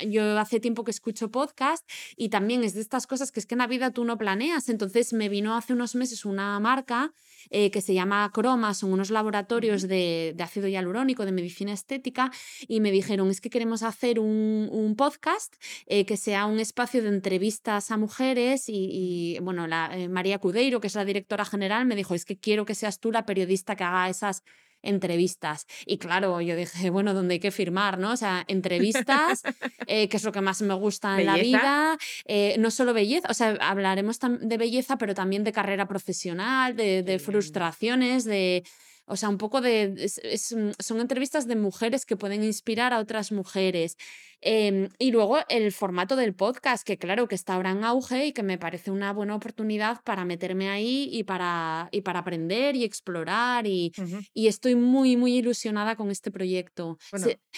yo 0.10 0.40
hace 0.40 0.60
tiempo 0.60 0.84
que 0.84 0.92
escucho 0.92 1.30
podcast 1.30 1.88
y 2.16 2.30
también 2.30 2.64
es 2.64 2.74
de 2.74 2.82
estas 2.82 3.08
cosas 3.08 3.32
que 3.32 3.40
es 3.40 3.46
que 3.46 3.56
en 3.56 3.60
la 3.60 3.68
vida 3.68 3.92
tú 3.92 4.06
no 4.06 4.18
planeas. 4.18 4.70
Entonces 4.70 5.14
me 5.14 5.30
vino 5.30 5.56
hace 5.56 5.74
unos 5.74 5.96
meses 5.96 6.26
una 6.26 6.60
marca 6.60 7.14
eh, 7.50 7.72
que 7.72 7.82
se 7.82 7.94
llama 7.94 8.30
Croma, 8.34 8.74
son 8.74 8.94
unos 8.94 9.10
laboratorios 9.10 9.88
de, 9.88 10.36
ácido 10.40 10.68
hialurónico, 10.68 11.26
de 11.26 11.32
medicina 11.32 11.74
estética, 11.74 12.32
y 12.68 12.80
me 12.80 12.92
dijeron, 12.92 13.30
es 13.30 13.42
que 13.42 13.50
queremos 13.50 13.84
hacer 13.84 14.20
un, 14.20 14.94
podcast 14.98 15.56
eh, 15.88 16.06
que 16.06 16.18
sea 16.18 16.46
un 16.46 16.60
espacio 16.60 17.02
de 17.02 17.10
entrevistas 17.10 17.90
a 17.90 17.98
mujeres 17.98 18.66
y, 18.68 19.40
bueno, 19.42 19.66
la, 19.66 19.90
eh, 19.94 20.08
María 20.08 20.38
Cudeiro, 20.38 20.80
que 20.80 20.88
es 20.88 20.96
la 20.96 21.06
directora 21.06 21.46
general, 21.46 21.86
me 21.86 21.96
dijo, 21.96 22.14
es 22.14 22.26
que 22.26 22.38
quiero 22.38 22.66
que 22.66 22.76
seas 22.76 23.00
tú 23.00 23.12
la 23.12 23.26
periodista 23.26 23.76
que 23.76 23.84
haga 23.84 24.10
esas 24.10 24.44
entrevistas. 24.84 25.66
Y 25.86 25.98
claro, 25.98 26.40
yo 26.42 26.56
dije, 26.56 26.92
bueno, 26.92 27.16
¿dónde 27.16 27.36
hay 27.36 27.40
que 27.40 27.52
firmar, 27.52 27.98
¿no? 27.98 28.12
O 28.12 28.18
sea, 28.18 28.44
entrevistas, 28.48 29.42
eh, 29.88 30.08
que 30.10 30.18
es 30.18 30.24
lo 30.24 30.32
que 30.32 30.42
más 30.42 30.62
me 30.62 30.76
gusta 30.76 31.20
en 31.20 31.26
la 31.26 31.38
vida, 31.38 31.98
eh, 32.26 32.56
no 32.60 32.70
solo 32.70 32.94
belleza, 32.94 33.28
o 33.30 33.34
sea, 33.34 33.58
hablaremos 33.62 34.20
de 34.20 34.58
belleza, 34.58 34.98
pero 34.98 35.16
también 35.16 35.44
de 35.44 35.52
carrera 35.52 35.88
profesional, 35.88 36.76
de 36.76 37.20
frustraciones, 37.24 38.26
de 38.26 38.64
o 39.06 39.18
sea, 39.18 39.30
un 39.30 39.38
poco 39.38 39.62
de... 39.62 40.10
Mm, 40.52 40.72
son 40.80 41.02
entrevistas 41.02 41.48
de 41.48 41.56
mujeres 41.56 42.06
que 42.06 42.16
pueden 42.16 42.44
inspirar 42.44 42.94
a 42.94 43.00
otras 43.00 43.32
mujeres. 43.32 43.98
Em, 44.46 44.90
y 45.00 45.12
luego 45.12 45.40
el 45.48 45.72
formato 45.72 46.18
del 46.18 46.36
podcast, 46.36 46.86
que 46.86 46.98
claro 46.98 47.28
que 47.30 47.36
está 47.36 47.54
ahora 47.54 47.72
en 47.72 47.86
auge 47.86 48.28
y 48.28 48.34
que 48.34 48.44
me 48.44 48.58
parece 48.58 48.92
una 48.92 49.14
buena 49.14 49.36
oportunidad 49.36 50.02
para 50.04 50.26
meterme 50.26 50.70
ahí 50.70 51.08
y 51.12 51.24
para, 51.24 51.88
y 51.92 52.02
para 52.02 52.20
aprender 52.20 52.76
y 52.76 52.84
explorar. 52.84 53.66
Y, 53.66 53.94
y 54.34 54.48
estoy 54.48 54.76
muy, 54.76 55.16
muy 55.16 55.38
ilusionada 55.38 55.96
con 55.96 56.12
este 56.12 56.30
proyecto. 56.30 56.98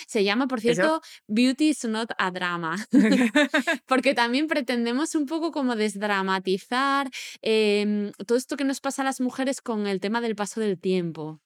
se, 0.07 0.23
llama, 0.23 0.47
por 0.47 0.61
cierto, 0.61 1.01
Beauty 1.27 1.69
is 1.69 1.85
not 1.85 2.11
a 2.19 2.29
drama, 2.29 2.75
porque 3.87 4.13
también 4.13 4.47
pretendemos 4.47 5.15
un 5.15 5.25
poco 5.25 5.51
como 5.51 5.75
desdramatizar 5.75 7.09
em, 7.41 8.11
todo 8.27 8.37
esto 8.37 8.57
que 8.57 8.63
nos 8.63 8.79
pasa 8.79 9.01
a 9.01 9.05
las 9.05 9.21
mujeres 9.21 9.61
con 9.61 9.87
el 9.87 9.99
tema 9.99 10.21
del 10.21 10.35
paso 10.35 10.59
del 10.59 10.79
tiempo. 10.79 11.41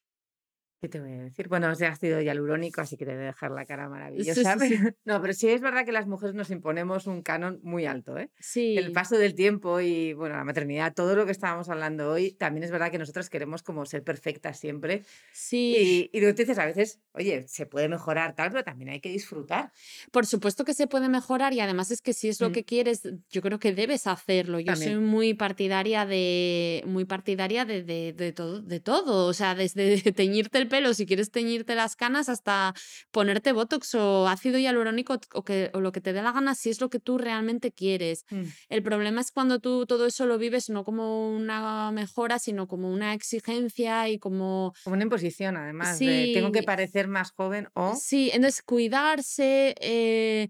¿Qué 0.82 0.88
te 0.88 1.00
voy 1.02 1.12
a 1.12 1.24
decir? 1.24 1.50
Bueno, 1.50 1.68
has 1.68 2.00
sido 2.00 2.22
hialurónico, 2.22 2.80
así 2.80 2.96
que 2.96 3.06
te 3.06 3.14
voy 3.14 3.24
a 3.24 3.28
dejar 3.28 3.52
la 3.52 3.66
cara 3.66 3.90
maravillosa. 3.90 4.56
No, 5.06 5.22
pero 5.22 5.34
sí 5.34 5.50
es 5.50 5.62
verdad 5.62 5.86
que 5.86 5.92
las 5.92 6.08
mujeres 6.08 6.36
nos 6.36 6.52
imponemos 6.52 7.08
un 7.08 7.22
canon 7.22 7.60
muy 7.64 7.86
alto, 7.86 8.18
¿eh? 8.18 8.30
Sí. 8.40 8.78
El 8.78 8.92
paso 8.92 9.18
del 9.18 9.36
tiempo 9.36 9.82
y, 9.82 10.14
bueno, 10.14 10.36
la 10.36 10.44
maternidad, 10.44 10.94
todo 10.94 11.16
lo 11.16 11.26
que 11.26 11.32
estábamos 11.32 11.68
hablando 11.70 12.12
hoy, 12.12 12.32
también 12.32 12.64
es 12.64 12.72
verdad 12.72 12.92
que 12.92 12.98
nosotras 12.98 13.30
queremos 13.30 13.62
como 13.62 13.86
ser 13.86 14.04
perfectas 14.04 14.60
siempre. 14.60 15.04
Sí. 15.34 16.10
Y, 16.14 16.18
y 16.18 16.22
tú 16.22 16.34
dices 16.34 16.58
a 16.60 16.66
veces, 16.66 17.02
oye, 17.12 17.46
se 17.48 17.66
puede 17.66 17.90
mejorar 17.90 18.36
tal, 18.36 18.52
pero 18.52 18.64
también 18.64 18.90
hay 18.92 19.02
que 19.02 19.10
disfrutar. 19.10 19.72
Por 20.12 20.26
supuesto 20.26 20.64
que 20.64 20.74
se 20.74 20.88
puede 20.88 21.10
mejorar 21.10 21.54
y 21.54 21.60
además 21.60 21.92
es 21.92 22.02
que 22.02 22.14
si 22.14 22.30
es 22.30 22.40
lo 22.40 22.50
mm. 22.50 22.54
que 22.54 22.64
quieres, 22.64 23.02
yo 23.30 23.42
creo 23.42 23.60
que 23.60 23.74
debes 23.74 24.08
hacerlo. 24.08 24.60
Yo 24.60 24.76
soy 24.78 24.96
muy 24.96 25.34
partidaria 25.34 26.06
de, 26.06 26.84
muy 26.86 27.04
partidaria 27.04 27.66
de, 27.66 27.84
de, 27.84 28.14
de, 28.14 28.32
todo, 28.32 28.62
de 28.62 28.80
todo, 28.80 29.28
o 29.28 29.34
sea, 29.34 29.56
desde 29.56 30.00
teñirte 30.14 30.58
el 30.58 30.69
pelo, 30.70 30.94
si 30.94 31.06
quieres 31.06 31.32
teñirte 31.32 31.76
las 31.76 31.96
canas, 31.96 32.30
hasta 32.30 32.74
ponerte 33.12 33.52
botox 33.52 33.96
o 33.96 34.28
ácido 34.28 34.58
hialurónico 34.58 35.20
o, 35.34 35.44
que, 35.44 35.72
o 35.74 35.82
lo 35.82 35.92
que 35.92 36.02
te 36.02 36.14
dé 36.14 36.22
la 36.22 36.32
gana, 36.32 36.56
si 36.56 36.70
es 36.70 36.80
lo 36.80 36.90
que 36.90 37.00
tú 37.00 37.18
realmente 37.18 37.72
quieres. 37.72 38.26
Mm. 38.30 38.44
El 38.70 38.84
problema 38.84 39.22
es 39.22 39.32
cuando 39.32 39.60
tú 39.60 39.86
todo 39.86 40.06
eso 40.06 40.26
lo 40.26 40.38
vives 40.38 40.70
no 40.70 40.84
como 40.84 41.30
una 41.30 41.92
mejora, 41.92 42.40
sino 42.40 42.68
como 42.68 42.92
una 42.92 43.14
exigencia 43.14 44.08
y 44.10 44.20
como... 44.20 44.74
Como 44.84 44.94
una 44.94 45.04
imposición, 45.04 45.58
además, 45.58 46.00
de 46.00 46.32
tengo 46.34 46.52
que 46.52 46.64
parecer 46.64 47.08
más 47.08 47.32
joven 47.32 47.68
o... 47.74 47.96
Sí, 47.96 48.30
entonces 48.34 48.62
cuidarse... 48.62 49.76
Eh, 49.82 50.50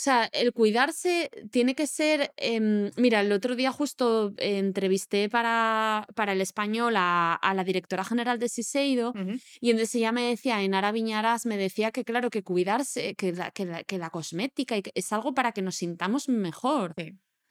o 0.00 0.02
sea, 0.02 0.30
el 0.32 0.54
cuidarse 0.54 1.30
tiene 1.50 1.74
que 1.74 1.86
ser. 1.86 2.32
Em, 2.38 2.90
mira, 2.96 3.20
el 3.20 3.30
otro 3.32 3.54
día 3.54 3.70
justo 3.70 4.32
entrevisté 4.38 5.28
para, 5.28 6.06
para 6.14 6.32
el 6.32 6.40
español 6.40 6.94
a, 6.96 7.38
la 7.54 7.64
directora 7.64 8.02
general 8.02 8.38
de 8.38 8.48
Siseido 8.48 9.12
y 9.60 9.68
entonces 9.68 9.94
ella 9.96 10.10
me 10.10 10.22
decía, 10.22 10.62
Enara 10.62 10.90
Viñaras, 10.90 11.44
me 11.44 11.58
decía 11.58 11.90
que, 11.90 12.06
claro, 12.06 12.30
que 12.30 12.42
cuidarse, 12.42 13.14
que 13.14 13.32
la, 13.32 13.50
que 13.50 13.66
la, 13.66 13.84
que 13.84 13.98
la 13.98 14.08
cosmética 14.08 14.76
es 14.94 15.12
algo 15.12 15.34
para 15.34 15.52
que 15.52 15.60
nos 15.60 15.76
sintamos 15.76 16.30
mejor. 16.30 16.94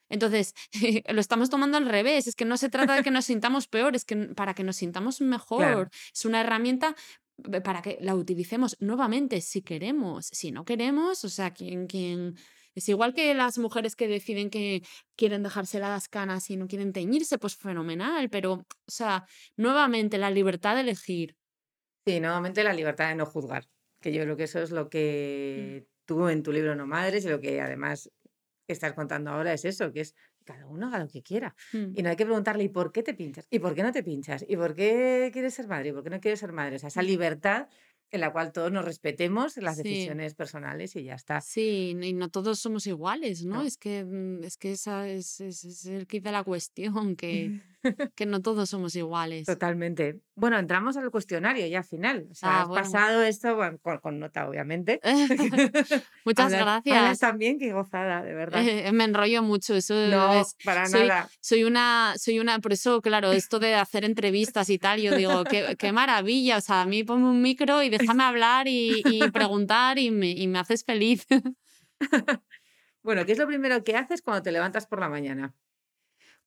Entonces, 0.10 0.56
lo 1.08 1.22
estamos 1.22 1.52
tomando 1.52 1.78
al 1.78 1.86
revés. 1.86 2.26
Es 2.26 2.36
que 2.36 2.46
no 2.46 2.58
se 2.58 2.70
trata 2.70 2.96
de 2.96 3.04
que 3.04 3.12
nos 3.12 3.26
sintamos 3.26 3.68
peor, 3.68 3.96
es 3.96 4.06
que 4.06 4.16
para 4.16 4.56
que 4.56 4.64
nos 4.64 4.78
sintamos 4.78 5.22
mejor. 5.22 5.92
Es 6.12 6.26
una 6.26 6.42
herramienta 6.42 6.96
para 7.64 7.82
que 7.82 7.98
la 8.02 8.16
utilicemos 8.16 8.76
nuevamente 8.80 9.42
si 9.42 9.62
queremos. 9.62 10.28
Si 10.32 10.52
no 10.52 10.66
queremos, 10.66 11.24
o 11.24 11.30
sea, 11.30 11.52
quien, 11.52 11.88
quien... 11.88 12.36
Es 12.76 12.88
igual 12.88 13.14
que 13.14 13.34
las 13.34 13.58
mujeres 13.58 13.96
que 13.96 14.08
deciden 14.08 14.50
que 14.50 14.84
quieren 15.16 15.44
dejarse 15.44 15.80
las 15.80 16.08
canas 16.08 16.50
y 16.50 16.56
no 16.56 16.68
quieren 16.68 16.94
teñirse, 16.94 17.38
pues 17.38 17.56
fenomenal, 17.56 18.30
pero, 18.30 18.54
o 18.54 18.66
sea, 18.88 19.26
nuevamente 19.58 20.18
la 20.18 20.30
libertad 20.30 20.76
de 20.76 20.82
elegir. 20.82 21.36
Sí, 22.06 22.20
nuevamente 22.20 22.64
la 22.64 22.74
libertad 22.74 23.10
de 23.10 23.16
no 23.16 23.26
juzgar, 23.26 23.66
que 24.00 24.14
yo 24.14 24.24
creo 24.24 24.38
que 24.38 24.44
eso 24.44 24.62
es 24.62 24.72
lo 24.72 24.86
mm. 24.86 24.90
que 24.90 25.88
tú 26.06 26.30
en 26.30 26.44
tu 26.44 26.52
libro 26.52 26.76
No 26.76 26.88
Madres 26.88 27.26
y 27.26 27.30
lo 27.30 27.40
que 27.40 27.60
además 27.60 28.10
estás 28.68 28.94
contando 28.94 29.32
ahora 29.32 29.54
es 29.54 29.66
eso, 29.66 29.92
que 29.92 30.02
es 30.02 30.16
cada 30.50 30.66
uno 30.66 30.88
haga 30.88 31.00
lo 31.00 31.08
que 31.08 31.22
quiera. 31.22 31.56
Mm. 31.74 31.94
Y 31.96 32.02
no 32.02 32.10
hay 32.10 32.16
que 32.16 32.26
preguntarle, 32.26 32.64
¿y 32.64 32.70
por 32.70 32.92
qué 32.92 33.04
te 33.04 33.14
pinchas? 33.14 33.48
¿Y 33.52 33.60
por 33.60 33.76
qué 33.76 33.84
no 33.84 33.92
te 33.92 34.02
pinchas? 34.02 34.44
¿Y 34.48 34.56
por 34.58 34.74
qué 34.74 35.30
quieres 35.32 35.54
ser 35.54 35.68
madre? 35.68 35.90
¿Y 35.90 35.92
por 35.94 36.04
qué 36.04 36.10
no 36.10 36.20
quieres 36.20 36.40
ser 36.40 36.52
madre? 36.52 36.78
O 36.78 36.80
sea, 36.80 36.88
esa 36.88 37.04
mm. 37.04 37.06
libertad 37.06 37.68
en 38.12 38.22
la 38.22 38.32
cual 38.32 38.52
todos 38.52 38.72
nos 38.72 38.86
respetemos 38.86 39.58
las 39.58 39.78
decisiones 39.78 40.34
personales 40.34 40.96
y 40.96 41.04
ya 41.04 41.14
está. 41.14 41.42
Sí, 41.42 41.96
y 42.02 42.14
no 42.14 42.30
todos 42.30 42.60
somos 42.60 42.88
iguales, 42.88 43.46
¿no? 43.46 43.62
Es 43.62 43.78
que 43.78 44.04
mm, 44.04 44.44
es 44.44 44.58
que 44.58 44.72
esa 44.72 45.08
es, 45.08 45.40
es, 45.42 45.86
el 45.86 46.08
kit 46.08 46.24
de 46.24 46.32
la 46.32 46.44
cuestión, 46.44 47.16
que, 47.16 47.62
que 48.16 48.26
no 48.26 48.42
todos 48.42 48.70
somos 48.70 48.96
iguales. 48.96 49.46
Totalmente. 49.46 50.20
Bueno, 50.36 50.58
entramos 50.58 50.98
al 50.98 51.12
cuestionario 51.12 51.66
ya 51.68 51.84
final. 51.84 52.28
O 52.32 52.36
sea, 52.36 52.50
ah, 52.50 52.62
has 52.62 52.70
pasado 52.70 53.24
esto 53.24 53.58
con, 54.02 54.20
nota, 54.20 54.48
obviamente. 54.48 55.00
Muchas 56.26 56.52
gracias. 56.52 57.20
también, 57.20 57.60
qué 57.60 57.74
gozada, 57.74 58.24
de 58.24 58.34
verdad. 58.34 58.62
me 58.94 59.04
enrollo 59.04 59.44
mucho, 59.44 59.76
eso 59.76 59.94
no, 60.08 60.44
para 60.64 60.88
nada. 60.88 61.30
Soy 61.42 61.64
una, 61.64 62.14
soy 62.18 62.40
una, 62.40 62.60
por 62.60 62.74
eso, 62.74 63.02
claro, 63.02 63.32
esto 63.32 63.60
de 63.60 63.76
hacer 63.76 64.04
entrevistas 64.04 64.70
y 64.70 64.78
tal, 64.78 65.02
yo 65.02 65.16
digo, 65.16 65.44
qué, 65.44 65.76
qué 65.78 65.92
maravilla, 65.92 66.58
o 66.58 66.62
sea, 66.62 66.82
a 66.82 66.86
mí 66.86 67.04
ponme 67.04 67.30
un 67.30 67.42
micro 67.42 67.82
y 67.84 67.90
déjame 67.90 68.24
hablar 68.24 68.68
y, 68.68 69.04
preguntar 69.34 70.00
y 70.00 70.12
me, 70.12 70.32
y 70.32 70.48
me 70.48 70.60
haces 70.60 70.84
feliz. 70.84 71.28
bueno, 73.04 73.26
¿qué 73.26 73.34
es 73.34 73.38
lo 73.38 73.48
primero 73.48 73.84
que 73.84 73.96
haces 73.96 74.22
cuando 74.22 74.42
te 74.42 74.52
levantas 74.52 74.88
por 74.88 75.00
la 75.00 75.10
mañana? 75.10 75.54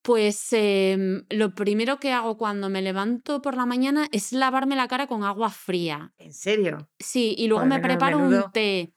Pues 0.02 0.52
em, 0.52 1.24
lo 1.30 1.54
primero 1.54 1.98
que 2.00 2.12
hago 2.12 2.36
cuando 2.36 2.68
me 2.68 2.82
levanto 2.82 3.40
por 3.40 3.56
la 3.56 3.66
mañana 3.66 4.08
es 4.10 4.32
lavarme 4.32 4.74
la 4.74 4.88
cara 4.88 5.06
con 5.06 5.22
agua 5.22 5.50
fría. 5.50 6.12
¿En 6.18 6.32
serio? 6.32 6.90
Sí, 6.98 7.34
y 7.38 7.46
luego 7.46 7.66
me 7.66 7.78
preparo 7.78 8.18
un 8.18 8.50
té. 8.52 8.92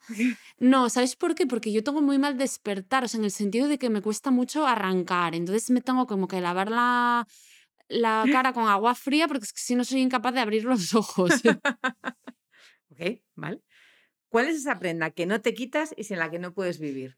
No, 0.57 0.89
¿sabes 0.89 1.15
por 1.15 1.35
qué? 1.35 1.45
Porque 1.45 1.71
yo 1.71 1.83
tengo 1.83 2.01
muy 2.01 2.17
mal 2.17 2.37
despertar, 2.37 3.03
o 3.03 3.07
sea, 3.07 3.19
en 3.19 3.25
el 3.25 3.31
sentido 3.31 3.67
de 3.67 3.77
que 3.77 3.89
me 3.89 4.01
cuesta 4.01 4.31
mucho 4.31 4.65
arrancar. 4.65 5.35
Entonces 5.35 5.69
me 5.69 5.81
tengo 5.81 6.07
como 6.07 6.27
que 6.27 6.41
lavar 6.41 6.71
la, 6.71 7.27
la 7.87 8.25
cara 8.31 8.53
con 8.53 8.67
agua 8.67 8.95
fría 8.95 9.27
porque 9.27 9.47
si 9.53 9.75
no 9.75 9.83
soy 9.83 10.01
incapaz 10.01 10.33
de 10.33 10.39
abrir 10.39 10.63
los 10.63 10.93
ojos. 10.95 11.33
ok, 12.89 13.21
vale. 13.35 13.61
¿Cuál 14.29 14.47
es 14.47 14.57
esa 14.57 14.79
prenda 14.79 15.11
que 15.11 15.25
no 15.25 15.41
te 15.41 15.53
quitas 15.53 15.93
y 15.95 16.03
sin 16.03 16.19
la 16.19 16.29
que 16.31 16.39
no 16.39 16.53
puedes 16.53 16.79
vivir? 16.79 17.17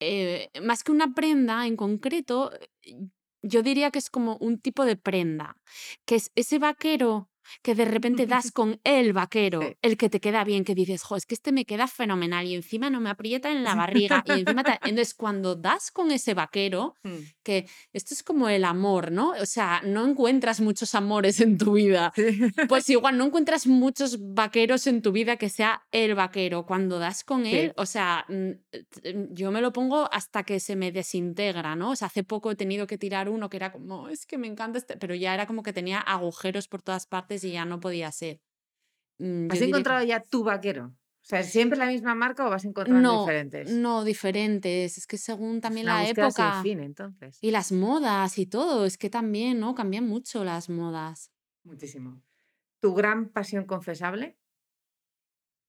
Eh, 0.00 0.50
más 0.62 0.84
que 0.84 0.92
una 0.92 1.14
prenda 1.14 1.66
en 1.66 1.76
concreto, 1.76 2.52
eh, 2.82 3.08
yo 3.42 3.62
diría 3.62 3.90
que 3.90 3.98
es 3.98 4.10
como 4.10 4.36
un 4.38 4.58
tipo 4.58 4.84
de 4.84 4.96
prenda, 4.96 5.56
que 6.04 6.16
es 6.16 6.32
ese 6.34 6.58
vaquero 6.58 7.30
que 7.62 7.74
de 7.74 7.84
repente 7.84 8.26
das 8.26 8.50
con 8.50 8.80
el 8.84 9.12
vaquero, 9.12 9.60
el 9.82 9.96
que 9.96 10.08
te 10.08 10.20
queda 10.20 10.44
bien, 10.44 10.64
que 10.64 10.74
dices, 10.74 11.02
jo, 11.02 11.16
es 11.16 11.26
que 11.26 11.34
este 11.34 11.52
me 11.52 11.64
queda 11.64 11.86
fenomenal 11.86 12.46
y 12.46 12.54
encima 12.54 12.90
no 12.90 13.00
me 13.00 13.10
aprieta 13.10 13.50
en 13.50 13.62
la 13.62 13.74
barriga. 13.74 14.24
Y 14.26 14.40
encima 14.40 14.62
Entonces, 14.82 15.14
cuando 15.14 15.54
das 15.54 15.90
con 15.90 16.10
ese 16.10 16.34
vaquero, 16.34 16.94
mm. 17.02 17.16
Que 17.46 17.68
esto 17.92 18.12
es 18.12 18.24
como 18.24 18.48
el 18.48 18.64
amor, 18.64 19.12
¿no? 19.12 19.30
O 19.40 19.46
sea, 19.46 19.80
no 19.84 20.04
encuentras 20.04 20.60
muchos 20.60 20.96
amores 20.96 21.40
en 21.40 21.56
tu 21.56 21.74
vida. 21.74 22.12
Pues 22.68 22.90
igual 22.90 23.16
no 23.16 23.26
encuentras 23.26 23.68
muchos 23.68 24.34
vaqueros 24.34 24.88
en 24.88 25.00
tu 25.00 25.12
vida 25.12 25.36
que 25.36 25.48
sea 25.48 25.86
el 25.92 26.16
vaquero. 26.16 26.66
Cuando 26.66 26.98
das 26.98 27.22
con 27.22 27.46
él, 27.46 27.72
o 27.76 27.86
sea, 27.86 28.26
yo 29.30 29.52
me 29.52 29.60
lo 29.60 29.72
pongo 29.72 30.12
hasta 30.12 30.42
que 30.42 30.58
se 30.58 30.74
me 30.74 30.90
desintegra, 30.90 31.76
¿no? 31.76 31.92
O 31.92 31.96
sea, 31.96 32.08
hace 32.08 32.24
poco 32.24 32.50
he 32.50 32.56
tenido 32.56 32.88
que 32.88 32.98
tirar 32.98 33.28
uno 33.28 33.48
que 33.48 33.58
era 33.58 33.70
como, 33.70 34.08
es 34.08 34.26
que 34.26 34.38
me 34.38 34.48
encanta 34.48 34.78
este, 34.78 34.96
pero 34.96 35.14
ya 35.14 35.32
era 35.32 35.46
como 35.46 35.62
que 35.62 35.72
tenía 35.72 36.00
agujeros 36.00 36.66
por 36.66 36.82
todas 36.82 37.06
partes 37.06 37.44
y 37.44 37.52
ya 37.52 37.64
no 37.64 37.78
podía 37.78 38.10
ser. 38.10 38.40
Mm, 39.18 39.48
¿Has 39.52 39.60
encontrado 39.60 40.04
ya 40.04 40.20
tu 40.20 40.42
vaquero? 40.42 40.92
O 41.26 41.28
sea, 41.28 41.42
¿siempre 41.42 41.76
la 41.76 41.86
misma 41.86 42.14
marca 42.14 42.46
o 42.46 42.50
vas 42.50 42.64
encontrando 42.64 43.02
no, 43.02 43.20
diferentes? 43.22 43.72
No, 43.72 44.04
diferentes. 44.04 44.96
Es 44.96 45.08
que 45.08 45.18
según 45.18 45.60
también 45.60 45.86
la 45.86 46.08
época. 46.08 46.62
entonces. 46.64 47.38
Y 47.40 47.50
las 47.50 47.72
modas 47.72 48.38
y 48.38 48.46
todo. 48.46 48.86
Es 48.86 48.96
que 48.96 49.10
también, 49.10 49.58
¿no? 49.58 49.74
Cambian 49.74 50.06
mucho 50.06 50.44
las 50.44 50.70
modas. 50.70 51.32
Muchísimo. 51.64 52.22
¿Tu 52.78 52.94
gran 52.94 53.30
pasión 53.30 53.64
confesable? 53.64 54.38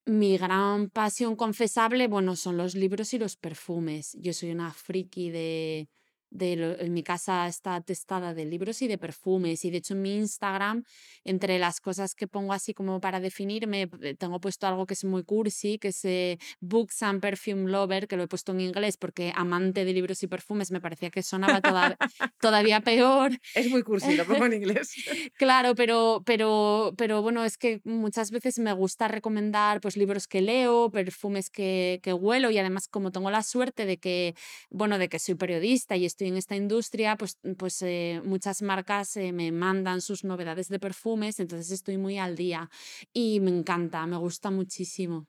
Mi 0.06 0.38
gran 0.38 0.90
pasión 0.90 1.34
confesable, 1.34 2.06
bueno, 2.06 2.36
son 2.36 2.56
los 2.56 2.76
libros 2.76 3.12
y 3.14 3.18
los 3.18 3.34
perfumes. 3.34 4.16
Yo 4.20 4.32
soy 4.34 4.52
una 4.52 4.72
friki 4.72 5.30
de, 5.30 5.88
en 6.30 6.92
mi 6.92 7.02
casa 7.02 7.46
está 7.46 7.76
atestada 7.76 8.34
de 8.34 8.44
libros 8.44 8.82
y 8.82 8.88
de 8.88 8.98
perfumes 8.98 9.64
y 9.64 9.70
de 9.70 9.78
hecho 9.78 9.94
en 9.94 10.02
mi 10.02 10.16
Instagram 10.16 10.84
entre 11.24 11.58
las 11.58 11.80
cosas 11.80 12.14
que 12.14 12.26
pongo 12.26 12.52
así 12.52 12.74
como 12.74 13.00
para 13.00 13.20
definirme 13.20 13.88
eh, 14.02 14.14
tengo 14.14 14.40
puesto 14.40 14.66
algo 14.66 14.86
que 14.86 14.94
es 14.94 15.04
muy 15.04 15.24
cursi 15.24 15.78
que 15.78 15.88
es 15.88 16.04
eh, 16.04 16.38
Books 16.60 17.02
and 17.02 17.20
Perfume 17.20 17.70
Lover 17.70 18.08
que 18.08 18.16
lo 18.16 18.24
he 18.24 18.28
puesto 18.28 18.52
en 18.52 18.60
inglés 18.60 18.96
porque 18.96 19.32
amante 19.34 19.84
de 19.84 19.92
libros 19.92 20.22
y 20.22 20.26
perfumes 20.26 20.70
me 20.70 20.80
parecía 20.80 21.10
que 21.10 21.22
sonaba 21.22 21.60
todavía 22.40 22.80
peor. 22.80 23.32
Es 23.54 23.70
muy 23.70 23.82
cursi 23.82 24.16
lo 24.16 24.24
pongo 24.24 24.46
en 24.46 24.54
inglés. 24.54 24.94
Claro 25.38 25.74
pero 25.74 26.22
pero 26.24 26.94
pero 26.96 27.22
bueno 27.22 27.44
es 27.44 27.58
que 27.58 27.80
muchas 27.84 28.30
veces 28.30 28.58
me 28.58 28.72
gusta 28.72 29.08
recomendar 29.08 29.80
pues 29.80 29.96
libros 29.96 30.26
que 30.26 30.40
leo 30.40 30.90
perfumes 30.90 31.50
que, 31.50 32.00
que 32.02 32.12
huelo 32.12 32.50
y 32.50 32.58
además 32.58 32.88
como 32.88 33.12
tengo 33.12 33.30
la 33.30 33.42
suerte 33.42 33.86
de 33.86 33.98
que 33.98 34.34
bueno 34.70 34.98
de 34.98 35.08
que 35.08 35.18
soy 35.18 35.34
periodista 35.34 35.96
y 35.96 36.04
estoy 36.04 36.17
en 36.26 36.36
esta 36.36 36.56
industria, 36.56 37.16
pues, 37.16 37.38
mm, 37.42 37.52
pues 37.52 37.80
eh, 37.82 38.20
muchas 38.24 38.62
marcas 38.62 39.16
eh, 39.16 39.32
me 39.32 39.52
mandan 39.52 40.00
sus 40.00 40.24
novedades 40.24 40.68
de 40.68 40.78
perfumes, 40.78 41.40
entonces 41.40 41.70
estoy 41.70 41.98
muy 41.98 42.18
al 42.18 42.36
día 42.36 42.68
y 43.12 43.40
me 43.40 43.50
encanta, 43.50 44.06
me 44.06 44.16
gusta 44.16 44.50
muchísimo. 44.50 45.26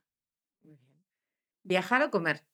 ¿Viajar 1.63 2.01
o 2.03 2.09
comer? 2.09 2.45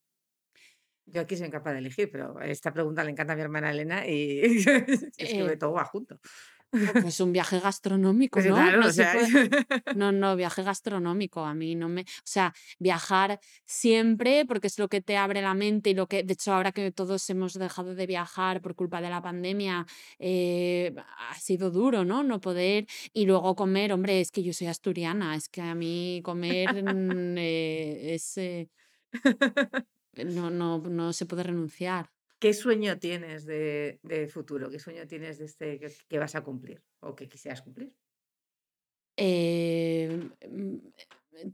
Yo 1.05 1.21
aquí 1.21 1.37
soy 1.37 1.47
incapaz 1.47 1.73
de 1.73 1.79
elegir, 1.79 2.09
pero 2.11 2.39
esta 2.41 2.73
pregunta 2.73 3.03
le 3.03 3.11
encanta 3.11 3.33
a 3.33 3.35
mi 3.35 3.43
hermana 3.43 3.69
Elena 3.69 4.07
y 4.07 4.41
es 5.17 5.33
que 5.33 5.45
eh, 5.45 5.57
todo 5.57 5.73
va 5.73 5.85
junto. 5.85 6.19
Pues 7.09 7.19
un 7.19 7.31
viaje 7.31 7.59
gastronómico, 7.59 8.39
pues 8.39 8.47
¿no? 8.47 8.57
no, 8.57 8.87
no, 9.95 10.11
no, 10.11 10.35
viaje 10.35 10.63
gastronómico. 10.63 11.45
A 11.45 11.53
mí 11.53 11.75
no 11.75 11.89
me. 11.89 12.01
O 12.01 12.05
sea, 12.23 12.53
viajar 12.79 13.39
siempre, 13.65 14.45
porque 14.45 14.67
es 14.67 14.79
lo 14.79 14.87
que 14.87 15.01
te 15.01 15.17
abre 15.17 15.41
la 15.41 15.53
mente 15.53 15.91
y 15.91 15.93
lo 15.93 16.07
que. 16.07 16.23
De 16.23 16.33
hecho, 16.33 16.53
ahora 16.53 16.71
que 16.71 16.91
todos 16.91 17.29
hemos 17.29 17.53
dejado 17.53 17.95
de 17.95 18.07
viajar 18.07 18.61
por 18.61 18.75
culpa 18.75 19.01
de 19.01 19.09
la 19.09 19.21
pandemia, 19.21 19.85
eh, 20.19 20.93
ha 21.29 21.35
sido 21.35 21.71
duro, 21.71 22.05
¿no? 22.05 22.23
No 22.23 22.39
poder. 22.39 22.87
Y 23.13 23.25
luego 23.25 23.55
comer, 23.55 23.93
hombre, 23.93 24.21
es 24.21 24.31
que 24.31 24.43
yo 24.43 24.53
soy 24.53 24.67
asturiana, 24.67 25.35
es 25.35 25.49
que 25.49 25.61
a 25.61 25.75
mí 25.75 26.21
comer 26.23 26.83
mm, 26.83 27.37
eh, 27.37 28.13
es. 28.15 28.37
Eh, 28.37 28.69
no, 30.25 30.49
no, 30.49 30.79
no 30.79 31.13
se 31.13 31.25
puede 31.25 31.43
renunciar. 31.43 32.14
¿Qué 32.45 32.53
sueño 32.53 32.99
tienes 32.99 33.47
de, 33.47 34.29
futuro? 34.31 34.69
¿Qué 34.69 34.77
sueño 34.77 35.07
tienes 35.07 35.39
de 35.39 35.45
este 35.45 35.79
que, 35.79 36.19
vas 36.19 36.35
a 36.35 36.43
cumplir 36.43 36.79
o 36.99 37.15
que 37.15 37.27
quisieras 37.27 37.63
cumplir? 37.63 37.91
Eh, 39.17 40.29
mm, 40.47 40.75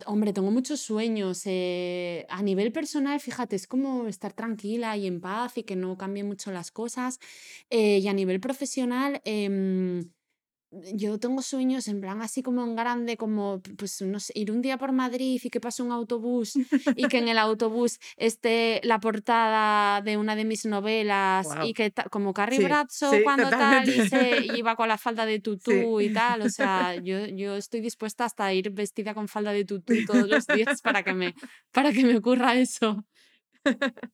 hombre, 0.05 0.33
tengo 0.33 0.51
muchos 0.51 0.81
sueños. 0.81 1.43
Eh, 1.45 2.25
a 2.27 2.43
nivel 2.43 2.73
personal, 2.73 3.21
fíjate, 3.21 3.55
es 3.55 3.67
como 3.67 4.05
estar 4.09 4.33
tranquila 4.33 4.97
y 4.97 5.07
en 5.07 5.21
paz 5.21 5.57
y 5.57 5.63
que 5.63 5.77
no 5.77 5.97
cambien 5.97 6.27
mucho 6.27 6.51
las 6.51 6.71
cosas. 6.71 7.19
Eh, 7.69 7.99
y 7.99 8.07
a 8.09 8.13
nivel 8.13 8.41
profesional, 8.41 9.21
em, 9.23 10.11
yo 10.71 11.19
tengo 11.19 11.41
sueños 11.41 11.87
en 11.87 11.99
plan 11.99 12.21
así 12.21 12.41
como 12.41 12.63
en 12.63 12.75
grande, 12.75 13.17
como 13.17 13.61
pues 13.77 14.01
no 14.01 14.19
sé, 14.19 14.31
ir 14.35 14.51
un 14.51 14.61
día 14.61 14.77
por 14.77 14.93
Madrid 14.93 15.39
y 15.43 15.49
que 15.49 15.59
pase 15.59 15.83
un 15.83 15.91
autobús 15.91 16.53
y 16.95 17.07
que 17.07 17.17
en 17.17 17.27
el 17.27 17.37
autobús 17.39 17.99
esté 18.15 18.79
la 18.83 18.99
portada 18.99 20.01
de 20.01 20.17
una 20.17 20.35
de 20.35 20.45
mis 20.45 20.65
novelas 20.65 21.47
y 21.63 21.73
que 21.73 21.91
como 22.09 22.33
Carrie 22.33 22.63
Bradshaw 22.63 23.21
cuando 23.23 23.49
tal 23.49 23.89
y 23.89 24.07
se 24.07 24.45
iba 24.57 24.75
con 24.75 24.87
la 24.87 24.97
falda 24.97 25.25
de 25.25 25.39
tutú 25.39 25.99
y 25.99 26.13
tal, 26.13 26.41
o 26.41 26.49
sea, 26.49 26.95
yo, 26.95 27.25
yo 27.25 27.55
estoy 27.55 27.81
dispuesta 27.81 28.25
hasta 28.25 28.45
a 28.45 28.53
ir 28.53 28.71
vestida 28.71 29.13
con 29.13 29.27
falda 29.27 29.51
de 29.51 29.65
tutú 29.65 29.93
todos 30.05 30.29
los 30.29 30.47
días 30.47 30.81
para 30.81 31.03
que 31.03 31.13
me 31.13 31.35
para 31.71 31.91
que 31.91 32.05
me 32.05 32.17
ocurra 32.17 32.55
eso. 32.55 33.05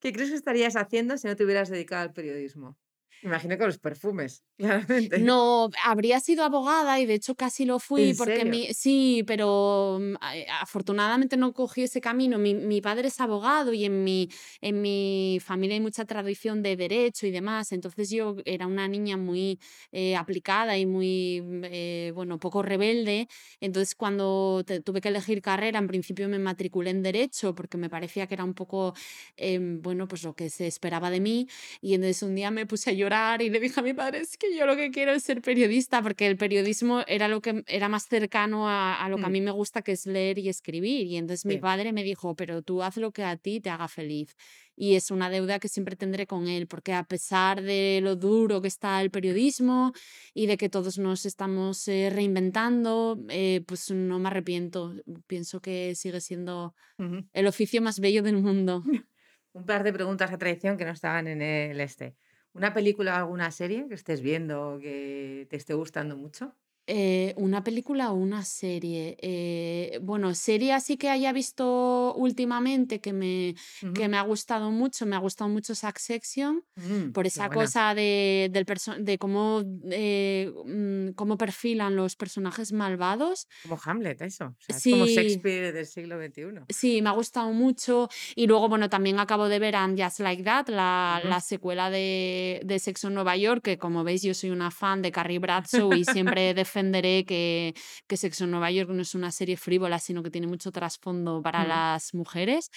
¿Qué 0.00 0.12
crees 0.12 0.28
que 0.28 0.36
estarías 0.36 0.76
haciendo 0.76 1.16
si 1.16 1.26
no 1.26 1.34
te 1.34 1.44
hubieras 1.44 1.70
dedicado 1.70 2.02
al 2.02 2.12
periodismo? 2.12 2.76
Imagino 3.22 3.56
que 3.58 3.66
los 3.66 3.78
perfumes, 3.78 4.44
claramente. 4.58 5.18
No, 5.18 5.70
habría 5.84 6.20
sido 6.20 6.44
abogada 6.44 7.00
y 7.00 7.06
de 7.06 7.14
hecho 7.14 7.34
casi 7.34 7.64
lo 7.64 7.78
fui 7.80 8.12
¿En 8.12 8.14
porque 8.14 8.44
serio? 8.44 8.44
mi, 8.44 8.72
sí, 8.74 9.24
pero 9.26 9.98
mm, 10.00 10.14
a- 10.20 10.36
eh, 10.36 10.46
afortunadamente 10.60 11.36
no 11.36 11.52
cogí 11.52 11.82
ese 11.82 12.00
camino. 12.00 12.38
Mi, 12.38 12.54
mi 12.54 12.80
padre 12.80 13.08
es 13.08 13.20
abogado 13.20 13.72
y 13.72 13.84
en 13.84 14.04
mi, 14.04 14.28
en 14.60 14.80
mi 14.82 15.38
familia 15.42 15.74
hay 15.74 15.80
mucha 15.80 16.04
tradición 16.04 16.62
de 16.62 16.76
derecho 16.76 17.26
y 17.26 17.30
demás. 17.32 17.72
Entonces 17.72 18.08
yo 18.10 18.36
era 18.44 18.66
una 18.68 18.86
niña 18.86 19.16
muy 19.16 19.58
eh, 19.90 20.14
aplicada 20.16 20.78
y 20.78 20.86
muy, 20.86 21.40
mm, 21.42 21.62
eh, 21.64 22.12
bueno, 22.14 22.38
poco 22.38 22.62
rebelde. 22.62 23.26
Entonces 23.60 23.94
cuando 23.96 24.62
te- 24.66 24.80
tuve 24.80 25.00
que 25.00 25.08
elegir 25.08 25.42
carrera, 25.42 25.78
en 25.80 25.88
principio 25.88 26.28
me 26.28 26.38
matriculé 26.38 26.90
en 26.90 27.02
derecho 27.02 27.54
porque 27.54 27.78
me 27.78 27.90
parecía 27.90 28.26
que 28.26 28.34
era 28.34 28.44
un 28.44 28.54
poco, 28.54 28.94
em, 29.36 29.80
bueno, 29.82 30.06
pues 30.08 30.22
lo 30.24 30.34
que 30.34 30.50
se 30.50 30.66
esperaba 30.66 31.10
de 31.10 31.20
mí. 31.20 31.46
Y 31.80 31.94
entonces 31.94 32.22
un 32.22 32.34
día 32.34 32.50
me 32.50 32.66
puse 32.66 32.90
a 32.90 32.92
llorar 33.04 33.42
y 33.42 33.50
le 33.50 33.60
dije 33.60 33.80
a 33.80 33.82
mi 33.82 33.94
padre, 33.94 34.20
es 34.20 34.36
que 34.36 34.56
yo 34.56 34.66
lo 34.66 34.76
que 34.76 34.90
quiero 34.90 35.12
es 35.12 35.22
ser 35.24 35.40
periodista, 35.42 36.02
porque 36.02 36.26
el 36.26 36.36
periodismo 36.36 37.02
era 37.06 37.28
lo 37.28 37.40
que 37.40 37.62
era 37.66 37.88
más 37.88 38.04
cercano 38.08 38.68
a, 38.68 38.94
a 39.04 39.08
lo 39.08 39.18
que 39.18 39.26
a 39.26 39.28
Mm, 39.28 39.34
mí 39.34 39.40
me 39.40 39.50
gusta, 39.50 39.82
que 39.82 39.92
es 39.92 40.06
leer 40.06 40.38
y 40.38 40.48
escribir. 40.48 41.06
Y 41.06 41.16
entonces 41.16 41.46
mi 41.46 41.58
sí. 41.58 41.58
padre 41.58 41.92
me 41.92 42.02
dijo, 42.04 42.34
pero 42.36 42.62
tú 42.62 42.82
haz 42.82 42.96
lo 42.96 43.12
que 43.12 43.24
a 43.24 43.36
ti 43.36 43.60
te 43.60 43.70
haga 43.70 43.88
feliz. 43.88 44.34
Y 44.76 44.96
es 44.96 45.10
una 45.10 45.30
deuda 45.30 45.58
que 45.60 45.68
siempre 45.68 45.96
tendré 45.96 46.26
con 46.26 46.48
él, 46.48 46.66
porque 46.66 46.92
a 46.92 47.04
pesar 47.04 47.62
de 47.62 48.00
lo 48.02 48.16
duro 48.16 48.60
que 48.60 48.68
está 48.68 49.00
el 49.02 49.10
periodismo 49.10 49.92
y 50.34 50.46
de 50.46 50.56
que 50.56 50.68
todos 50.68 50.98
nos 50.98 51.26
estamos 51.26 51.86
eh, 51.88 52.10
reinventando, 52.12 53.18
eh, 53.28 53.62
pues 53.66 53.90
no 53.90 54.18
me 54.18 54.28
arrepiento. 54.28 54.94
Pienso 55.26 55.60
que 55.60 55.94
sigue 55.94 56.20
siendo 56.20 56.74
Ujú. 56.98 57.28
el 57.32 57.46
oficio 57.46 57.82
más 57.82 58.00
bello 58.00 58.22
del 58.22 58.38
mundo. 58.38 58.84
Un 59.58 59.64
par 59.70 59.80
de 59.84 59.92
preguntas 59.98 60.30
a 60.32 60.38
traición 60.42 60.76
que 60.76 60.84
no 60.84 60.90
estaban 60.92 61.26
en 61.28 61.40
el 61.42 61.80
este. 61.80 62.16
¿Una 62.54 62.72
película 62.72 63.14
o 63.14 63.16
alguna 63.18 63.50
serie 63.50 63.86
que 63.88 63.94
estés 63.94 64.20
viendo 64.20 64.78
que 64.80 65.46
te 65.50 65.56
esté 65.56 65.74
gustando 65.74 66.16
mucho? 66.16 66.54
Eh, 66.86 67.32
¿una 67.38 67.64
película 67.64 68.12
o 68.12 68.14
una 68.14 68.44
serie? 68.44 69.16
Eh, 69.22 69.98
bueno, 70.02 70.34
serie 70.34 70.72
así 70.74 70.96
que 70.98 71.08
haya 71.08 71.32
visto 71.32 72.14
últimamente 72.14 73.00
que 73.00 73.12
me, 73.14 73.54
que 73.94 74.06
Ujú. 74.06 74.08
me 74.08 74.18
ha 74.18 74.22
gustado 74.22 74.70
mucho, 74.70 75.06
me 75.06 75.16
ha 75.16 75.18
gustado 75.18 75.48
mucho 75.48 75.74
Succession 75.74 76.62
Mm, 76.76 77.12
por 77.12 77.26
esa 77.26 77.50
cosa 77.50 77.94
de, 77.94 78.48
del 78.52 78.66
de 79.04 79.18
cómo, 79.18 79.62
eh, 79.90 80.52
mm, 80.66 81.12
cómo 81.14 81.38
perfilan 81.38 81.96
los 81.96 82.16
personajes 82.16 82.72
malvados. 82.72 83.46
Como 83.62 83.76
Hamlet, 83.84 84.20
eso. 84.22 84.46
O 84.46 84.56
sea, 84.60 84.76
es 84.76 84.86
como 84.88 85.06
Sí, 85.06 85.06
Shakespeare 85.06 85.72
del 85.72 85.86
siglo 85.86 86.18
XXI. 86.18 86.68
Sí, 86.70 87.02
me 87.02 87.10
ha 87.10 87.12
gustado 87.12 87.52
mucho. 87.52 88.08
Y 88.34 88.46
luego, 88.46 88.70
bueno, 88.70 88.88
también 88.88 89.18
acabo 89.20 89.48
de 89.48 89.58
ver 89.58 89.76
And 89.76 90.00
Just 90.02 90.20
Like 90.20 90.42
That, 90.44 90.68
la, 90.68 91.20
Ujú. 91.22 91.28
la 91.28 91.40
secuela 91.42 91.90
de, 91.90 92.60
de 92.64 92.78
Sexo 92.78 93.08
en 93.08 93.14
Nueva 93.14 93.36
York, 93.36 93.62
que 93.62 93.76
como 93.78 94.02
veis 94.02 94.22
yo 94.22 94.32
soy 94.32 94.48
una 94.50 94.70
fan 94.70 95.02
de 95.02 95.12
Carrie 95.12 95.38
Bradshaw 95.38 95.94
y 95.94 96.06
siempre 96.06 96.54
defenderé 96.74 97.24
que, 97.24 97.74
que 98.08 98.16
Sexo 98.16 98.44
en 98.44 98.50
Nueva 98.50 98.70
York 98.70 98.90
no 98.90 99.02
es 99.02 99.14
una 99.14 99.30
serie 99.30 99.56
frívola, 99.56 99.98
sino 99.98 100.22
que 100.22 100.30
tiene 100.30 100.46
mucho 100.46 100.72
trasfondo 100.72 101.40
para 101.42 101.64
Mm. 101.64 101.68
las 101.68 102.14
mujeres. 102.14 102.70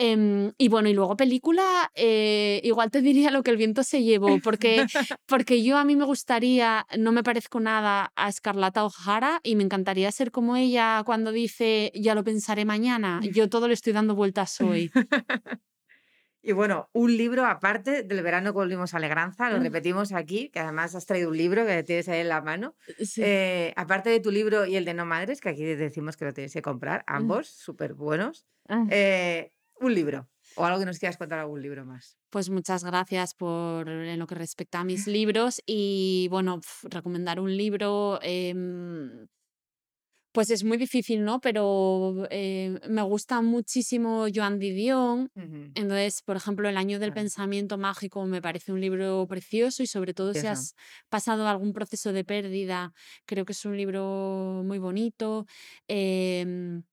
Em, 0.00 0.52
y 0.58 0.68
bueno, 0.68 0.88
y 0.88 0.94
luego 0.94 1.16
película, 1.16 1.90
eh, 1.96 2.60
igual 2.62 2.90
te 2.90 3.02
diría 3.02 3.30
lo 3.32 3.42
que 3.42 3.50
el 3.50 3.56
viento 3.56 3.82
se 3.82 4.02
llevó, 4.04 4.38
porque, 4.40 4.86
porque 5.26 5.62
yo 5.64 5.76
a 5.76 5.84
mí 5.84 5.96
me 5.96 6.04
gustaría, 6.04 6.86
no 6.96 7.10
me 7.12 7.24
parezco 7.24 7.58
nada 7.60 8.12
a 8.14 8.28
Escarlata 8.28 8.84
O'Hara 8.84 9.40
y 9.42 9.56
me 9.56 9.64
encantaría 9.64 10.10
ser 10.12 10.30
como 10.30 10.54
ella 10.56 11.02
cuando 11.04 11.32
dice, 11.32 11.90
ya 11.94 12.14
lo 12.14 12.22
pensaré 12.22 12.64
mañana, 12.64 13.20
yo 13.32 13.48
todo 13.48 13.66
le 13.66 13.74
estoy 13.74 13.92
dando 13.92 14.14
vueltas 14.14 14.60
hoy. 14.60 14.92
Y 16.42 16.52
bueno, 16.52 16.88
un 16.92 17.16
libro 17.16 17.44
aparte 17.46 18.04
del 18.04 18.22
verano 18.22 18.52
que 18.52 18.58
volvimos 18.58 18.94
a 18.94 18.98
Alegranza, 18.98 19.50
lo 19.50 19.56
Ah, 19.56 19.60
repetimos 19.60 20.12
aquí, 20.12 20.50
que 20.50 20.60
además 20.60 20.94
has 20.94 21.04
traído 21.06 21.30
un 21.30 21.36
libro 21.36 21.66
que 21.66 21.82
tienes 21.82 22.08
ahí 22.08 22.20
en 22.20 22.28
la 22.28 22.40
mano. 22.40 22.76
Sí. 22.98 23.22
Eh, 23.24 23.72
aparte 23.76 24.08
de 24.10 24.20
tu 24.20 24.30
libro 24.30 24.64
y 24.64 24.76
el 24.76 24.84
de 24.84 24.94
No 24.94 25.04
Madres, 25.04 25.40
que 25.40 25.48
aquí 25.50 25.64
decimos 25.64 26.16
que 26.16 26.24
lo 26.26 26.32
tienes 26.32 26.52
que 26.52 26.62
comprar, 26.62 27.04
Ah, 27.06 27.16
ambos, 27.16 27.48
súper 27.48 27.94
buenos. 27.94 28.46
ah. 28.68 28.84
Eh, 28.90 29.52
un 29.80 29.94
libro 29.94 30.28
o 30.56 30.64
algo 30.64 30.80
que 30.80 30.86
nos 30.86 30.98
quieras 30.98 31.16
contar, 31.16 31.38
algún 31.38 31.62
libro 31.62 31.84
más. 31.84 32.18
Pues 32.30 32.50
muchas 32.50 32.82
gracias 32.84 33.34
por 33.34 33.88
en 33.88 34.18
lo 34.18 34.26
que 34.26 34.34
respecta 34.34 34.80
a 34.80 34.84
mis 34.84 35.06
libros 35.06 35.62
y 35.66 36.26
bueno, 36.30 36.60
recomendar 36.84 37.38
un 37.40 37.56
libro. 37.56 38.18
em, 38.22 39.26
Pues 40.38 40.50
es 40.50 40.62
muy 40.62 40.76
difícil, 40.78 41.24
¿no? 41.24 41.40
Pero 41.40 42.14
eh, 42.30 42.78
me 42.88 43.02
gusta 43.02 43.42
muchísimo 43.42 44.26
Joan 44.32 44.60
Didion. 44.60 45.32
Entonces, 45.74 46.22
por 46.22 46.36
ejemplo, 46.36 46.68
El 46.68 46.76
año 46.76 47.00
del 47.00 47.12
pensamiento 47.12 47.76
mágico 47.76 48.24
me 48.24 48.40
parece 48.40 48.70
un 48.70 48.80
libro 48.80 49.26
precioso 49.28 49.82
y 49.82 49.88
sobre 49.88 50.14
todo 50.14 50.34
si 50.34 50.46
has 50.46 50.76
pasado 51.08 51.48
algún 51.48 51.72
proceso 51.72 52.12
de 52.12 52.22
pérdida, 52.22 52.92
creo 53.26 53.44
que 53.44 53.50
es 53.52 53.64
un 53.64 53.76
libro 53.76 54.62
muy 54.64 54.78
bonito. 54.78 55.44
Em, 55.88 56.84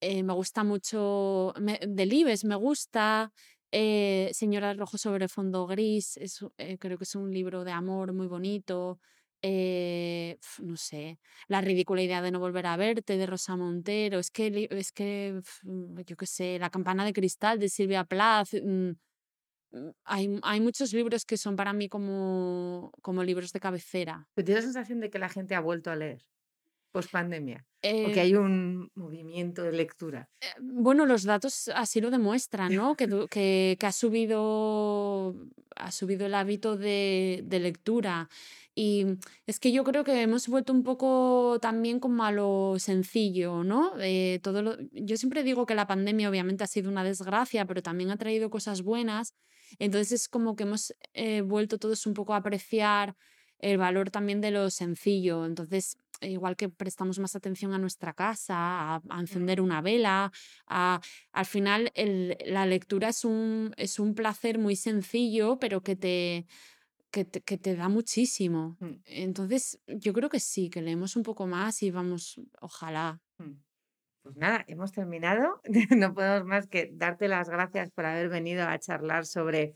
eh, 0.00 0.22
me 0.22 0.32
gusta 0.32 0.64
mucho 0.64 1.52
me- 1.60 1.80
Delibes, 1.86 2.44
me 2.44 2.54
gusta. 2.56 3.30
eh, 3.72 4.30
Señora 4.32 4.72
Rojo 4.74 4.98
sobre 4.98 5.28
fondo 5.28 5.66
gris, 5.66 6.16
es, 6.16 6.40
creo 6.80 6.96
que 6.98 7.04
es 7.04 7.14
un 7.14 7.30
libro 7.32 7.62
de 7.64 7.72
amor 7.72 8.12
muy 8.14 8.26
bonito. 8.26 9.00
Eh, 9.42 10.38
no 10.60 10.76
sé, 10.76 11.18
La 11.48 11.60
ridícula 11.60 12.02
idea 12.02 12.22
de 12.22 12.30
no 12.30 12.40
volver 12.40 12.66
a 12.66 12.76
verte 12.76 13.16
de 13.16 13.26
Rosa 13.26 13.56
Montero. 13.56 14.18
Es 14.18 14.30
que, 14.30 14.68
es 14.70 14.92
que 14.92 15.40
mm, 15.64 16.00
yo 16.06 16.16
qué 16.16 16.26
sé, 16.26 16.58
La 16.58 16.70
campana 16.70 17.04
de 17.04 17.12
cristal 17.12 17.58
de 17.58 17.68
Silvia 17.68 18.04
Plath. 18.04 18.54
mm, 18.62 18.90
mm, 19.72 19.90
Hay, 20.04 20.38
hay 20.42 20.60
muchos 20.60 20.92
libros 20.92 21.24
que 21.24 21.36
son 21.36 21.56
para 21.56 21.72
mí 21.72 21.88
como, 21.88 22.92
como 23.02 23.22
libros 23.24 23.52
de 23.52 23.60
cabecera. 23.60 24.28
¿Pero 24.34 24.44
tienes 24.46 24.64
la 24.64 24.68
sensación 24.72 25.00
de 25.00 25.10
que 25.10 25.18
la 25.18 25.28
gente 25.28 25.54
ha 25.54 25.60
vuelto 25.60 25.90
a 25.90 25.96
leer 25.96 26.22
post 26.92 27.10
pandemia? 27.12 27.66
¿O 28.06 28.10
que 28.12 28.20
Eh, 28.20 28.20
hay 28.20 28.34
un 28.34 28.90
movimiento 28.94 29.62
de 29.64 29.72
lectura? 29.72 30.30
Eh, 30.42 30.46
Bueno, 30.60 31.06
los 31.06 31.24
datos 31.24 31.68
así 31.74 32.00
lo 32.00 32.10
demuestran, 32.10 32.74
¿no? 32.74 32.96
Que, 32.96 33.06
que, 33.30 33.76
que 33.78 33.86
ha 33.86 33.92
subido, 33.92 35.34
ha 35.76 35.90
subido 35.92 36.26
el 36.26 36.34
hábito 36.34 36.76
de, 36.76 37.42
de 37.44 37.60
lectura. 37.60 38.28
Y 38.82 39.04
es 39.46 39.60
que 39.60 39.72
yo 39.72 39.84
creo 39.84 40.04
que 40.04 40.22
hemos 40.22 40.48
vuelto 40.48 40.72
un 40.72 40.82
poco 40.84 41.58
también 41.60 42.00
como 42.00 42.24
a 42.24 42.32
lo 42.32 42.76
sencillo, 42.78 43.62
¿no? 43.62 43.92
Eh, 44.00 44.40
todo 44.42 44.62
lo- 44.62 44.76
yo 44.92 45.18
siempre 45.18 45.42
digo 45.42 45.66
que 45.66 45.74
la 45.74 45.86
pandemia 45.86 46.30
obviamente 46.30 46.64
ha 46.64 46.66
sido 46.66 46.88
una 46.90 47.04
desgracia, 47.04 47.66
pero 47.66 47.82
también 47.82 48.10
ha 48.10 48.16
traído 48.16 48.48
cosas 48.48 48.80
buenas. 48.82 49.34
Entonces 49.78 50.12
es 50.22 50.28
como 50.28 50.56
que 50.56 50.62
hemos 50.64 50.94
eh, 51.12 51.42
vuelto 51.42 51.76
todos 51.78 52.06
un 52.06 52.14
poco 52.14 52.32
a 52.32 52.38
apreciar 52.38 53.16
el 53.58 53.76
valor 53.76 54.08
también 54.10 54.40
de 54.40 54.50
lo 54.50 54.70
sencillo. 54.70 55.44
Entonces, 55.44 55.98
igual 56.22 56.56
que 56.56 56.70
prestamos 56.70 57.18
más 57.18 57.36
atención 57.36 57.74
a 57.74 57.78
nuestra 57.78 58.14
casa, 58.14 58.54
a, 58.96 59.02
a 59.10 59.20
encender 59.20 59.60
una 59.60 59.82
vela, 59.82 60.32
a, 60.66 61.00
al 61.32 61.44
final 61.46 61.90
el- 61.94 62.38
la 62.46 62.64
lectura 62.66 63.08
es 63.10 63.24
un, 63.26 63.74
es 63.76 63.98
un 63.98 64.14
placer 64.14 64.58
muy 64.58 64.76
sencillo, 64.76 65.58
pero 65.58 65.82
que 65.82 65.96
te, 65.96 66.46
que 67.10 67.24
te, 67.24 67.42
que 67.42 67.58
te 67.58 67.76
da 67.76 67.88
muchísimo. 67.88 68.78
Mm, 68.80 69.02
Entonces, 69.04 69.80
yo 69.86 70.12
creo 70.12 70.28
que 70.30 70.40
sí, 70.40 70.70
que 70.70 70.82
leemos 70.82 71.16
un 71.16 71.22
poco 71.24 71.46
más 71.46 71.82
y 71.82 71.90
vamos, 71.90 72.40
ojalá. 72.60 73.20
mm. 73.38 73.52
Pues 74.22 74.36
nada, 74.36 74.64
hemos 74.68 74.92
terminado. 74.92 75.60
No 75.98 76.14
podemos 76.14 76.44
más 76.46 76.68
que 76.68 76.90
darte 76.94 77.28
las 77.28 77.48
gracias 77.50 77.90
por 77.92 78.06
haber 78.06 78.28
venido 78.30 78.66
a 78.68 78.78
charlar 78.78 79.26
sobre 79.26 79.74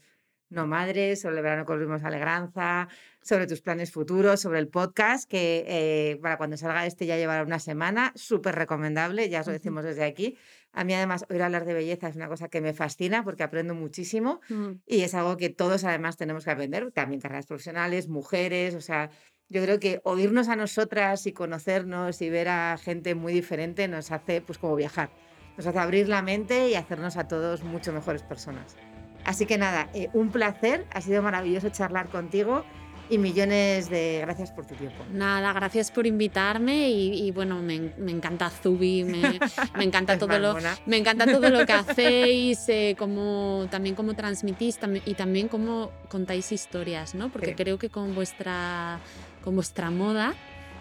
No 0.55 0.67
Madres, 0.67 1.21
sobre 1.21 1.37
el 1.37 1.43
verano 1.43 1.67
a 1.69 2.07
Alegranza, 2.07 2.89
sobre 3.23 3.47
tus 3.47 3.61
planes 3.61 3.91
futuros, 3.93 4.41
sobre 4.41 4.59
el 4.59 4.69
podcast, 4.69 5.29
que 5.29 5.65
eh, 5.67 6.19
para 6.23 6.37
cuando 6.37 6.57
salga 6.57 6.87
este 6.87 7.07
ya 7.07 7.17
llevará 7.17 7.43
una 7.43 7.59
semana, 7.59 8.13
súper 8.15 8.55
recomendable, 8.55 9.29
ya 9.29 9.41
os 9.41 9.47
lo 9.47 9.53
decimos 9.53 9.85
desde 9.85 10.05
aquí. 10.05 10.37
A 10.73 10.85
mí 10.85 10.93
además 10.93 11.25
oír 11.31 11.43
hablar 11.43 11.65
de 11.65 11.75
belleza 11.75 12.09
es 12.09 12.17
una 12.17 12.29
cosa 12.29 12.49
que 12.49 12.61
me 12.61 12.75
fascina 12.75 13.23
porque 13.25 13.43
aprendo 13.43 13.75
muchísimo 13.75 14.41
Mm. 14.49 14.73
y 14.87 15.03
es 15.03 15.15
algo 15.15 15.37
que 15.37 15.49
todos 15.51 15.85
además 15.85 16.17
tenemos 16.17 16.45
que 16.45 16.51
aprender, 16.51 16.91
también 16.93 17.21
carreras 17.21 17.47
profesionales, 17.47 18.09
mujeres, 18.09 18.75
o 18.75 18.81
sea, 18.81 19.11
yo 19.49 19.63
creo 19.63 19.79
que 19.79 20.01
oírnos 20.05 20.49
a 20.49 20.57
nosotras 20.57 21.27
y 21.27 21.33
conocernos 21.33 22.21
y 22.23 22.31
ver 22.31 22.49
a 22.49 22.77
gente 22.79 23.15
muy 23.15 23.33
diferente 23.33 23.87
nos 23.89 24.11
hace 24.11 24.41
pues 24.41 24.59
como 24.59 24.75
viajar, 24.75 25.11
nos 25.57 25.67
hace 25.67 25.79
abrir 25.79 26.09
la 26.09 26.23
mente 26.23 26.69
y 26.69 26.75
hacernos 26.75 27.17
a 27.17 27.29
todos 27.29 27.63
mucho 27.63 27.93
mejores 27.93 28.23
personas. 28.23 28.77
Así 29.25 29.47
que 29.47 29.57
nada, 29.59 29.89
eh, 29.95 30.11
un 30.13 30.31
placer, 30.31 30.85
ha 30.93 31.01
sido 31.01 31.23
maravilloso 31.23 31.69
charlar 31.71 32.09
contigo 32.09 32.65
y 33.11 33.19
millones 33.19 33.91
de 33.91 34.21
gracias 34.23 34.51
por 34.51 34.67
tu 34.67 34.75
tiempo. 34.75 35.05
Nada, 35.13 35.53
gracias 35.53 35.91
por 35.91 36.07
invitarme 36.07 36.89
y, 36.91 37.27
y 37.27 37.31
bueno, 37.33 37.61
me, 37.63 37.75
en- 37.75 37.95
me 37.99 38.13
encanta 38.13 38.49
Zubi, 38.49 39.05
me, 39.05 39.39
me 39.77 39.85
encanta 39.85 40.17
todo 40.19 40.39
lo, 40.39 40.57
me 40.87 40.97
encanta 40.97 41.27
todo 41.27 41.51
lo 41.51 41.67
que 41.67 41.73
hacéis, 41.75 42.67
eh, 42.69 42.97
cómo, 42.99 43.67
también 43.71 43.95
cómo 43.95 44.15
transmitís 44.15 44.81
tambi- 44.81 45.03
y 45.05 45.15
también 45.15 45.49
cómo 45.49 45.91
contáis 46.09 46.51
historias, 46.53 47.15
¿no? 47.15 47.29
Porque 47.31 47.49
Sí. 47.49 47.55
creo 47.55 47.79
que 47.79 47.91
con 47.91 48.15
vuestra, 48.15 49.01
con 49.43 49.55
vuestra 49.55 49.91
moda 49.91 50.33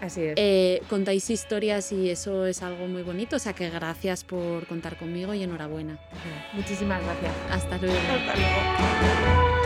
Así 0.04 0.22
es. 0.22 0.34
Eh, 0.36 0.82
contáis 0.89 1.30
historias 1.30 1.93
y 1.93 2.10
eso 2.10 2.45
es 2.45 2.62
algo 2.62 2.88
muy 2.88 3.04
bonito, 3.04 3.38
o 3.38 3.39
sea 3.39 3.54
que 3.54 3.70
gracias 3.70 4.26
por 4.26 4.68
contar 4.68 4.97
conmigo 4.97 5.34
y 5.34 5.43
enhorabuena. 5.43 5.97
Muchísimas 6.51 7.01
gracias. 7.01 7.34
Hasta 7.49 7.78
luego. 7.78 7.97
Hasta 7.97 8.36
luego. 8.36 9.62